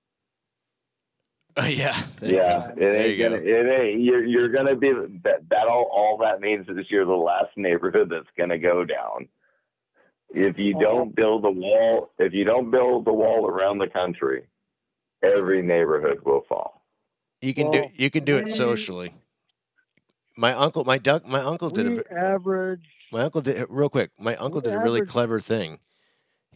Oh, 1.56 1.66
yeah, 1.66 2.00
there 2.20 2.30
Yeah, 2.30 2.60
go. 2.64 2.74
it 2.76 2.92
There 2.92 3.06
ain't 3.06 3.16
you 3.16 3.24
gonna 3.24 3.40
go. 3.40 3.42
it 3.42 3.80
ain't 3.82 4.00
you're 4.00 4.24
you're 4.24 4.48
gonna 4.48 4.76
be 4.76 4.90
that 5.24 5.48
that 5.50 5.66
all 5.66 5.88
all 5.92 6.16
that 6.18 6.40
means 6.40 6.68
is 6.68 6.90
you're 6.90 7.04
the 7.04 7.12
last 7.14 7.56
neighborhood 7.56 8.08
that's 8.10 8.28
gonna 8.38 8.58
go 8.58 8.84
down. 8.84 9.28
If 10.30 10.58
you 10.58 10.74
Oh. 10.74 10.80
don't 10.80 11.14
build 11.14 11.44
the 11.44 11.50
wall 11.50 12.12
if 12.18 12.32
you 12.32 12.44
don't 12.44 12.70
build 12.70 13.04
the 13.04 13.12
wall 13.12 13.46
around 13.48 13.78
the 13.78 13.88
country, 13.88 14.46
every 15.22 15.62
neighborhood 15.62 16.20
will 16.24 16.42
fall. 16.48 16.79
You 17.42 17.54
can 17.54 17.70
do 17.70 17.88
you 17.96 18.10
can 18.10 18.24
do 18.24 18.36
it 18.36 18.48
socially. 18.48 19.14
My 20.36 20.52
uncle, 20.52 20.84
my 20.84 20.98
duck, 20.98 21.26
my 21.26 21.40
uncle 21.40 21.70
did 21.70 21.86
a 21.98 22.12
average. 22.12 22.82
My 23.12 23.22
uncle 23.22 23.40
did 23.40 23.66
real 23.68 23.88
quick. 23.88 24.10
My 24.18 24.36
uncle 24.36 24.60
did 24.60 24.74
a 24.74 24.78
really 24.78 25.00
average- 25.00 25.10
clever 25.10 25.40
thing. 25.40 25.80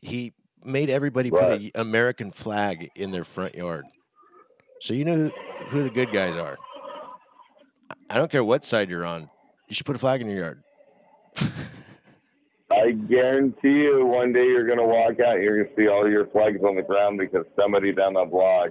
He 0.00 0.32
made 0.62 0.90
everybody 0.90 1.30
put 1.30 1.42
an 1.44 1.70
American 1.74 2.30
flag 2.30 2.90
in 2.94 3.10
their 3.10 3.24
front 3.24 3.54
yard, 3.54 3.84
so 4.80 4.94
you 4.94 5.04
know 5.04 5.16
who, 5.16 5.30
who 5.68 5.82
the 5.82 5.90
good 5.90 6.12
guys 6.12 6.36
are. 6.36 6.58
I 8.10 8.16
don't 8.18 8.30
care 8.30 8.44
what 8.44 8.64
side 8.64 8.90
you're 8.90 9.04
on. 9.04 9.30
You 9.68 9.74
should 9.74 9.86
put 9.86 9.96
a 9.96 9.98
flag 9.98 10.20
in 10.20 10.28
your 10.28 10.38
yard. 10.38 10.62
I 12.70 12.90
guarantee 12.92 13.82
you 13.82 14.04
one 14.04 14.32
day 14.32 14.46
you're 14.46 14.66
gonna 14.66 14.86
walk 14.86 15.20
out, 15.20 15.40
you're 15.40 15.64
gonna 15.64 15.76
see 15.76 15.88
all 15.88 16.08
your 16.08 16.26
flags 16.26 16.60
on 16.62 16.76
the 16.76 16.82
ground 16.82 17.18
because 17.18 17.44
somebody 17.58 17.92
down 17.92 18.14
the 18.14 18.24
block 18.24 18.70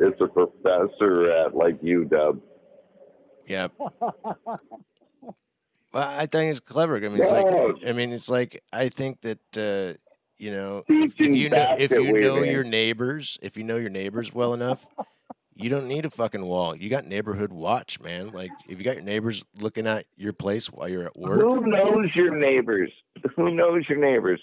is 0.00 0.14
a 0.20 0.28
professor 0.28 1.30
at 1.30 1.54
like 1.54 1.80
UW. 1.82 2.40
Yeah. 3.46 3.68
Well, 5.92 6.06
I 6.06 6.26
think 6.26 6.50
it's 6.50 6.60
clever. 6.60 6.96
I 6.96 7.00
mean, 7.00 7.18
it's 7.18 7.30
like 7.30 7.46
I 7.86 7.92
mean, 7.92 8.12
it's 8.12 8.28
like 8.28 8.62
I 8.70 8.90
think 8.90 9.22
that 9.22 9.38
uh, 9.56 9.96
you 10.36 10.50
know 10.50 10.82
if, 10.86 11.18
if 11.18 11.20
you 11.20 11.48
know 11.48 11.74
if 11.78 11.90
you 11.90 12.20
know 12.20 12.42
your 12.42 12.64
neighbors, 12.64 13.38
if 13.40 13.56
you 13.56 13.64
know 13.64 13.76
your 13.76 13.88
neighbors 13.88 14.34
well 14.34 14.52
enough, 14.52 14.86
you 15.54 15.70
don't 15.70 15.88
need 15.88 16.04
a 16.04 16.10
fucking 16.10 16.44
wall. 16.44 16.76
You 16.76 16.90
got 16.90 17.06
neighborhood 17.06 17.50
watch, 17.50 17.98
man. 17.98 18.30
Like 18.32 18.50
if 18.68 18.76
you 18.78 18.84
got 18.84 18.96
your 18.96 19.04
neighbors 19.04 19.42
looking 19.58 19.86
at 19.86 20.04
your 20.18 20.34
place 20.34 20.66
while 20.66 20.86
you're 20.86 21.04
at 21.04 21.16
work. 21.16 21.40
Who 21.40 21.66
knows 21.66 22.14
your 22.14 22.36
neighbors? 22.36 22.92
Who 23.34 23.54
knows 23.54 23.88
your 23.88 23.98
neighbors? 23.98 24.40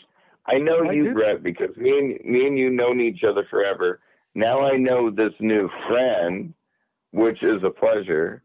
I 0.47 0.57
know 0.57 0.89
I 0.89 0.93
you, 0.93 1.03
do. 1.09 1.13
Brett, 1.13 1.43
because 1.43 1.77
me 1.77 1.91
and 1.91 2.19
me 2.25 2.47
and 2.47 2.57
you 2.57 2.71
known 2.71 2.99
each 2.99 3.23
other 3.23 3.45
forever. 3.49 3.99
Now 4.35 4.61
I 4.61 4.77
know 4.77 5.09
this 5.09 5.33
new 5.39 5.69
friend, 5.87 6.53
which 7.11 7.43
is 7.43 7.63
a 7.63 7.69
pleasure, 7.69 8.41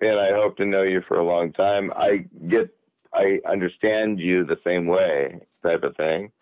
and 0.00 0.18
I 0.18 0.30
hope 0.32 0.56
to 0.56 0.66
know 0.66 0.82
you 0.82 1.02
for 1.06 1.18
a 1.18 1.24
long 1.24 1.52
time. 1.52 1.92
I 1.94 2.24
get, 2.48 2.70
I 3.12 3.40
understand 3.48 4.18
you 4.18 4.44
the 4.44 4.58
same 4.66 4.86
way, 4.86 5.40
type 5.62 5.82
of 5.82 5.94
thing. 5.96 6.32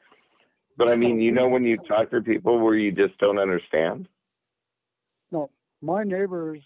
But 0.76 0.89
I 0.89 0.97
mean, 0.97 1.20
you 1.20 1.33
know, 1.33 1.49
when 1.49 1.64
you 1.64 1.76
talk 1.76 2.11
to 2.11 2.22
people 2.22 2.59
where 2.59 2.76
you 2.76 2.93
just 2.93 3.18
don't 3.18 3.39
understand. 3.39 4.09
No, 5.31 5.51
my 5.83 6.05
neighbors, 6.05 6.61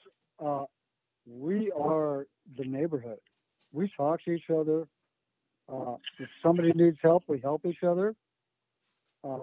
uh, 0.44 0.64
we 1.26 1.72
are 1.72 2.26
the 2.56 2.64
neighborhood. 2.64 3.18
We 3.72 3.90
talk 3.96 4.22
to 4.24 4.32
each 4.32 4.50
other. 4.50 4.86
Uh, 5.68 5.96
if 6.18 6.28
somebody 6.42 6.72
needs 6.74 6.98
help, 7.02 7.24
we 7.26 7.40
help 7.40 7.64
each 7.64 7.82
other. 7.82 8.14
Uh, 9.24 9.38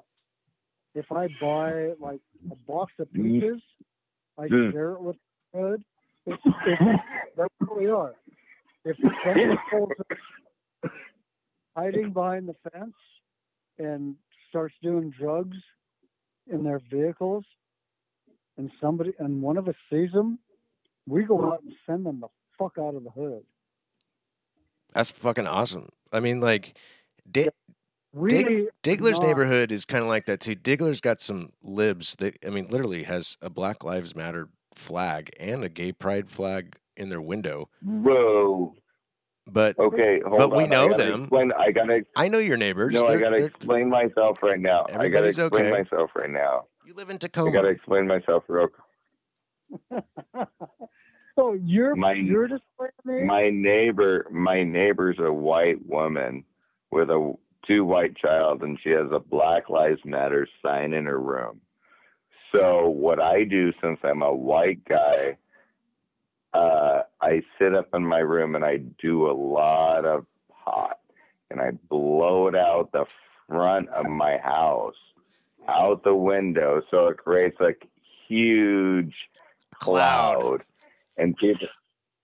if 0.95 1.11
I 1.11 1.27
buy 1.39 1.93
like 1.99 2.21
a 2.51 2.55
box 2.67 2.93
of 2.99 3.07
Mm. 3.09 3.23
peaches, 3.41 3.61
I 4.37 4.47
Mm. 4.47 4.71
share 4.71 4.91
it 4.93 5.01
with 5.01 5.17
the 5.53 5.57
neighborhood. 5.59 5.83
It's, 6.25 6.43
it's, 6.65 7.01
that's 7.35 7.53
what 7.59 7.77
we 7.77 7.87
are. 7.87 8.15
If 8.85 8.97
somebody 9.23 9.55
pulls 9.69 9.91
up 9.99 10.91
hiding 11.75 12.11
behind 12.13 12.47
the 12.49 12.55
fence 12.71 12.95
and 13.77 14.15
starts 14.49 14.75
doing 14.81 15.11
drugs 15.11 15.57
in 16.47 16.63
their 16.63 16.79
vehicles, 16.89 17.45
and 18.57 18.69
somebody 18.81 19.13
and 19.19 19.41
one 19.41 19.57
of 19.57 19.67
us 19.67 19.75
sees 19.89 20.11
them, 20.11 20.37
we 21.07 21.23
go 21.23 21.51
out 21.51 21.63
and 21.63 21.73
send 21.85 22.05
them 22.05 22.19
the 22.19 22.27
fuck 22.59 22.77
out 22.77 22.95
of 22.95 23.03
the 23.03 23.09
hood. 23.09 23.43
That's 24.93 25.09
fucking 25.11 25.47
awesome. 25.47 25.89
I 26.11 26.19
mean, 26.19 26.41
like, 26.41 26.77
Di- 27.29 27.49
We 28.13 28.29
Dig- 28.29 28.67
Diggler's 28.83 29.19
not- 29.19 29.27
neighborhood 29.27 29.71
is 29.71 29.85
kind 29.85 30.01
of 30.03 30.09
like 30.09 30.25
that 30.25 30.39
too. 30.41 30.55
Diggler's 30.55 30.99
got 31.01 31.21
some 31.21 31.53
libs 31.63 32.15
that 32.17 32.37
I 32.45 32.49
mean, 32.49 32.67
literally 32.67 33.03
has 33.03 33.37
a 33.41 33.49
Black 33.49 33.83
Lives 33.83 34.15
Matter 34.15 34.49
flag 34.75 35.29
and 35.39 35.63
a 35.63 35.69
gay 35.69 35.91
pride 35.93 36.29
flag 36.29 36.75
in 36.97 37.09
their 37.09 37.21
window. 37.21 37.69
Whoa. 37.81 38.75
But 39.47 39.77
Okay, 39.79 40.21
hold 40.25 40.37
But 40.37 40.55
we 40.55 40.67
know 40.67 40.93
I 40.93 40.97
them. 40.97 41.21
Explain, 41.21 41.51
I 41.57 41.71
gotta 41.71 42.05
I 42.15 42.27
know 42.27 42.37
your 42.37 42.57
neighbors. 42.57 42.93
No, 42.93 43.05
I 43.05 43.11
They're- 43.11 43.19
gotta 43.19 43.37
they're- 43.37 43.47
explain 43.47 43.89
myself 43.89 44.37
right 44.43 44.59
now. 44.59 44.81
I 44.83 44.91
gotta 44.91 44.93
Everybody's 45.05 45.39
explain 45.39 45.65
okay. 45.65 45.81
myself 45.83 46.11
right 46.15 46.29
now. 46.29 46.65
you 46.85 46.93
live 46.93 47.09
in 47.09 47.17
Tacoma. 47.17 47.49
I 47.49 47.53
gotta 47.53 47.69
explain 47.69 48.07
myself 48.07 48.43
real. 48.49 48.67
oh, 51.37 51.53
you're 51.53 51.95
My- 51.95 52.13
you're 52.13 52.47
just. 52.47 52.63
My 53.05 53.49
neighbor, 53.49 54.27
my 54.31 54.63
neighbor's 54.63 55.17
a 55.19 55.31
white 55.31 55.85
woman 55.85 56.43
with 56.91 57.09
a 57.09 57.33
two 57.65 57.85
white 57.85 58.15
child, 58.17 58.63
and 58.63 58.79
she 58.83 58.89
has 58.89 59.07
a 59.11 59.19
Black 59.19 59.69
Lives 59.69 60.01
Matter 60.05 60.47
sign 60.63 60.93
in 60.93 61.05
her 61.05 61.19
room. 61.19 61.61
So 62.55 62.89
what 62.89 63.23
I 63.23 63.43
do, 63.43 63.71
since 63.81 63.99
I'm 64.03 64.21
a 64.21 64.33
white 64.33 64.83
guy, 64.85 65.37
uh, 66.53 67.03
I 67.21 67.43
sit 67.57 67.73
up 67.73 67.89
in 67.93 68.05
my 68.05 68.19
room 68.19 68.55
and 68.55 68.65
I 68.65 68.77
do 68.77 69.29
a 69.29 69.31
lot 69.31 70.05
of 70.05 70.25
pot, 70.65 70.99
and 71.49 71.61
I 71.61 71.71
blow 71.89 72.47
it 72.47 72.55
out 72.55 72.91
the 72.91 73.05
front 73.47 73.89
of 73.89 74.05
my 74.05 74.37
house, 74.37 74.95
out 75.67 76.03
the 76.03 76.15
window, 76.15 76.81
so 76.91 77.07
it 77.07 77.17
creates 77.17 77.57
like 77.59 77.87
huge 78.27 79.13
Cloud. 79.73 80.39
cloud, 80.39 80.63
and 81.17 81.37
people 81.37 81.67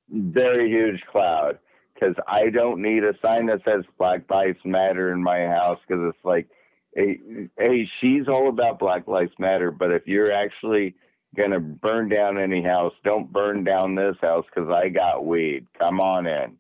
very 0.10 0.70
huge 0.70 1.02
cloud 1.12 1.60
because 2.00 2.16
I 2.28 2.50
don't 2.50 2.82
need 2.82 3.04
a 3.04 3.14
sign 3.26 3.48
that 3.48 3.62
says 3.66 3.84
Black 3.98 4.24
Lives 4.30 4.60
Matter 4.66 5.12
in 5.12 5.22
my 5.22 5.46
house 5.48 5.80
because 5.88 6.04
it's 6.10 6.26
like, 6.26 6.48
hey, 6.96 7.20
hey, 7.58 7.90
she's 8.00 8.28
all 8.28 8.50
about 8.50 8.80
Black 8.80 9.08
Lives 9.08 9.32
Matter, 9.40 9.72
but 9.72 9.92
if 9.92 10.04
you're 10.06 10.32
actually 10.32 10.96
gonna 11.36 11.60
burn 11.60 12.10
down 12.10 12.38
any 12.40 12.64
house, 12.64 12.94
don't 13.04 13.32
burn 13.32 13.64
down 13.64 13.96
this 13.96 14.16
house 14.22 14.46
because 14.54 14.70
I 14.74 14.90
got 14.90 15.26
weed. 15.26 15.68
Come 15.80 16.00
on 16.00 16.28
in. 16.28 16.58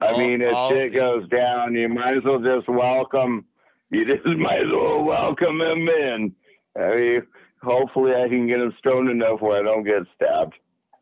I 0.00 0.18
mean, 0.18 0.42
if 0.42 0.54
all- 0.54 0.70
shit 0.70 0.92
goes 0.92 1.28
down, 1.28 1.74
you 1.74 1.88
might 1.88 2.16
as 2.16 2.24
well 2.24 2.40
just 2.40 2.68
welcome. 2.68 3.44
You 3.90 4.04
just 4.04 4.24
might 4.38 4.60
as 4.60 4.72
well 4.72 5.04
welcome 5.04 5.60
him 5.60 5.88
in. 5.88 6.34
I 6.76 6.96
mean, 6.96 7.22
hopefully, 7.62 8.14
I 8.14 8.28
can 8.28 8.48
get 8.48 8.60
him 8.60 8.74
stoned 8.78 9.10
enough 9.10 9.40
where 9.40 9.60
I 9.60 9.62
don't 9.62 9.84
get 9.84 10.02
stabbed. 10.16 10.54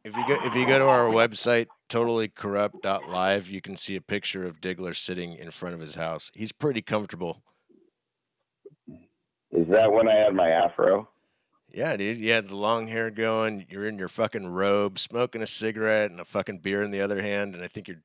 If 0.03 0.17
you 0.17 0.27
go 0.27 0.39
if 0.45 0.55
you 0.55 0.67
go 0.67 0.79
to 0.79 0.87
our 0.87 1.05
website 1.07 1.67
totallycorrupt.live, 1.91 3.51
you 3.51 3.61
can 3.61 3.77
see 3.77 3.97
a 3.97 4.01
picture 4.01 4.47
of 4.47 4.61
Diggler 4.61 4.97
sitting 4.97 5.35
in 5.35 5.51
front 5.51 5.75
of 5.75 5.81
his 5.81 5.95
house. 5.95 6.31
He's 6.35 6.53
pretty 6.53 6.81
comfortable. 6.83 7.43
Is 9.53 9.67
that 9.69 9.93
when 9.93 10.09
I 10.09 10.15
had 10.15 10.35
my 10.35 10.49
afro? 10.49 11.09
Yeah, 11.73 11.97
dude. 11.97 12.19
You 12.19 12.33
had 12.33 12.49
the 12.49 12.57
long 12.57 12.87
hair 12.89 13.11
going. 13.11 13.67
You're 13.69 13.87
in 13.87 13.99
your 13.99 14.09
fucking 14.09 14.47
robe, 14.47 14.99
smoking 14.99 15.43
a 15.43 15.47
cigarette 15.47 16.11
and 16.11 16.21
a 16.21 16.25
fucking 16.25 16.59
beer 16.59 16.83
in 16.83 16.91
the 16.91 17.01
other 17.01 17.21
hand. 17.23 17.55
And 17.55 17.63
I 17.63 17.69
think 17.69 17.87
you're, 17.89 18.03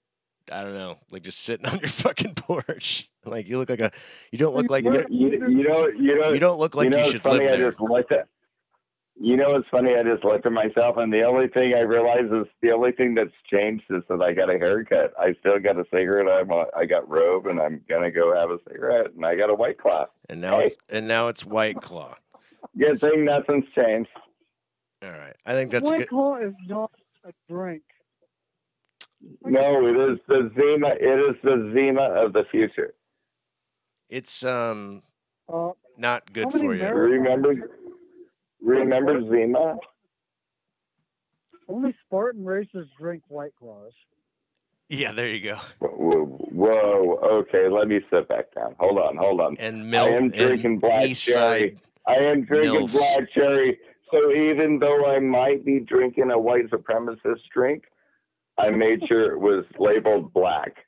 I 0.51 0.61
don't 0.63 0.73
know, 0.73 0.97
like 1.11 1.23
just 1.23 1.39
sitting 1.39 1.65
on 1.71 1.79
your 1.79 1.87
fucking 1.87 2.35
porch. 2.35 3.09
Like 3.25 3.47
you 3.47 3.57
look 3.57 3.69
like 3.69 3.79
a, 3.79 3.91
you 4.31 4.37
don't 4.37 4.55
look 4.55 4.69
like 4.69 4.83
You, 4.83 5.05
you, 5.09 5.29
you, 5.29 5.29
you 5.47 5.63
know, 5.67 5.87
you 5.87 6.19
know, 6.19 6.29
you 6.31 6.39
don't 6.39 6.59
look 6.59 6.75
like 6.75 6.85
you 6.85 6.91
you, 6.91 6.97
know, 6.97 7.01
it's 7.03 7.11
should 7.11 7.23
funny. 7.23 7.39
live 7.39 7.53
I 7.53 7.57
there. 7.57 7.71
just 7.71 7.81
looked 7.81 8.11
at. 8.11 8.27
You 9.17 9.37
know, 9.37 9.55
it's 9.55 9.67
funny. 9.69 9.95
I 9.95 10.03
just 10.03 10.25
looked 10.25 10.45
at 10.45 10.51
myself, 10.51 10.97
and 10.97 11.11
the 11.11 11.23
only 11.23 11.47
thing 11.47 11.73
I 11.73 11.83
realized 11.83 12.33
is 12.33 12.47
the 12.61 12.71
only 12.71 12.91
thing 12.91 13.15
that's 13.15 13.31
changed 13.49 13.85
is 13.89 14.03
that 14.09 14.21
I 14.21 14.33
got 14.33 14.53
a 14.53 14.57
haircut. 14.59 15.13
I 15.17 15.33
still 15.39 15.57
got 15.59 15.77
a 15.79 15.85
cigarette. 15.89 16.27
I'm 16.29 16.51
a, 16.51 16.65
I 16.75 16.85
got 16.85 17.09
robe, 17.09 17.47
and 17.47 17.61
I'm 17.61 17.81
gonna 17.87 18.11
go 18.11 18.35
have 18.37 18.49
a 18.51 18.57
cigarette, 18.67 19.13
and 19.15 19.25
I 19.25 19.35
got 19.35 19.49
a 19.51 19.55
white 19.55 19.77
claw. 19.77 20.07
And 20.27 20.41
now 20.41 20.59
Hey. 20.59 20.65
it's 20.65 20.77
and 20.89 21.07
now 21.07 21.29
it's 21.29 21.45
White 21.45 21.77
Claw. 21.77 22.15
Good 22.77 22.99
thing 22.99 23.23
nothing's 23.23 23.63
changed. 23.73 24.09
All 25.01 25.11
right, 25.11 25.35
I 25.45 25.53
think 25.53 25.71
that's 25.71 25.89
White 25.91 25.99
good. 25.99 26.09
Claw 26.09 26.35
is 26.41 26.53
not 26.67 26.91
a 27.23 27.31
drink. 27.49 27.83
No, 29.45 29.87
it 29.87 29.95
is 29.97 30.19
the 30.27 30.51
Zima. 30.59 30.89
It 30.99 31.19
is 31.19 31.35
the 31.41 31.71
Zima 31.73 32.03
of 32.03 32.33
the 32.33 32.43
future. 32.51 32.93
It's 34.09 34.43
um 34.43 35.03
Uh, 35.47 35.71
not 35.97 36.33
good 36.33 36.51
for 36.51 36.57
you. 36.73 36.83
Mar- 36.83 36.95
Remember, 36.95 37.53
remember 38.65 39.21
Zima? 39.29 39.77
only 41.67 41.95
Spartan 42.05 42.45
races 42.45 42.87
drink 42.97 43.23
White 43.27 43.53
Claws. 43.59 43.93
Yeah, 44.89 45.11
there 45.11 45.27
you 45.27 45.41
go. 45.41 45.55
Whoa, 45.79 46.25
whoa, 46.25 47.19
okay, 47.23 47.67
let 47.69 47.87
me 47.87 48.01
sit 48.11 48.27
back 48.27 48.53
down. 48.53 48.75
Hold 48.79 48.99
on, 48.99 49.17
hold 49.17 49.41
on. 49.41 49.55
And 49.57 49.81
I 49.81 49.83
milk 49.83 50.09
am 50.11 50.29
drinking 50.29 50.73
and 50.73 50.81
black 50.81 51.07
East 51.07 51.25
cherry. 51.25 51.71
Side. 51.71 51.81
I 52.07 52.23
am 52.23 52.43
drinking 52.43 52.87
Milfs. 52.87 52.91
black 52.91 53.31
cherry. 53.33 53.79
So 54.13 54.31
even 54.31 54.77
though 54.77 55.07
I 55.07 55.19
might 55.19 55.65
be 55.65 55.79
drinking 55.79 56.29
a 56.29 56.37
white 56.37 56.69
supremacist 56.69 57.41
drink, 57.51 57.85
I 58.59 58.69
made 58.69 59.01
sure 59.07 59.31
it 59.31 59.39
was 59.39 59.65
labeled 59.79 60.31
black. 60.33 60.85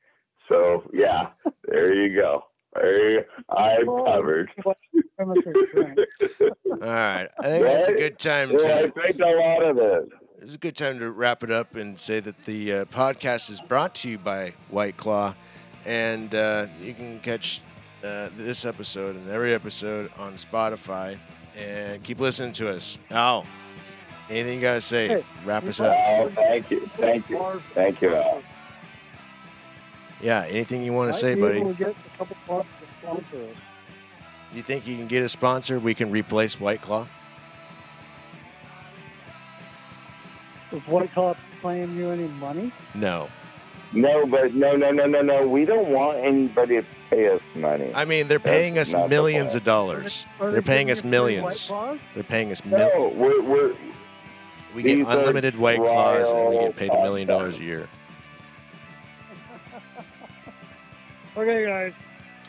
So 0.48 0.84
yeah, 0.94 1.30
there 1.68 1.96
you 1.96 2.16
go. 2.16 2.44
There 2.82 3.26
I'm 3.50 3.86
covered. 3.86 4.52
White 4.64 4.78
supremacist 4.96 5.72
drink. 5.72 6.00
All 6.72 6.78
right, 6.80 7.28
I 7.40 7.44
think 7.44 7.64
that's 7.64 7.88
a 7.88 7.94
good 7.94 8.20
time 8.20 8.52
Yeah, 8.52 8.58
I 8.58 8.82
to. 8.84 8.88
drank 8.90 9.20
a 9.20 9.26
lot 9.26 9.64
of 9.64 9.76
this. 9.76 10.10
It's 10.42 10.56
a 10.56 10.60
good 10.60 10.76
time 10.76 11.00
to 11.00 11.12
wrap 11.12 11.44
it 11.44 11.50
up 11.52 11.76
and 11.76 11.98
say 12.00 12.20
that 12.20 12.46
the 12.46 12.72
uh, 12.74 12.86
podcast 12.86 13.50
is 13.50 13.60
brought 13.62 13.96
to 13.96 14.10
you 14.10 14.18
by 14.20 14.54
White 14.70 14.96
Claw, 14.96 15.34
and 15.86 16.34
uh, 16.36 16.68
you 16.82 16.94
can 16.94 17.20
catch 17.20 17.62
uh, 18.04 18.30
this 18.38 18.64
episode 18.66 19.16
and 19.16 19.30
every 19.30 19.54
episode 19.54 20.12
on 20.20 20.34
Spotify. 20.34 21.18
And 21.58 22.04
keep 22.04 22.20
listening 22.20 22.52
to 22.54 22.70
us. 22.70 23.00
Al, 23.10 23.44
anything 24.30 24.56
you 24.58 24.62
gotta 24.62 24.80
say? 24.80 25.08
Hey, 25.08 25.24
Wrap 25.44 25.64
us 25.66 25.80
up. 25.80 25.98
Oh, 26.00 26.30
thank 26.30 26.70
you, 26.70 26.88
thank 26.98 27.28
you, 27.32 27.62
thank 27.74 28.00
you. 28.02 28.16
Al. 28.16 28.44
Yeah, 30.22 30.46
anything 30.50 30.84
you 30.84 30.94
want 30.94 31.14
to 31.14 31.18
say, 31.20 31.36
buddy? 31.36 31.60
able 31.60 31.74
to 31.74 31.78
get 31.78 31.90
a 31.90 32.18
couple 32.18 32.38
bucks 32.48 32.68
to 32.82 32.88
sponsor 33.08 33.38
us. 33.38 33.56
You 34.54 34.62
think 34.64 34.88
you 34.88 34.96
can 34.96 35.08
get 35.08 35.24
a 35.24 35.30
sponsor? 35.30 35.78
We 35.80 35.94
can 35.94 36.10
replace 36.10 36.60
White 36.60 36.82
Claw. 36.82 37.08
Is 40.72 40.82
White 40.88 41.14
Claw 41.14 41.36
paying 41.62 41.96
you 41.96 42.10
any 42.10 42.28
money? 42.28 42.72
No, 42.96 43.30
No, 43.94 44.26
but 44.26 44.54
no, 44.54 44.76
no, 44.76 44.92
no, 44.92 45.06
no, 45.06 45.22
no. 45.22 45.48
We 45.48 45.66
don't 45.66 45.90
want 45.90 46.18
anybody 46.18 46.78
to 46.78 46.86
pay 47.10 47.30
us 47.30 47.42
money. 47.56 47.92
I 47.96 48.04
mean 48.06 48.28
they're 48.28 48.40
paying 48.40 48.78
us 48.78 48.92
not 48.92 49.04
the 49.04 49.08
millions 49.10 49.56
of 49.56 49.64
dollars. 49.64 50.26
Are 50.40 50.48
they 50.48 50.54
They're 50.54 50.62
paying 50.62 50.88
giving 50.88 50.92
us 50.92 50.98
you 50.98 51.02
free 51.04 51.10
White 51.10 51.12
millions. 51.12 51.68
Claws? 51.68 52.00
They're 52.14 52.24
paying 52.24 52.52
us 52.52 52.66
mil- 52.66 52.78
No, 52.80 53.08
we're, 53.16 53.42
we're 53.42 53.76
We 54.76 54.84
get 54.84 54.96
These 54.98 55.08
are 55.08 55.20
unlimited 55.20 55.58
White 55.58 55.80
Claws 55.80 56.32
and 56.32 56.50
we 56.50 56.60
get 56.60 56.76
paid 56.76 56.90
a 56.92 57.02
million 57.02 57.28
dollars 57.28 57.60
a 57.60 57.64
year. 57.64 57.88
Okay, 61.38 61.66
guys. 61.66 61.94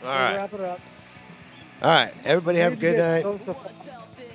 All 0.03 0.09
we'll 0.09 0.17
right, 0.17 0.35
Wrap 0.37 0.53
it 0.53 0.61
up. 0.61 0.79
all 1.83 1.89
right. 1.89 2.13
Everybody 2.25 2.57
have 2.59 2.73
a 2.73 2.75
good 2.75 2.97
night. 2.97 3.55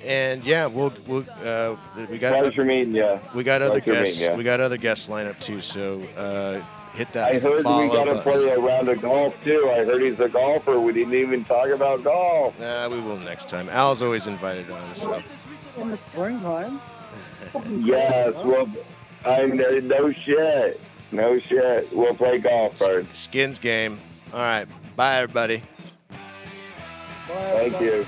And 0.05 0.45
yeah, 0.45 0.67
we'll 0.67 0.93
we'll 1.07 1.25
uh, 1.43 1.75
we 2.09 2.19
got 2.19 2.37
pleasure 2.39 2.63
meeting 2.63 2.95
you. 2.95 3.19
we 3.33 3.43
got 3.43 3.61
other 3.63 3.81
pleasure 3.81 3.91
meeting 3.91 4.03
guests. 4.05 4.21
ya. 4.21 4.35
We 4.35 4.43
got 4.43 4.59
other 4.59 4.77
guests 4.77 5.09
lined 5.09 5.27
up 5.27 5.39
too. 5.39 5.61
So 5.61 6.03
uh, 6.15 6.61
hit 6.95 7.11
that 7.13 7.33
I 7.33 7.39
heard 7.39 7.63
follow 7.63 7.81
we 7.83 7.87
got 7.91 8.03
to 8.05 8.13
button. 8.13 8.21
play 8.21 8.49
a 8.51 8.59
round 8.59 8.87
of 8.87 9.01
golf 9.01 9.33
too. 9.43 9.67
I 9.71 9.83
heard 9.83 10.01
he's 10.03 10.19
a 10.19 10.29
golfer. 10.29 10.79
We 10.79 10.93
didn't 10.93 11.15
even 11.15 11.43
talk 11.43 11.69
about 11.69 12.03
golf. 12.03 12.57
Nah, 12.59 12.87
we 12.87 12.99
will 13.01 13.17
next 13.17 13.49
time. 13.49 13.67
Al's 13.69 14.03
always 14.03 14.27
invited 14.27 14.69
on. 14.69 14.93
So 14.93 15.21
in 15.77 15.89
the 15.91 15.97
springtime. 16.09 16.79
Yes, 17.77 18.33
well, 18.43 18.67
I 19.25 19.45
know 19.45 19.79
no 19.79 20.11
shit, 20.11 20.79
no 21.11 21.39
shit. 21.39 21.87
We'll 21.93 22.13
play 22.15 22.37
golf 22.39 22.77
first. 22.77 23.15
skins 23.15 23.59
game. 23.59 23.97
All 24.33 24.39
right, 24.39 24.65
bye 24.95 25.17
everybody. 25.17 25.61
Bye, 27.27 27.69
Thank 27.69 27.81
you. 27.81 28.05